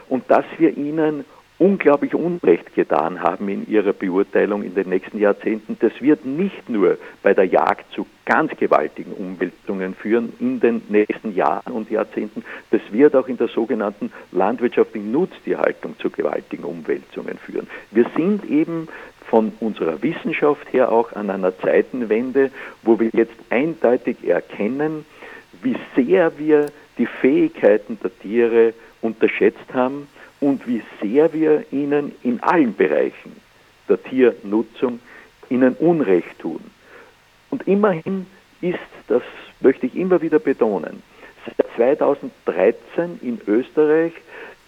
und 0.08 0.30
dass 0.30 0.44
wir 0.58 0.76
ihnen 0.76 1.24
unglaublich 1.58 2.14
Unrecht 2.14 2.74
getan 2.74 3.22
haben 3.22 3.48
in 3.48 3.68
ihrer 3.68 3.92
Beurteilung 3.92 4.64
in 4.64 4.74
den 4.74 4.88
nächsten 4.88 5.18
Jahrzehnten. 5.18 5.76
Das 5.80 5.92
wird 6.00 6.24
nicht 6.24 6.68
nur 6.68 6.98
bei 7.22 7.32
der 7.32 7.44
Jagd 7.44 7.92
zu 7.92 8.06
ganz 8.24 8.56
gewaltigen 8.56 9.12
Umwälzungen 9.12 9.94
führen 9.94 10.32
in 10.40 10.58
den 10.58 10.82
nächsten 10.88 11.34
Jahren 11.34 11.72
und 11.72 11.90
Jahrzehnten. 11.90 12.44
Das 12.70 12.80
wird 12.90 13.14
auch 13.14 13.28
in 13.28 13.36
der 13.36 13.48
sogenannten 13.48 14.12
landwirtschaftlichen 14.32 15.12
Nutztierhaltung 15.12 15.96
zu 15.98 16.10
gewaltigen 16.10 16.64
Umwälzungen 16.64 17.38
führen. 17.38 17.68
Wir 17.92 18.06
sind 18.16 18.44
eben 18.50 18.88
von 19.26 19.52
unserer 19.60 20.02
Wissenschaft 20.02 20.72
her 20.72 20.90
auch 20.90 21.12
an 21.12 21.30
einer 21.30 21.56
Zeitenwende, 21.58 22.50
wo 22.82 22.98
wir 22.98 23.10
jetzt 23.12 23.36
eindeutig 23.50 24.26
erkennen, 24.26 25.06
wie 25.62 25.76
sehr 25.94 26.36
wir 26.36 26.66
die 26.98 27.06
Fähigkeiten 27.06 27.98
der 28.02 28.16
Tiere 28.18 28.74
unterschätzt 29.00 29.72
haben 29.72 30.08
und 30.44 30.66
wie 30.66 30.82
sehr 31.00 31.32
wir 31.32 31.64
ihnen 31.72 32.12
in 32.22 32.42
allen 32.42 32.74
Bereichen 32.74 33.34
der 33.88 34.02
Tiernutzung 34.02 35.00
ihnen 35.48 35.74
Unrecht 35.76 36.38
tun. 36.38 36.60
Und 37.48 37.66
immerhin 37.66 38.26
ist, 38.60 38.78
das 39.08 39.22
möchte 39.60 39.86
ich 39.86 39.96
immer 39.96 40.20
wieder 40.20 40.38
betonen, 40.38 41.02
seit 41.46 41.66
2013 41.76 43.20
in 43.22 43.40
Österreich 43.46 44.12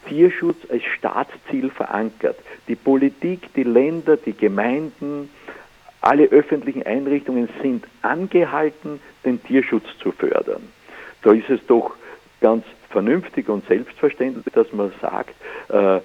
Tierschutz 0.08 0.56
als 0.70 0.82
Staatsziel 0.82 1.68
verankert. 1.68 2.38
Die 2.68 2.76
Politik, 2.76 3.52
die 3.54 3.64
Länder, 3.64 4.16
die 4.16 4.32
Gemeinden, 4.32 5.28
alle 6.00 6.24
öffentlichen 6.28 6.84
Einrichtungen 6.84 7.50
sind 7.60 7.84
angehalten, 8.00 8.98
den 9.26 9.42
Tierschutz 9.42 9.86
zu 10.02 10.10
fördern. 10.12 10.62
Da 11.22 11.32
ist 11.32 11.50
es 11.50 11.60
doch 11.66 11.96
ganz 12.40 12.64
vernünftig 12.96 13.50
und 13.50 13.62
selbstverständlich, 13.68 14.54
dass 14.54 14.72
man 14.72 14.90
sagt, 15.02 15.34
äh, 15.68 16.00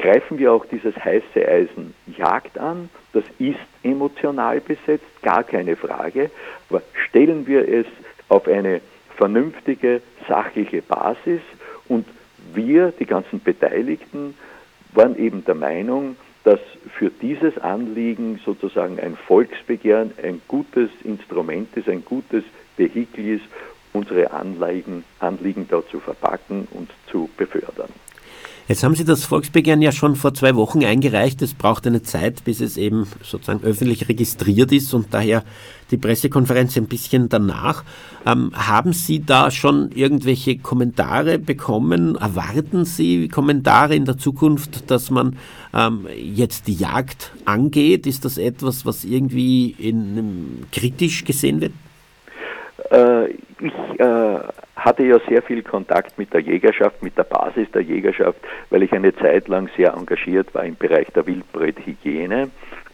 greifen 0.00 0.38
wir 0.38 0.52
auch 0.52 0.64
dieses 0.66 0.94
heiße 0.94 1.36
Eisen 1.36 1.94
Jagd 2.16 2.56
an. 2.58 2.90
Das 3.12 3.24
ist 3.40 3.58
emotional 3.82 4.60
besetzt, 4.60 5.20
gar 5.22 5.42
keine 5.42 5.74
Frage. 5.74 6.30
Aber 6.70 6.82
stellen 7.08 7.48
wir 7.48 7.66
es 7.66 7.86
auf 8.28 8.46
eine 8.46 8.80
vernünftige, 9.16 10.00
sachliche 10.28 10.80
Basis 10.80 11.40
und 11.88 12.06
wir, 12.54 12.92
die 12.92 13.06
ganzen 13.06 13.40
Beteiligten, 13.40 14.34
waren 14.92 15.18
eben 15.18 15.44
der 15.44 15.56
Meinung, 15.56 16.14
dass 16.44 16.60
für 16.96 17.10
dieses 17.10 17.58
Anliegen 17.58 18.38
sozusagen 18.44 19.00
ein 19.00 19.16
Volksbegehren 19.16 20.12
ein 20.22 20.40
gutes 20.46 20.90
Instrument 21.02 21.76
ist, 21.76 21.88
ein 21.88 22.04
gutes 22.04 22.44
Vehikel 22.76 23.26
ist, 23.26 23.44
unsere 23.92 24.30
Anliegen, 24.32 25.04
Anliegen 25.20 25.66
dort 25.68 25.90
zu 25.90 26.00
verpacken 26.00 26.68
und 26.70 26.90
zu 27.10 27.28
befördern. 27.36 27.90
Jetzt 28.68 28.84
haben 28.84 28.94
Sie 28.94 29.06
das 29.06 29.24
Volksbegehren 29.24 29.80
ja 29.80 29.92
schon 29.92 30.14
vor 30.14 30.34
zwei 30.34 30.54
Wochen 30.54 30.84
eingereicht. 30.84 31.40
Es 31.40 31.54
braucht 31.54 31.86
eine 31.86 32.02
Zeit, 32.02 32.44
bis 32.44 32.60
es 32.60 32.76
eben 32.76 33.06
sozusagen 33.22 33.64
öffentlich 33.64 34.10
registriert 34.10 34.72
ist 34.72 34.92
und 34.92 35.14
daher 35.14 35.42
die 35.90 35.96
Pressekonferenz 35.96 36.76
ein 36.76 36.86
bisschen 36.86 37.30
danach. 37.30 37.82
Ähm, 38.26 38.52
haben 38.54 38.92
Sie 38.92 39.24
da 39.24 39.50
schon 39.50 39.90
irgendwelche 39.92 40.58
Kommentare 40.58 41.38
bekommen? 41.38 42.16
Erwarten 42.16 42.84
Sie 42.84 43.28
Kommentare 43.28 43.94
in 43.94 44.04
der 44.04 44.18
Zukunft, 44.18 44.90
dass 44.90 45.10
man 45.10 45.38
ähm, 45.72 46.06
jetzt 46.14 46.66
die 46.66 46.74
Jagd 46.74 47.32
angeht? 47.46 48.06
Ist 48.06 48.26
das 48.26 48.36
etwas, 48.36 48.84
was 48.84 49.02
irgendwie 49.06 49.74
in, 49.78 50.66
kritisch 50.72 51.24
gesehen 51.24 51.62
wird? 51.62 51.72
Äh, 52.90 53.30
ich 53.60 54.00
äh, 54.00 54.38
hatte 54.76 55.04
ja 55.04 55.18
sehr 55.28 55.42
viel 55.42 55.62
Kontakt 55.62 56.18
mit 56.18 56.32
der 56.32 56.40
Jägerschaft, 56.40 57.02
mit 57.02 57.18
der 57.18 57.24
Basis 57.24 57.70
der 57.72 57.82
Jägerschaft, 57.82 58.38
weil 58.70 58.82
ich 58.82 58.92
eine 58.92 59.14
Zeit 59.14 59.48
lang 59.48 59.68
sehr 59.76 59.94
engagiert 59.94 60.54
war 60.54 60.64
im 60.64 60.76
Bereich 60.76 61.08
der 61.08 61.26
Wildbrethygiene, 61.26 62.50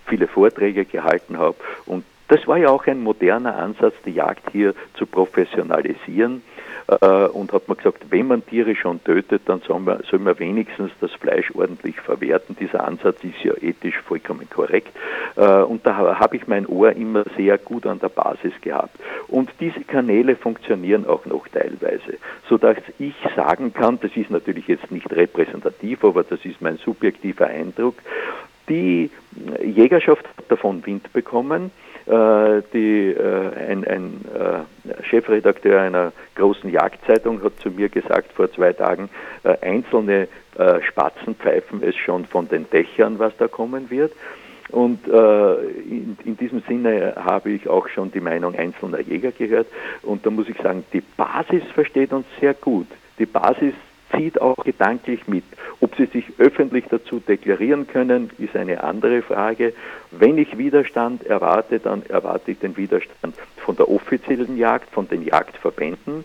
viele 0.06 0.26
Vorträge 0.26 0.84
gehalten 0.84 1.38
habe. 1.38 1.56
Und 1.86 2.04
das 2.28 2.46
war 2.46 2.56
ja 2.56 2.70
auch 2.70 2.86
ein 2.86 3.02
moderner 3.02 3.56
Ansatz, 3.56 3.94
die 4.06 4.12
Jagd 4.12 4.50
hier 4.50 4.74
zu 4.94 5.04
professionalisieren 5.06 6.42
und 6.86 7.52
hat 7.52 7.66
man 7.68 7.76
gesagt, 7.78 8.04
wenn 8.10 8.26
man 8.26 8.44
Tiere 8.44 8.76
schon 8.76 9.02
tötet, 9.02 9.42
dann 9.46 9.60
soll 9.60 9.80
man, 9.80 10.02
soll 10.10 10.18
man 10.18 10.38
wenigstens 10.38 10.90
das 11.00 11.12
Fleisch 11.12 11.50
ordentlich 11.54 11.98
verwerten. 12.00 12.56
Dieser 12.58 12.86
Ansatz 12.86 13.24
ist 13.24 13.42
ja 13.42 13.54
ethisch 13.60 13.98
vollkommen 13.98 14.48
korrekt. 14.50 14.94
Äh, 15.36 15.62
und 15.62 15.86
da 15.86 16.18
habe 16.18 16.36
ich 16.36 16.46
mein 16.46 16.66
Ohr 16.66 16.92
immer 16.92 17.24
sehr 17.36 17.56
gut 17.58 17.86
an 17.86 18.00
der 18.00 18.10
Basis 18.10 18.52
gehabt. 18.60 18.98
Und 19.28 19.50
diese 19.60 19.80
Kanäle 19.80 20.36
funktionieren 20.36 21.06
auch 21.06 21.24
noch 21.26 21.48
teilweise, 21.48 22.18
sodass 22.48 22.76
ich 22.98 23.14
sagen 23.34 23.72
kann, 23.72 23.98
das 24.00 24.14
ist 24.16 24.30
natürlich 24.30 24.68
jetzt 24.68 24.90
nicht 24.90 25.10
repräsentativ, 25.10 26.04
aber 26.04 26.22
das 26.22 26.44
ist 26.44 26.60
mein 26.60 26.76
subjektiver 26.76 27.46
Eindruck, 27.46 27.96
Die 28.68 29.10
Jägerschaft 29.62 30.26
hat 30.36 30.50
davon 30.50 30.84
Wind 30.86 31.12
bekommen. 31.12 31.70
Äh, 32.06 32.60
die, 32.74 33.12
äh, 33.12 33.70
ein, 33.70 33.86
ein 33.86 34.20
äh, 34.34 35.04
Chefredakteur 35.04 35.80
einer 35.80 36.12
großen 36.34 36.70
Jagdzeitung 36.70 37.42
hat 37.42 37.58
zu 37.60 37.70
mir 37.70 37.88
gesagt 37.88 38.32
vor 38.32 38.52
zwei 38.52 38.72
Tagen, 38.72 39.08
einzelne 39.62 40.28
Spatzen 40.88 41.34
pfeifen 41.34 41.82
es 41.82 41.96
schon 41.96 42.24
von 42.24 42.48
den 42.48 42.68
Dächern, 42.70 43.18
was 43.18 43.36
da 43.36 43.46
kommen 43.46 43.90
wird. 43.90 44.12
Und 44.70 45.06
äh, 45.06 45.54
in, 45.54 46.16
in, 46.24 46.36
diesem 46.36 46.62
Sinne 46.66 47.14
habe 47.16 47.50
ich 47.50 47.68
auch 47.68 47.88
schon 47.88 48.10
die 48.10 48.20
Meinung 48.20 48.54
einzelner 48.54 49.00
Jäger 49.00 49.32
gehört. 49.32 49.66
Und 50.02 50.24
da 50.26 50.30
muss 50.30 50.48
ich 50.48 50.56
sagen, 50.56 50.84
die 50.92 51.02
Basis 51.02 51.62
versteht 51.74 52.12
uns 52.12 52.26
sehr 52.40 52.54
gut. 52.54 52.86
Die 53.18 53.26
Basis 53.26 53.74
zieht 54.16 54.40
auch 54.40 54.64
gedanklich 54.64 55.26
mit. 55.26 55.44
Ob 55.80 55.94
sie 55.96 56.06
sich 56.06 56.24
öffentlich 56.38 56.84
dazu 56.90 57.20
deklarieren 57.20 57.86
können, 57.86 58.30
ist 58.38 58.56
eine 58.56 58.82
andere 58.82 59.22
Frage. 59.22 59.74
Wenn 60.10 60.38
ich 60.38 60.56
Widerstand 60.56 61.24
erwarte, 61.26 61.80
dann 61.80 62.04
erwarte 62.06 62.52
ich 62.52 62.58
den 62.58 62.76
Widerstand 62.76 63.34
von 63.56 63.76
der 63.76 63.88
offiziellen 63.88 64.56
Jagd, 64.56 64.90
von 64.90 65.08
den 65.08 65.24
Jagdverbänden. 65.24 66.24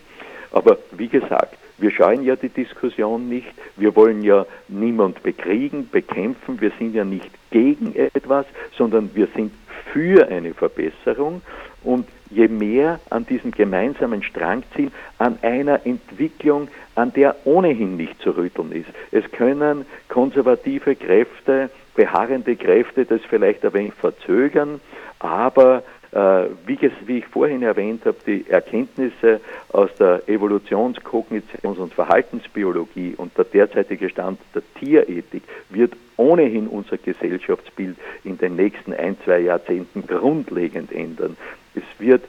Aber 0.52 0.78
wie 0.92 1.08
gesagt, 1.08 1.56
wir 1.78 1.90
scheuen 1.90 2.24
ja 2.24 2.36
die 2.36 2.50
Diskussion 2.50 3.28
nicht. 3.28 3.48
Wir 3.76 3.96
wollen 3.96 4.22
ja 4.22 4.44
niemand 4.68 5.22
bekriegen, 5.22 5.88
bekämpfen. 5.88 6.60
Wir 6.60 6.72
sind 6.78 6.94
ja 6.94 7.04
nicht 7.04 7.30
gegen 7.50 7.94
etwas, 7.94 8.46
sondern 8.76 9.10
wir 9.14 9.28
sind 9.34 9.52
für 9.92 10.28
eine 10.28 10.52
Verbesserung. 10.52 11.40
Und 11.82 12.06
je 12.30 12.48
mehr 12.48 13.00
an 13.10 13.26
diesem 13.26 13.50
gemeinsamen 13.50 14.22
Strang 14.22 14.62
ziehen, 14.74 14.92
an 15.18 15.38
einer 15.42 15.84
Entwicklung, 15.84 16.68
an 16.94 17.12
der 17.12 17.36
ohnehin 17.44 17.96
nicht 17.96 18.20
zu 18.22 18.30
rütteln 18.30 18.72
ist. 18.72 18.88
Es 19.10 19.30
können 19.32 19.84
konservative 20.08 20.94
Kräfte, 20.96 21.70
beharrende 21.94 22.56
Kräfte 22.56 23.04
das 23.04 23.20
vielleicht 23.28 23.64
ein 23.64 23.74
wenig 23.74 23.94
verzögern, 23.94 24.80
aber 25.18 25.82
wie, 26.12 26.78
wie, 27.06 27.18
ich 27.18 27.26
vorhin 27.26 27.62
erwähnt 27.62 28.04
habe, 28.04 28.16
die 28.26 28.44
Erkenntnisse 28.48 29.40
aus 29.72 29.94
der 29.94 30.28
Evolutions-, 30.28 30.98
Kognitions- 31.04 31.78
und 31.78 31.94
Verhaltensbiologie 31.94 33.14
und 33.16 33.36
der 33.38 33.44
derzeitige 33.44 34.08
Stand 34.08 34.40
der 34.52 34.62
Tierethik 34.78 35.44
wird 35.68 35.92
ohnehin 36.16 36.66
unser 36.66 36.98
Gesellschaftsbild 36.98 37.96
in 38.24 38.38
den 38.38 38.56
nächsten 38.56 38.92
ein, 38.92 39.16
zwei 39.24 39.40
Jahrzehnten 39.40 40.06
grundlegend 40.06 40.90
ändern. 40.90 41.36
Es 41.74 41.84
wird 41.98 42.24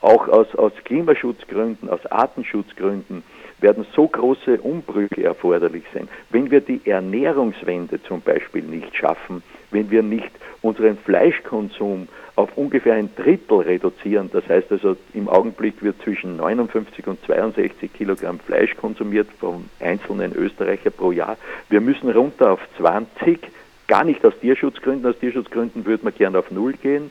auch 0.00 0.28
aus, 0.28 0.54
aus 0.54 0.72
Klimaschutzgründen, 0.84 1.90
aus 1.90 2.04
Artenschutzgründen 2.06 3.22
werden 3.60 3.84
so 3.94 4.08
große 4.08 4.60
Umbrüche 4.62 5.22
erforderlich 5.22 5.84
sein. 5.92 6.08
Wenn 6.30 6.50
wir 6.50 6.62
die 6.62 6.80
Ernährungswende 6.84 8.02
zum 8.02 8.22
Beispiel 8.22 8.62
nicht 8.62 8.96
schaffen, 8.96 9.42
wenn 9.70 9.90
wir 9.90 10.02
nicht 10.02 10.30
unseren 10.62 10.96
Fleischkonsum 10.96 12.08
auf 12.40 12.56
ungefähr 12.56 12.94
ein 12.94 13.10
Drittel 13.14 13.58
reduzieren, 13.58 14.30
das 14.32 14.48
heißt 14.48 14.72
also 14.72 14.96
im 15.12 15.28
Augenblick 15.28 15.82
wird 15.82 16.00
zwischen 16.02 16.36
59 16.36 17.06
und 17.06 17.22
62 17.26 17.92
Kilogramm 17.92 18.40
Fleisch 18.40 18.74
konsumiert 18.76 19.28
vom 19.38 19.66
einzelnen 19.78 20.34
Österreicher 20.34 20.90
pro 20.90 21.12
Jahr. 21.12 21.36
Wir 21.68 21.82
müssen 21.82 22.10
runter 22.10 22.52
auf 22.52 22.60
20, 22.78 23.38
gar 23.86 24.04
nicht 24.04 24.24
aus 24.24 24.32
Tierschutzgründen, 24.40 25.10
aus 25.10 25.18
Tierschutzgründen 25.18 25.84
würde 25.84 26.04
man 26.04 26.14
gern 26.14 26.34
auf 26.34 26.50
Null 26.50 26.72
gehen, 26.72 27.10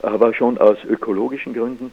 aber 0.00 0.32
schon 0.32 0.58
aus 0.58 0.78
ökologischen 0.84 1.52
Gründen. 1.52 1.90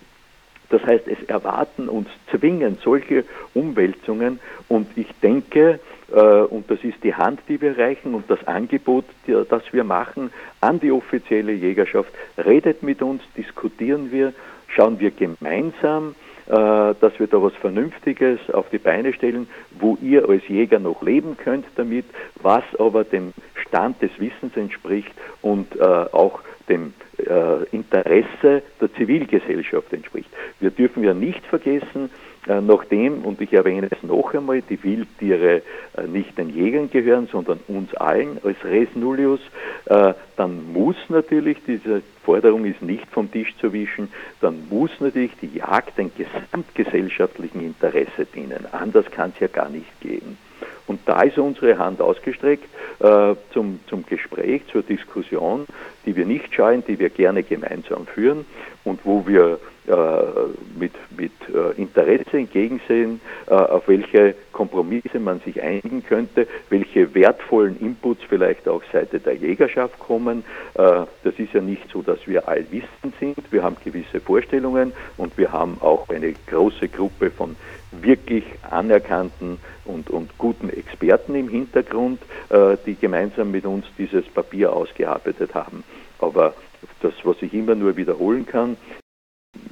Das 0.70 0.84
heißt, 0.84 1.08
es 1.08 1.24
erwarten 1.24 1.90
uns 1.90 2.08
zwingend 2.30 2.82
solche 2.82 3.26
Umwälzungen 3.56 4.40
und 4.70 4.88
ich 4.96 5.08
denke, 5.24 5.80
und 6.14 6.70
das 6.70 6.84
ist 6.84 7.04
die 7.04 7.16
Hand, 7.16 7.40
die 7.48 7.60
wir 7.60 7.78
reichen 7.78 8.14
und 8.14 8.30
das 8.30 8.46
Angebot, 8.46 9.06
das 9.26 9.64
wir 9.72 9.84
machen 9.84 10.32
an 10.62 10.80
die 10.80 10.92
offizielle 10.92 11.54
Jägerschaft, 11.54 12.14
redet 12.38 12.84
mit 12.84 13.02
uns, 13.02 13.24
diskutieren 13.36 14.12
wir, 14.12 14.34
schauen 14.68 15.00
wir 15.00 15.12
gemeinsam, 15.12 16.16
äh, 16.46 16.52
dass 16.52 17.18
wir 17.20 17.28
da 17.28 17.42
was 17.42 17.54
Vernünftiges 17.54 18.38
auf 18.52 18.70
die 18.70 18.78
Beine 18.78 19.14
stellen, 19.14 19.48
wo 19.80 19.98
ihr 20.02 20.28
als 20.28 20.46
Jäger 20.50 20.80
noch 20.80 21.02
leben 21.02 21.38
könnt 21.38 21.66
damit, 21.78 22.06
was 22.42 22.64
aber 22.78 23.06
dem 23.06 23.34
Stand 23.56 24.02
des 24.02 24.12
Wissens 24.20 24.58
entspricht 24.58 25.14
und 25.42 25.74
äh, 25.78 25.84
auch 25.84 26.42
dem 26.68 26.94
äh, 27.18 27.64
Interesse 27.72 28.62
der 28.82 28.94
Zivilgesellschaft 28.96 29.94
entspricht. 29.94 30.30
Wir 30.60 30.72
dürfen 30.72 31.04
ja 31.04 31.14
nicht 31.14 31.46
vergessen, 31.46 32.10
äh, 32.10 32.33
nachdem, 32.48 33.24
und 33.24 33.40
ich 33.42 33.54
erwähne 33.54 33.88
es 33.90 34.04
noch 34.04 34.34
einmal, 34.34 34.62
die 34.62 34.82
Wildtiere 34.84 35.62
äh, 35.98 36.08
nicht 36.08 36.38
den 36.38 36.50
Jägern 36.50 36.90
gehören, 36.90 37.28
sondern 37.32 37.60
uns 37.68 37.94
allen 37.96 38.40
als 38.44 38.58
Res 38.64 38.90
Nullius, 38.96 39.40
äh, 39.86 40.14
dann 40.36 40.74
muss 40.74 40.96
natürlich, 41.10 41.58
diese 41.66 42.02
Forderung 42.24 42.66
ist 42.66 42.82
nicht 42.82 43.06
vom 43.12 43.32
Tisch 43.32 43.56
zu 43.60 43.72
wischen, 43.74 44.10
dann 44.42 44.68
muss 44.70 44.92
natürlich 45.00 45.32
die 45.42 45.58
Jagd 45.58 45.98
dem 45.98 46.12
gesamtgesellschaftlichen 46.16 47.62
Interesse 47.62 48.26
dienen. 48.34 48.66
Anders 48.72 49.06
kann 49.12 49.32
es 49.36 49.40
ja 49.40 49.48
gar 49.48 49.70
nicht 49.70 50.02
gehen. 50.02 50.38
Und 50.86 51.00
da 51.06 51.22
ist 51.22 51.38
unsere 51.38 51.78
Hand 51.78 52.02
ausgestreckt 52.02 52.68
äh, 53.00 53.36
zum, 53.54 53.80
zum 53.88 54.06
Gespräch, 54.06 54.64
zur 54.72 54.82
Diskussion, 54.82 55.66
die 56.06 56.16
wir 56.16 56.26
nicht 56.26 56.54
scheuen, 56.54 56.84
die 56.86 57.00
wir 57.00 57.10
gerne 57.10 57.44
gemeinsam 57.44 58.06
führen 58.06 58.46
und 58.84 59.00
wo 59.06 59.26
wir 59.26 59.54
äh, 59.54 59.73
mit, 59.86 60.94
mit 61.18 61.32
äh, 61.54 61.80
Interesse 61.82 62.38
entgegensehen, 62.38 63.20
äh, 63.48 63.54
auf 63.54 63.88
welche 63.88 64.36
Kompromisse 64.52 65.20
man 65.20 65.42
sich 65.42 65.62
einigen 65.62 66.04
könnte, 66.06 66.48
welche 66.70 67.14
wertvollen 67.14 67.80
Inputs 67.80 68.22
vielleicht 68.28 68.68
auch 68.68 68.82
Seite 68.92 69.20
der 69.20 69.36
Jägerschaft 69.36 70.00
kommen. 70.00 70.44
Äh, 70.76 71.06
das 71.24 71.38
ist 71.38 71.54
ja 71.54 71.62
nicht 71.62 71.90
so, 71.92 72.02
dass 72.02 72.26
wir 72.28 72.48
allwissend 72.48 73.14
sind. 73.20 73.38
Wir 73.52 73.64
haben 73.64 73.76
gewisse 73.84 74.20
Vorstellungen 74.20 74.94
und 75.18 75.38
wir 75.38 75.52
haben 75.52 75.78
auch 75.82 76.08
eine 76.10 76.34
große 76.48 76.88
Gruppe 76.88 77.30
von 77.30 77.56
wirklich 77.92 78.46
anerkannten 78.70 79.60
und, 79.86 80.10
und 80.10 80.38
guten 80.38 80.70
Experten 80.70 81.36
im 81.36 81.50
Hintergrund, 81.50 82.22
äh, 82.50 82.78
die 82.86 82.96
gemeinsam 82.96 83.52
mit 83.52 83.66
uns 83.66 83.86
dieses 83.98 84.26
Papier 84.26 84.74
ausgearbeitet 84.74 85.54
haben. 85.54 85.84
Aber 86.20 86.54
das, 87.02 87.14
was 87.24 87.42
ich 87.42 87.54
immer 87.54 87.76
nur 87.76 87.96
wiederholen 87.98 88.46
kann, 88.46 88.78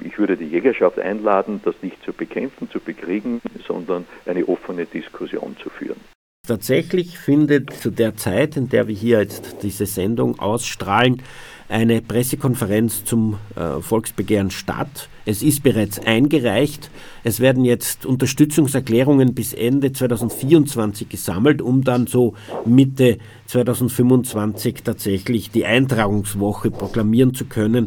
ich 0.04 0.18
würde 0.18 0.36
die 0.36 0.46
Jägerschaft 0.46 0.98
einladen, 0.98 1.60
das 1.64 1.74
nicht 1.82 2.02
zu 2.04 2.12
bekämpfen, 2.12 2.70
zu 2.70 2.80
bekriegen, 2.80 3.40
sondern 3.66 4.06
eine 4.26 4.46
offene 4.46 4.86
Diskussion 4.86 5.56
zu 5.62 5.70
führen. 5.70 6.00
Tatsächlich 6.44 7.18
findet 7.18 7.72
zu 7.72 7.90
der 7.90 8.16
Zeit, 8.16 8.56
in 8.56 8.68
der 8.68 8.88
wir 8.88 8.96
hier 8.96 9.20
jetzt 9.20 9.58
diese 9.62 9.86
Sendung 9.86 10.40
ausstrahlen, 10.40 11.22
eine 11.68 12.02
Pressekonferenz 12.02 13.04
zum 13.04 13.38
äh, 13.54 13.80
Volksbegehren 13.80 14.50
statt. 14.50 15.08
Es 15.24 15.42
ist 15.42 15.62
bereits 15.62 16.04
eingereicht. 16.04 16.90
Es 17.22 17.38
werden 17.38 17.64
jetzt 17.64 18.04
Unterstützungserklärungen 18.04 19.34
bis 19.34 19.54
Ende 19.54 19.92
2024 19.92 21.08
gesammelt, 21.08 21.62
um 21.62 21.84
dann 21.84 22.08
so 22.08 22.34
Mitte 22.66 23.18
2025 23.46 24.82
tatsächlich 24.82 25.52
die 25.52 25.64
Eintragungswoche 25.64 26.72
proklamieren 26.72 27.34
zu 27.34 27.44
können. 27.44 27.86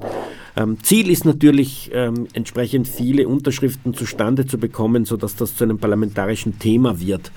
Ähm, 0.57 0.77
Ziel 0.81 1.09
ist 1.09 1.25
natürlich, 1.25 1.91
ähm, 1.93 2.27
entsprechend 2.33 2.87
viele 2.87 3.27
Unterschriften 3.27 3.93
zustande 3.93 4.45
zu 4.45 4.57
bekommen, 4.57 5.05
sodass 5.05 5.35
das 5.35 5.55
zu 5.55 5.63
einem 5.63 5.79
parlamentarischen 5.79 6.59
Thema 6.59 6.99
wird. 6.99 7.31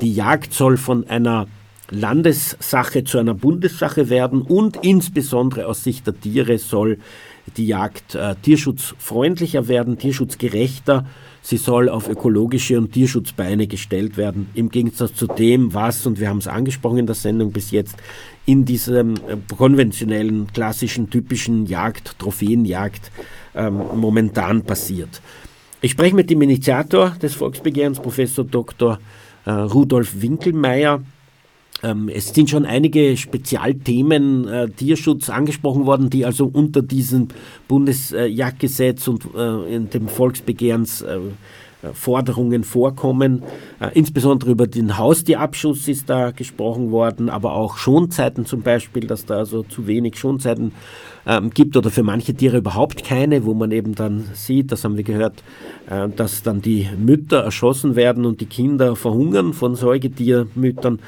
Die 0.00 0.12
Jagd 0.12 0.52
soll 0.52 0.76
von 0.76 1.08
einer 1.08 1.46
Landessache 1.90 3.04
zu 3.04 3.18
einer 3.18 3.34
Bundessache 3.34 4.10
werden 4.10 4.42
und 4.42 4.84
insbesondere 4.84 5.66
aus 5.66 5.84
Sicht 5.84 6.06
der 6.06 6.20
Tiere 6.20 6.58
soll 6.58 6.98
die 7.56 7.66
Jagd 7.66 8.14
äh, 8.14 8.34
tierschutzfreundlicher 8.42 9.68
werden, 9.68 9.98
tierschutzgerechter. 9.98 11.06
Sie 11.40 11.56
soll 11.56 11.88
auf 11.88 12.08
ökologische 12.10 12.76
und 12.76 12.92
Tierschutzbeine 12.92 13.66
gestellt 13.68 14.18
werden, 14.18 14.50
im 14.52 14.68
Gegensatz 14.68 15.14
zu 15.14 15.26
dem, 15.26 15.72
was, 15.72 16.04
und 16.04 16.20
wir 16.20 16.28
haben 16.28 16.38
es 16.38 16.46
angesprochen 16.46 16.98
in 16.98 17.06
der 17.06 17.14
Sendung 17.14 17.52
bis 17.52 17.70
jetzt, 17.70 17.96
in 18.48 18.64
diesem 18.64 19.14
äh, 19.14 19.36
konventionellen, 19.56 20.46
klassischen, 20.54 21.10
typischen 21.10 21.66
Jagd, 21.66 22.18
Trophäenjagd 22.18 23.12
ähm, 23.54 23.82
momentan 23.94 24.62
passiert. 24.62 25.20
Ich 25.82 25.90
spreche 25.92 26.16
mit 26.16 26.30
dem 26.30 26.40
Initiator 26.40 27.10
des 27.10 27.34
Volksbegehrens, 27.34 28.00
Professor 28.00 28.46
Dr. 28.46 28.98
Äh, 29.44 29.50
Rudolf 29.50 30.22
Winkelmeier. 30.22 31.02
Ähm, 31.82 32.08
es 32.08 32.30
sind 32.30 32.48
schon 32.48 32.64
einige 32.64 33.18
Spezialthemen 33.18 34.48
äh, 34.48 34.70
Tierschutz 34.70 35.28
angesprochen 35.28 35.84
worden, 35.84 36.08
die 36.08 36.24
also 36.24 36.50
unter 36.50 36.80
diesem 36.80 37.28
Bundesjagdgesetz 37.68 39.08
und 39.08 39.26
äh, 39.36 39.74
in 39.74 39.90
dem 39.90 40.08
Volksbegehrens 40.08 41.02
äh, 41.02 41.18
Forderungen 41.92 42.64
vorkommen. 42.64 43.42
Äh, 43.80 43.90
insbesondere 43.94 44.50
über 44.50 44.66
den 44.66 44.98
Haustierabschuss 44.98 45.86
ist 45.88 46.10
da 46.10 46.32
gesprochen 46.32 46.90
worden, 46.90 47.28
aber 47.28 47.52
auch 47.52 47.76
Schonzeiten 47.76 48.46
zum 48.46 48.62
Beispiel, 48.62 49.06
dass 49.06 49.26
da 49.26 49.36
also 49.36 49.62
zu 49.62 49.86
wenig 49.86 50.18
Schonzeiten 50.18 50.72
ähm, 51.26 51.50
gibt 51.50 51.76
oder 51.76 51.90
für 51.90 52.02
manche 52.02 52.34
Tiere 52.34 52.58
überhaupt 52.58 53.04
keine, 53.04 53.44
wo 53.44 53.54
man 53.54 53.70
eben 53.70 53.94
dann 53.94 54.24
sieht, 54.32 54.72
das 54.72 54.84
haben 54.84 54.96
wir 54.96 55.04
gehört, 55.04 55.42
äh, 55.88 56.08
dass 56.08 56.42
dann 56.42 56.62
die 56.62 56.88
Mütter 56.98 57.38
erschossen 57.44 57.94
werden 57.94 58.26
und 58.26 58.40
die 58.40 58.46
Kinder 58.46 58.96
verhungern 58.96 59.52
von 59.52 59.76
Säugetiermüttern. 59.76 60.98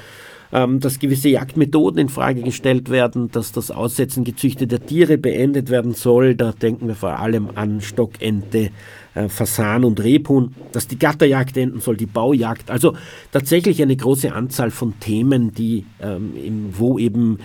Ähm, 0.52 0.80
dass 0.80 0.98
gewisse 0.98 1.28
Jagdmethoden 1.28 2.00
in 2.00 2.08
Frage 2.08 2.42
gestellt 2.42 2.90
werden, 2.90 3.30
dass 3.30 3.52
das 3.52 3.70
Aussetzen 3.70 4.24
gezüchteter 4.24 4.84
Tiere 4.84 5.18
beendet 5.18 5.70
werden 5.70 5.94
soll. 5.94 6.34
Da 6.34 6.52
denken 6.52 6.88
wir 6.88 6.94
vor 6.94 7.18
allem 7.18 7.50
an 7.54 7.80
Stockente, 7.80 8.70
äh, 9.14 9.28
Fasan 9.28 9.84
und 9.84 10.02
Rebhuhn, 10.02 10.54
dass 10.72 10.88
die 10.88 10.98
Gatterjagd 10.98 11.56
enden 11.56 11.80
soll, 11.80 11.96
die 11.96 12.06
Baujagd. 12.06 12.70
Also 12.70 12.94
tatsächlich 13.32 13.80
eine 13.82 13.96
große 13.96 14.32
Anzahl 14.32 14.70
von 14.70 14.98
Themen, 14.98 15.52
die, 15.52 15.84
ähm, 16.00 16.32
wo 16.72 16.98
eben 16.98 17.38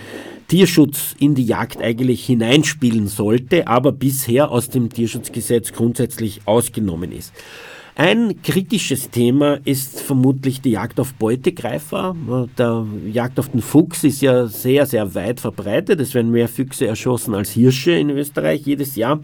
Tierschutz 0.48 1.14
in 1.18 1.34
die 1.34 1.44
Jagd 1.44 1.80
eigentlich 1.80 2.24
hineinspielen 2.24 3.08
sollte, 3.08 3.66
aber 3.66 3.92
bisher 3.92 4.50
aus 4.50 4.68
dem 4.68 4.90
Tierschutzgesetz 4.90 5.72
grundsätzlich 5.72 6.40
ausgenommen 6.44 7.12
ist. 7.12 7.32
Ein 7.98 8.42
kritisches 8.42 9.08
Thema 9.08 9.58
ist 9.64 10.02
vermutlich 10.02 10.60
die 10.60 10.72
Jagd 10.72 11.00
auf 11.00 11.14
Beutegreifer. 11.14 12.14
Der 12.58 12.84
Jagd 13.10 13.38
auf 13.38 13.48
den 13.48 13.62
Fuchs 13.62 14.04
ist 14.04 14.20
ja 14.20 14.48
sehr, 14.48 14.84
sehr 14.84 15.14
weit 15.14 15.40
verbreitet. 15.40 15.98
Es 16.00 16.12
werden 16.12 16.30
mehr 16.30 16.48
Füchse 16.48 16.86
erschossen 16.86 17.34
als 17.34 17.52
Hirsche 17.52 17.92
in 17.92 18.10
Österreich 18.10 18.66
jedes 18.66 18.96
Jahr. 18.96 19.20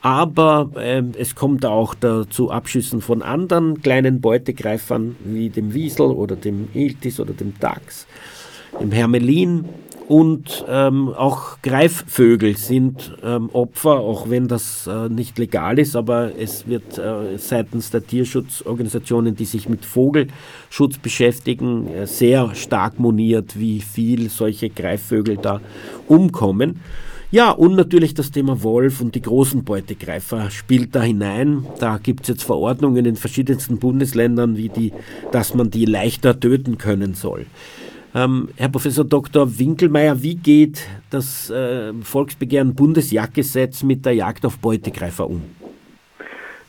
Aber 0.00 0.70
äh, 0.76 1.02
es 1.18 1.34
kommt 1.34 1.66
auch 1.66 1.96
zu 2.30 2.52
Abschüssen 2.52 3.00
von 3.00 3.20
anderen 3.20 3.82
kleinen 3.82 4.20
Beutegreifern 4.20 5.16
wie 5.24 5.48
dem 5.48 5.74
Wiesel 5.74 6.06
oder 6.06 6.36
dem 6.36 6.68
Iltis 6.72 7.18
oder 7.18 7.32
dem 7.32 7.58
Dachs, 7.58 8.06
dem 8.80 8.92
Hermelin. 8.92 9.64
Und 10.06 10.66
ähm, 10.68 11.08
auch 11.08 11.62
Greifvögel 11.62 12.58
sind 12.58 13.16
ähm, 13.22 13.48
Opfer, 13.54 14.00
auch 14.00 14.28
wenn 14.28 14.48
das 14.48 14.86
äh, 14.86 15.08
nicht 15.08 15.38
legal 15.38 15.78
ist, 15.78 15.96
aber 15.96 16.32
es 16.38 16.66
wird 16.66 16.98
äh, 16.98 17.38
seitens 17.38 17.90
der 17.90 18.06
Tierschutzorganisationen, 18.06 19.34
die 19.34 19.46
sich 19.46 19.66
mit 19.66 19.86
Vogelschutz 19.86 20.98
beschäftigen, 20.98 21.88
äh, 21.88 22.06
sehr 22.06 22.54
stark 22.54 22.98
moniert, 22.98 23.58
wie 23.58 23.80
viel 23.80 24.28
solche 24.28 24.68
Greifvögel 24.68 25.38
da 25.38 25.62
umkommen. 26.06 26.80
Ja, 27.30 27.50
und 27.50 27.74
natürlich 27.74 28.12
das 28.14 28.30
Thema 28.30 28.62
Wolf 28.62 29.00
und 29.00 29.14
die 29.14 29.22
großen 29.22 29.64
Beutegreifer 29.64 30.50
spielt 30.50 30.94
da 30.94 31.02
hinein. 31.02 31.66
Da 31.80 31.98
gibt 31.98 32.24
es 32.24 32.28
jetzt 32.28 32.44
Verordnungen 32.44 33.06
in 33.06 33.16
verschiedensten 33.16 33.78
Bundesländern, 33.78 34.56
wie 34.56 34.68
die, 34.68 34.92
dass 35.32 35.54
man 35.54 35.70
die 35.70 35.86
leichter 35.86 36.38
töten 36.38 36.78
können 36.78 37.14
soll. 37.14 37.46
Ähm, 38.14 38.48
Herr 38.56 38.68
Professor 38.68 39.04
Dr. 39.04 39.58
Winkelmeier, 39.58 40.22
wie 40.22 40.36
geht 40.36 40.86
das 41.10 41.50
äh, 41.50 41.92
Volksbegehren 41.94 42.74
Bundesjagdgesetz 42.74 43.82
mit 43.82 44.06
der 44.06 44.12
Jagd 44.12 44.46
auf 44.46 44.58
Beutegreifer 44.58 45.28
um? 45.28 45.42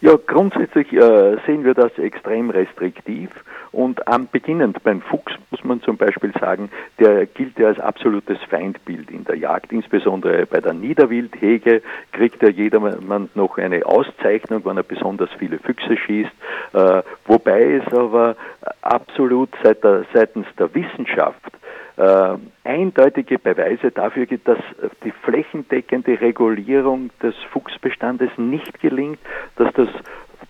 Ja, 0.02 0.18
grundsätzlich 0.26 0.92
äh, 0.92 1.38
sehen 1.46 1.64
wir 1.64 1.76
das 1.76 1.96
extrem 1.98 2.50
restriktiv 2.50 3.30
und 3.76 4.08
am 4.08 4.28
beginnend 4.28 4.82
beim 4.84 5.02
Fuchs 5.02 5.34
muss 5.52 5.64
man 5.64 5.82
zum 5.82 5.98
Beispiel 5.98 6.32
sagen, 6.40 6.70
der 7.00 7.26
gilt 7.26 7.60
ja 7.60 7.68
als 7.68 7.80
absolutes 7.80 8.38
Feindbild 8.50 9.12
in 9.12 9.26
der 9.26 9.38
Jagd, 9.38 9.72
insbesondere 9.72 10.46
bei 10.46 10.62
der 10.62 10.74
Niederwildhege 10.74 11.82
kriegt 12.14 12.42
ja 12.42 12.50
jedermann 12.50 13.30
noch 13.36 13.58
eine 13.58 13.86
Auszeichnung, 13.86 14.64
wenn 14.66 14.78
er 14.78 14.84
besonders 14.84 15.30
viele 15.38 15.60
Füchse 15.60 15.98
schießt, 15.98 16.32
äh, 16.74 17.02
wobei 17.26 17.76
es 17.76 17.94
aber 17.94 18.38
absolut 18.82 19.50
seit 19.62 19.84
der, 19.84 20.06
seitens 20.14 20.48
der 20.58 20.74
Wissenschaft 20.74 21.52
äh, 21.98 22.36
eindeutige 22.64 23.40
Beweise 23.40 23.92
dafür 23.92 24.26
gibt, 24.26 24.48
dass 24.48 24.60
die 25.04 25.12
flächendeckende 25.12 26.20
Regulierung 26.20 27.10
des 27.22 27.36
Fuchsbestandes 27.52 28.30
nicht 28.38 28.80
gelingt, 28.80 29.20
dass 29.56 29.74
das 29.74 29.90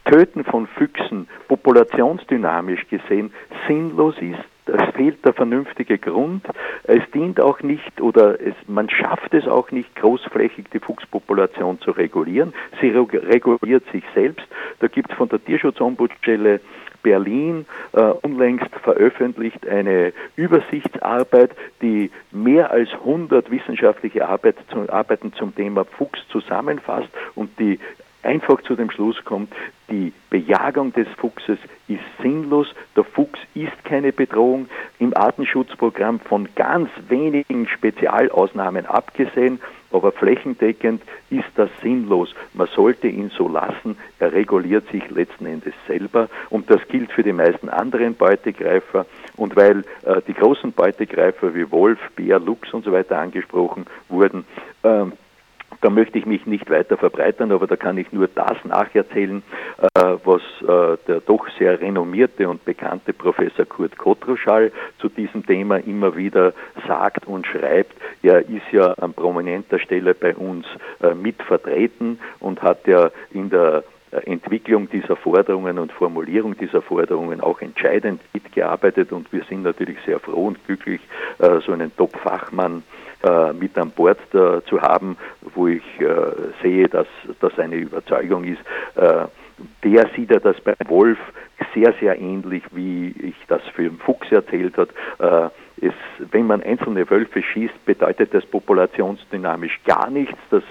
Töten 0.05 0.43
von 0.43 0.67
Füchsen 0.67 1.27
populationsdynamisch 1.47 2.87
gesehen 2.89 3.33
sinnlos 3.67 4.15
ist. 4.19 4.43
Es 4.67 4.95
fehlt 4.95 5.23
der 5.23 5.33
vernünftige 5.33 5.99
Grund. 5.99 6.43
Es 6.83 7.01
dient 7.13 7.39
auch 7.39 7.61
nicht 7.61 8.01
oder 8.01 8.39
es, 8.41 8.55
man 8.67 8.89
schafft 8.89 9.33
es 9.33 9.47
auch 9.47 9.71
nicht, 9.71 9.95
großflächig 9.95 10.65
die 10.73 10.79
Fuchspopulation 10.79 11.79
zu 11.81 11.91
regulieren. 11.91 12.53
Sie 12.81 12.89
reguliert 12.89 13.83
sich 13.91 14.03
selbst. 14.15 14.47
Da 14.79 14.87
gibt 14.87 15.11
es 15.11 15.17
von 15.17 15.29
der 15.29 15.43
Tierschutzombudsstelle 15.43 16.61
Berlin 17.05 17.67
äh, 17.93 18.01
unlängst 18.01 18.73
veröffentlicht 18.81 19.67
eine 19.67 20.11
Übersichtsarbeit, 20.35 21.51
die 21.83 22.09
mehr 22.31 22.71
als 22.71 22.91
100 22.93 23.51
wissenschaftliche 23.51 24.27
Arbeit 24.27 24.55
zu, 24.71 24.91
Arbeiten 24.91 25.31
zum 25.33 25.53
Thema 25.53 25.85
Fuchs 25.85 26.19
zusammenfasst 26.29 27.09
und 27.35 27.59
die 27.59 27.79
einfach 28.25 28.61
zu 28.63 28.75
dem 28.75 28.91
Schluss 28.91 29.23
kommt, 29.23 29.53
die 29.89 30.11
Bejagung 30.29 30.91
des 30.93 31.07
Fuchses 31.17 31.59
ist 31.87 32.01
sinnlos, 32.21 32.67
der 32.95 33.03
Fuchs 33.03 33.39
ist 33.53 33.85
keine 33.85 34.11
Bedrohung, 34.11 34.67
im 34.99 35.15
Artenschutzprogramm 35.15 36.19
von 36.19 36.49
ganz 36.55 36.89
wenigen 37.07 37.67
Spezialausnahmen 37.67 38.85
abgesehen, 38.85 39.59
aber 39.91 40.11
flächendeckend 40.11 41.01
ist 41.29 41.47
das 41.55 41.69
sinnlos. 41.81 42.35
Man 42.53 42.67
sollte 42.67 43.07
ihn 43.07 43.29
so 43.29 43.47
lassen, 43.47 43.95
er 44.19 44.33
reguliert 44.33 44.89
sich 44.91 45.09
letzten 45.09 45.45
Endes 45.45 45.73
selber. 45.87 46.27
Und 46.49 46.69
das 46.69 46.85
gilt 46.89 47.11
für 47.11 47.23
die 47.23 47.31
meisten 47.31 47.69
anderen 47.69 48.15
Beutegreifer. 48.15 49.05
Und 49.37 49.55
weil 49.55 49.85
äh, 50.03 50.21
die 50.27 50.33
großen 50.33 50.73
Beutegreifer 50.73 51.55
wie 51.55 51.71
Wolf, 51.71 51.99
Bär, 52.15 52.39
Luchs 52.39 52.73
und 52.73 52.83
so 52.83 52.91
weiter 52.91 53.19
angesprochen 53.19 53.85
wurden, 54.09 54.45
äh, 54.83 55.05
da 55.85 55.91
möchte 55.91 56.17
ich 56.17 56.25
mich 56.25 56.47
nicht 56.47 56.67
weiter 56.71 56.97
verbreitern, 56.97 57.51
aber 57.51 57.67
da 57.67 57.75
kann 57.75 57.99
ich 57.99 58.11
nur 58.11 58.27
das 58.27 58.57
nacherzählen, 58.63 59.43
äh, 59.93 60.15
was 60.23 60.41
äh, 60.63 60.97
der 61.07 61.19
doch 61.19 61.47
sehr 61.59 61.79
renommierte 61.79 62.49
und 62.49 62.65
bekannte 62.65 63.13
Professor 63.13 63.65
Kurt 63.65 63.95
Kotroschall 63.95 64.71
zu 64.97 65.09
diesem 65.09 65.45
Thema 65.45 65.75
immer 65.77 66.15
wieder 66.17 66.53
sagt 66.87 67.27
und 67.27 67.45
schreibt. 67.45 67.93
Er 68.23 68.39
ist 68.39 68.65
ja 68.71 68.93
an 68.93 69.13
prominenter 69.13 69.77
Stelle 69.77 70.15
bei 70.15 70.33
uns 70.35 70.65
äh, 71.03 71.13
mit 71.13 71.39
vertreten 71.43 72.17
und 72.39 72.63
hat 72.63 72.87
ja 72.87 73.11
in 73.29 73.51
der 73.51 73.83
Entwicklung 74.09 74.89
dieser 74.89 75.15
Forderungen 75.15 75.77
und 75.77 75.91
Formulierung 75.91 76.57
dieser 76.57 76.81
Forderungen 76.81 77.41
auch 77.41 77.61
entscheidend 77.61 78.21
mitgearbeitet 78.33 79.11
und 79.11 79.31
wir 79.31 79.43
sind 79.43 79.61
natürlich 79.61 79.97
sehr 80.05 80.19
froh 80.19 80.47
und 80.47 80.65
glücklich, 80.65 81.01
so 81.37 81.73
einen 81.73 81.93
Top-Fachmann 81.97 82.77
äh, 82.77 83.04
mit 83.53 83.77
an 83.77 83.91
Bord 83.91 84.19
äh, 84.33 84.61
zu 84.65 84.81
haben, 84.81 85.17
wo 85.53 85.67
ich 85.67 85.83
äh, 85.99 86.05
sehe, 86.61 86.87
dass 86.87 87.07
das 87.39 87.57
eine 87.57 87.75
Überzeugung 87.75 88.43
ist. 88.43 88.61
Äh, 88.95 89.25
der 89.83 90.09
sieht 90.15 90.31
ja 90.31 90.39
das 90.39 90.59
beim 90.61 90.75
Wolf 90.87 91.17
sehr, 91.73 91.93
sehr 91.99 92.19
ähnlich, 92.19 92.63
wie 92.71 93.13
ich 93.19 93.35
das 93.47 93.61
für 93.73 93.83
den 93.83 93.97
Fuchs 93.97 94.31
erzählt 94.31 94.77
hat. 94.77 94.89
Äh, 95.19 95.49
es, 95.81 95.93
wenn 96.31 96.47
man 96.47 96.63
einzelne 96.63 97.09
Wölfe 97.09 97.41
schießt, 97.41 97.85
bedeutet 97.85 98.33
das 98.33 98.45
populationsdynamisch 98.45 99.81
gar 99.85 100.09
nichts. 100.09 100.37
Das 100.49 100.63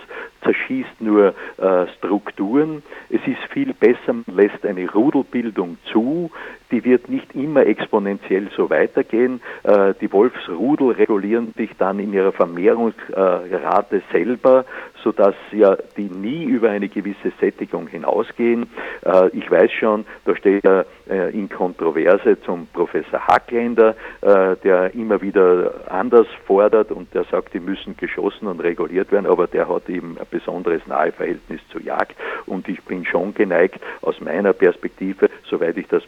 zerschießt 0.43 1.01
nur 1.01 1.35
äh, 1.59 1.87
Strukturen. 1.99 2.83
Es 3.11 3.21
ist 3.27 3.43
viel 3.53 3.75
besser, 3.75 4.15
man 4.27 4.37
lässt 4.37 4.65
eine 4.65 4.91
Rudelbildung 4.91 5.77
zu. 5.93 6.31
Die 6.71 6.85
wird 6.85 7.09
nicht 7.09 7.35
immer 7.35 7.67
exponentiell 7.67 8.49
so 8.57 8.71
weitergehen. 8.71 9.41
Äh, 9.63 9.95
die 10.01 10.13
Wolfsrudel 10.13 10.93
regulieren 10.93 11.53
sich 11.57 11.71
dann 11.79 11.99
in 11.99 12.13
ihrer 12.13 12.33
Vermehrungsrate 12.33 14.03
selber, 14.11 14.65
sodass 15.03 15.35
ja 15.53 15.77
die 15.97 16.09
nie 16.09 16.45
über 16.45 16.71
eine 16.71 16.89
gewisse 16.89 17.33
Sättigung 17.41 17.87
hinausgehen. 17.89 18.67
Äh, 19.05 19.29
ich 19.29 19.51
weiß 19.51 19.71
schon, 19.73 20.07
da 20.25 20.35
steht 20.37 20.65
er 20.65 20.87
äh, 21.09 21.31
in 21.33 21.49
Kontroverse 21.49 22.41
zum 22.43 22.67
Professor 22.73 23.21
Hackländer, 23.27 23.95
der 24.23 24.95
immer 24.95 25.21
wieder 25.21 25.75
anders 25.89 26.27
fordert 26.47 26.91
und 26.91 27.13
der 27.15 27.25
sagt, 27.25 27.53
die 27.55 27.61
müssen 27.61 27.97
geschossen 27.97 28.47
und 28.49 28.61
reguliert 28.61 29.13
werden, 29.13 29.27
aber 29.27 29.47
der 29.47 29.69
hat 29.69 29.89
eben 29.89 30.17
ein 30.19 30.27
besonderes 30.31 30.87
Naheverhältnis 30.87 31.61
zur 31.71 31.83
Jagd 31.83 32.17
und 32.47 32.69
ich 32.69 32.83
bin 32.85 33.05
schon 33.05 33.35
geneigt, 33.35 33.81
aus 34.01 34.21
meiner 34.21 34.53
Perspektive, 34.53 35.29
soweit 35.49 35.77
ich 35.77 35.87
das 35.89 36.05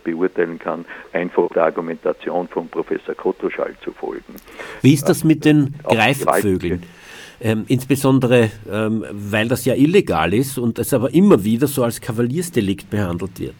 beurteilen 0.46 0.58
kann, 0.58 0.84
einfach 1.12 1.48
der 1.54 1.64
Argumentation 1.64 2.48
von 2.48 2.68
Professor 2.68 3.14
Kotroschall 3.14 3.74
zu 3.82 3.92
folgen. 3.92 4.36
Wie 4.82 4.94
ist 4.94 5.08
das 5.08 5.24
mit 5.24 5.44
den 5.44 5.74
Greifvögeln? 5.84 6.82
Ähm, 7.38 7.66
insbesondere, 7.68 8.50
ähm, 8.70 9.04
weil 9.12 9.46
das 9.48 9.66
ja 9.66 9.74
illegal 9.74 10.32
ist 10.32 10.56
und 10.56 10.78
es 10.78 10.94
aber 10.94 11.12
immer 11.12 11.44
wieder 11.44 11.66
so 11.66 11.84
als 11.84 12.00
Kavaliersdelikt 12.00 12.88
behandelt 12.88 13.38
wird. 13.38 13.54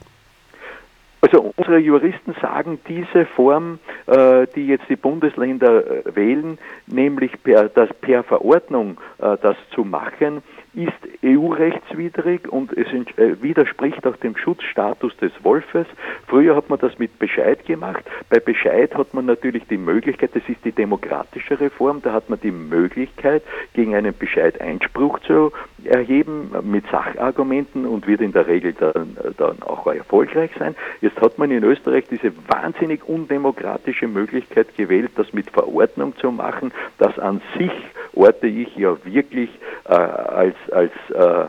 Also 1.20 1.52
unsere 1.56 1.78
Juristen 1.78 2.34
sagen, 2.40 2.78
diese 2.86 3.26
Form, 3.26 3.78
äh, 4.06 4.46
die 4.54 4.66
jetzt 4.66 4.88
die 4.88 4.96
Bundesländer 4.96 6.06
äh, 6.06 6.16
wählen, 6.16 6.58
nämlich 6.86 7.32
per, 7.42 7.68
das 7.68 7.88
per 8.00 8.22
Verordnung 8.22 8.98
äh, 9.18 9.36
das 9.40 9.56
zu 9.74 9.84
machen, 9.84 10.42
ist 10.76 10.92
EU-rechtswidrig 11.24 12.48
und 12.52 12.70
es 12.76 12.86
äh, 13.16 13.42
widerspricht 13.42 14.06
auch 14.06 14.16
dem 14.16 14.36
Schutzstatus 14.36 15.16
des 15.16 15.32
Wolfes. 15.42 15.86
Früher 16.26 16.54
hat 16.54 16.68
man 16.68 16.78
das 16.78 16.98
mit 16.98 17.18
Bescheid 17.18 17.64
gemacht. 17.64 18.04
Bei 18.28 18.38
Bescheid 18.38 18.94
hat 18.94 19.14
man 19.14 19.24
natürlich 19.24 19.66
die 19.68 19.78
Möglichkeit, 19.78 20.32
das 20.34 20.42
ist 20.48 20.62
die 20.64 20.72
demokratische 20.72 21.58
Reform, 21.58 22.02
da 22.02 22.12
hat 22.12 22.28
man 22.28 22.38
die 22.40 22.50
Möglichkeit, 22.50 23.42
gegen 23.72 23.94
einen 23.94 24.14
Bescheid 24.16 24.60
Einspruch 24.60 25.18
zu 25.20 25.50
erheben 25.84 26.50
mit 26.62 26.84
Sachargumenten 26.90 27.86
und 27.86 28.06
wird 28.06 28.20
in 28.20 28.32
der 28.32 28.46
Regel 28.46 28.74
dann, 28.74 29.16
dann 29.38 29.62
auch 29.62 29.86
erfolgreich 29.86 30.50
sein. 30.58 30.74
Jetzt 31.00 31.18
hat 31.20 31.38
man 31.38 31.45
in 31.50 31.64
Österreich 31.64 32.04
diese 32.10 32.32
wahnsinnig 32.48 33.08
undemokratische 33.08 34.08
Möglichkeit 34.08 34.76
gewählt, 34.76 35.12
das 35.16 35.32
mit 35.32 35.50
Verordnung 35.50 36.16
zu 36.16 36.30
machen. 36.30 36.72
Das 36.98 37.18
an 37.18 37.40
sich 37.58 37.72
orte 38.14 38.46
ich 38.46 38.74
ja 38.76 38.96
wirklich 39.04 39.50
äh, 39.84 39.92
als, 39.92 40.56
als 40.70 40.92
äh, 41.10 41.46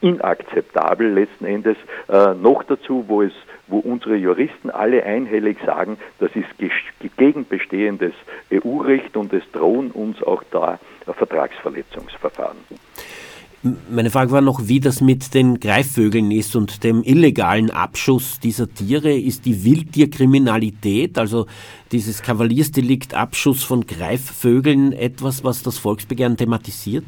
inakzeptabel 0.00 1.12
letzten 1.12 1.46
Endes. 1.46 1.76
Äh, 2.08 2.34
noch 2.34 2.62
dazu, 2.64 3.04
wo 3.08 3.22
es 3.22 3.32
wo 3.66 3.78
unsere 3.78 4.16
Juristen 4.16 4.70
alle 4.70 5.04
einhellig 5.04 5.58
sagen, 5.64 5.96
das 6.18 6.30
ist 6.34 6.48
gegen 7.16 7.46
bestehendes 7.46 8.12
EU-Recht 8.52 9.16
und 9.16 9.32
es 9.32 9.42
drohen 9.52 9.90
uns 9.90 10.22
auch 10.22 10.42
da 10.50 10.78
Vertragsverletzungsverfahren. 11.06 12.58
Meine 13.88 14.10
Frage 14.10 14.30
war 14.30 14.42
noch, 14.42 14.68
wie 14.68 14.78
das 14.78 15.00
mit 15.00 15.32
den 15.32 15.58
Greifvögeln 15.58 16.30
ist 16.30 16.54
und 16.54 16.84
dem 16.84 17.02
illegalen 17.02 17.70
Abschuss 17.70 18.38
dieser 18.38 18.68
Tiere. 18.68 19.14
Ist 19.14 19.46
die 19.46 19.64
Wildtierkriminalität, 19.64 21.16
also 21.16 21.46
dieses 21.90 22.22
Kavaliersdelikt 22.22 23.14
Abschuss 23.14 23.64
von 23.64 23.86
Greifvögeln, 23.86 24.92
etwas, 24.92 25.44
was 25.44 25.62
das 25.62 25.78
Volksbegehren 25.78 26.36
thematisiert? 26.36 27.04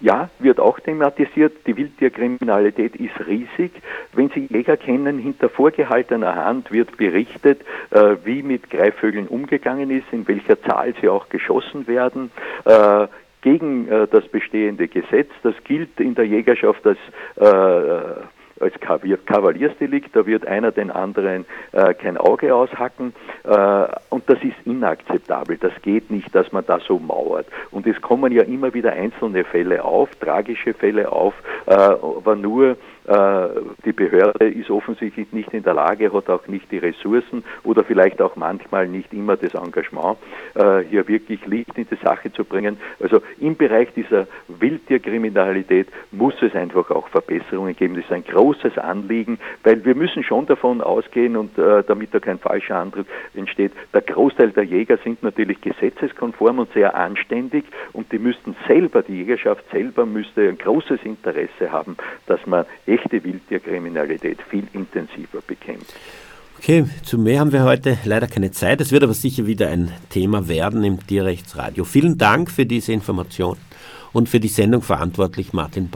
Ja, 0.00 0.28
wird 0.38 0.60
auch 0.60 0.78
thematisiert. 0.78 1.54
Die 1.66 1.76
Wildtierkriminalität 1.76 2.94
ist 2.94 3.26
riesig. 3.26 3.72
Wenn 4.12 4.30
Sie 4.30 4.46
Jäger 4.50 4.76
kennen, 4.76 5.18
hinter 5.18 5.48
vorgehaltener 5.48 6.36
Hand 6.36 6.70
wird 6.70 6.96
berichtet, 6.98 7.62
äh, 7.90 8.16
wie 8.22 8.44
mit 8.44 8.70
Greifvögeln 8.70 9.26
umgegangen 9.26 9.90
ist, 9.90 10.06
in 10.12 10.28
welcher 10.28 10.60
Zahl 10.62 10.94
sie 11.00 11.08
auch 11.08 11.28
geschossen 11.30 11.88
werden. 11.88 12.30
Äh, 13.44 13.50
gegen 13.50 13.88
äh, 13.88 14.06
das 14.10 14.26
bestehende 14.28 14.88
Gesetz. 14.88 15.30
Das 15.42 15.54
gilt 15.64 16.00
in 16.00 16.14
der 16.14 16.26
Jägerschaft 16.26 16.86
als 16.86 16.98
äh, 17.36 18.24
als 18.60 18.74
Kavaliersdelikt, 18.80 20.14
da 20.14 20.26
wird 20.26 20.46
einer 20.46 20.70
den 20.70 20.90
anderen 20.90 21.44
äh, 21.72 21.92
kein 21.92 22.16
Auge 22.16 22.54
aushacken 22.54 23.12
äh, 23.42 23.86
und 24.10 24.22
das 24.28 24.38
ist 24.44 24.54
inakzeptabel. 24.64 25.58
Das 25.58 25.72
geht 25.82 26.10
nicht, 26.10 26.32
dass 26.34 26.52
man 26.52 26.64
da 26.64 26.78
so 26.78 27.00
mauert. 27.00 27.46
Und 27.72 27.86
es 27.86 28.00
kommen 28.00 28.32
ja 28.32 28.42
immer 28.44 28.72
wieder 28.72 28.92
einzelne 28.92 29.44
Fälle 29.44 29.84
auf, 29.84 30.08
tragische 30.20 30.72
Fälle 30.72 31.10
auf, 31.10 31.34
äh, 31.66 31.72
aber 31.74 32.36
nur 32.36 32.70
äh, 32.70 32.76
die 33.06 33.92
Behörde 33.92 34.48
ist 34.48 34.70
offensichtlich 34.70 35.30
nicht 35.32 35.52
in 35.52 35.62
der 35.62 35.74
Lage, 35.74 36.12
hat 36.12 36.30
auch 36.30 36.46
nicht 36.46 36.70
die 36.70 36.78
Ressourcen 36.78 37.44
oder 37.62 37.84
vielleicht 37.84 38.22
auch 38.22 38.36
manchmal 38.36 38.88
nicht 38.88 39.12
immer 39.12 39.36
das 39.36 39.54
Engagement, 39.54 40.16
äh, 40.54 40.80
hier 40.88 41.06
wirklich 41.06 41.44
Licht 41.46 41.76
in 41.76 41.86
die 41.90 41.96
Sache 42.02 42.32
zu 42.32 42.44
bringen. 42.44 42.78
Also 43.00 43.20
im 43.38 43.56
Bereich 43.56 43.92
dieser 43.94 44.26
Wildtierkriminalität 44.48 45.88
muss 46.12 46.34
es 46.40 46.54
einfach 46.54 46.90
auch 46.90 47.08
Verbesserungen 47.08 47.76
geben. 47.76 47.96
Das 47.96 48.04
ist 48.04 48.12
ein 48.12 48.24
großes 48.24 48.78
Anliegen, 48.78 49.38
weil 49.62 49.84
wir 49.84 49.94
müssen 49.94 50.24
schon 50.24 50.46
davon 50.46 50.80
ausgehen 50.80 51.36
und 51.36 51.58
äh, 51.58 51.82
damit 51.86 52.14
da 52.14 52.20
kein 52.20 52.38
falscher 52.38 52.80
Eindruck 52.80 53.06
entsteht, 53.34 53.72
der 53.92 54.02
Großteil 54.02 54.50
der 54.50 54.64
Jäger 54.64 54.98
sind 54.98 55.22
natürlich 55.22 55.60
gesetzeskonform 55.60 56.60
und 56.60 56.72
sehr 56.72 56.94
anständig 56.94 57.64
und 57.92 58.10
die 58.12 58.18
müssten 58.18 58.56
selber, 58.66 59.02
die 59.02 59.18
Jägerschaft 59.18 59.64
selber 59.70 60.06
müsste 60.06 60.48
ein 60.48 60.58
großes 60.58 61.00
Interesse 61.04 61.70
haben, 61.70 61.96
dass 62.26 62.44
man 62.46 62.64
echte 62.94 63.22
Wildtierkriminalität 63.22 64.38
viel 64.50 64.66
intensiver 64.72 65.40
bekämpft. 65.46 65.94
Okay, 66.58 66.86
zu 67.02 67.18
mehr 67.18 67.40
haben 67.40 67.52
wir 67.52 67.64
heute 67.64 67.98
leider 68.04 68.26
keine 68.26 68.50
Zeit. 68.50 68.80
Es 68.80 68.90
wird 68.90 69.02
aber 69.02 69.12
sicher 69.12 69.46
wieder 69.46 69.68
ein 69.68 69.92
Thema 70.08 70.48
werden 70.48 70.82
im 70.84 71.04
Tierrechtsradio. 71.06 71.84
Vielen 71.84 72.16
Dank 72.16 72.50
für 72.50 72.64
diese 72.64 72.92
Information 72.92 73.56
und 74.12 74.28
für 74.28 74.40
die 74.40 74.48
Sendung 74.48 74.80
verantwortlich 74.80 75.52
Martin 75.52 75.90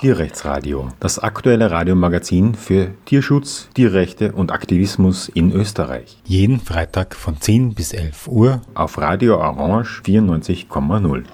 Tierrechtsradio, 0.00 0.88
das 0.98 1.18
aktuelle 1.18 1.70
Radiomagazin 1.70 2.54
für 2.54 2.94
Tierschutz, 3.04 3.68
Tierrechte 3.74 4.32
und 4.32 4.50
Aktivismus 4.50 5.28
in 5.28 5.52
Österreich. 5.52 6.16
Jeden 6.24 6.58
Freitag 6.58 7.14
von 7.14 7.38
10 7.38 7.74
bis 7.74 7.92
11 7.92 8.26
Uhr 8.28 8.62
auf 8.72 8.96
Radio 8.96 9.36
Orange 9.36 10.00
94,0. 10.06 11.24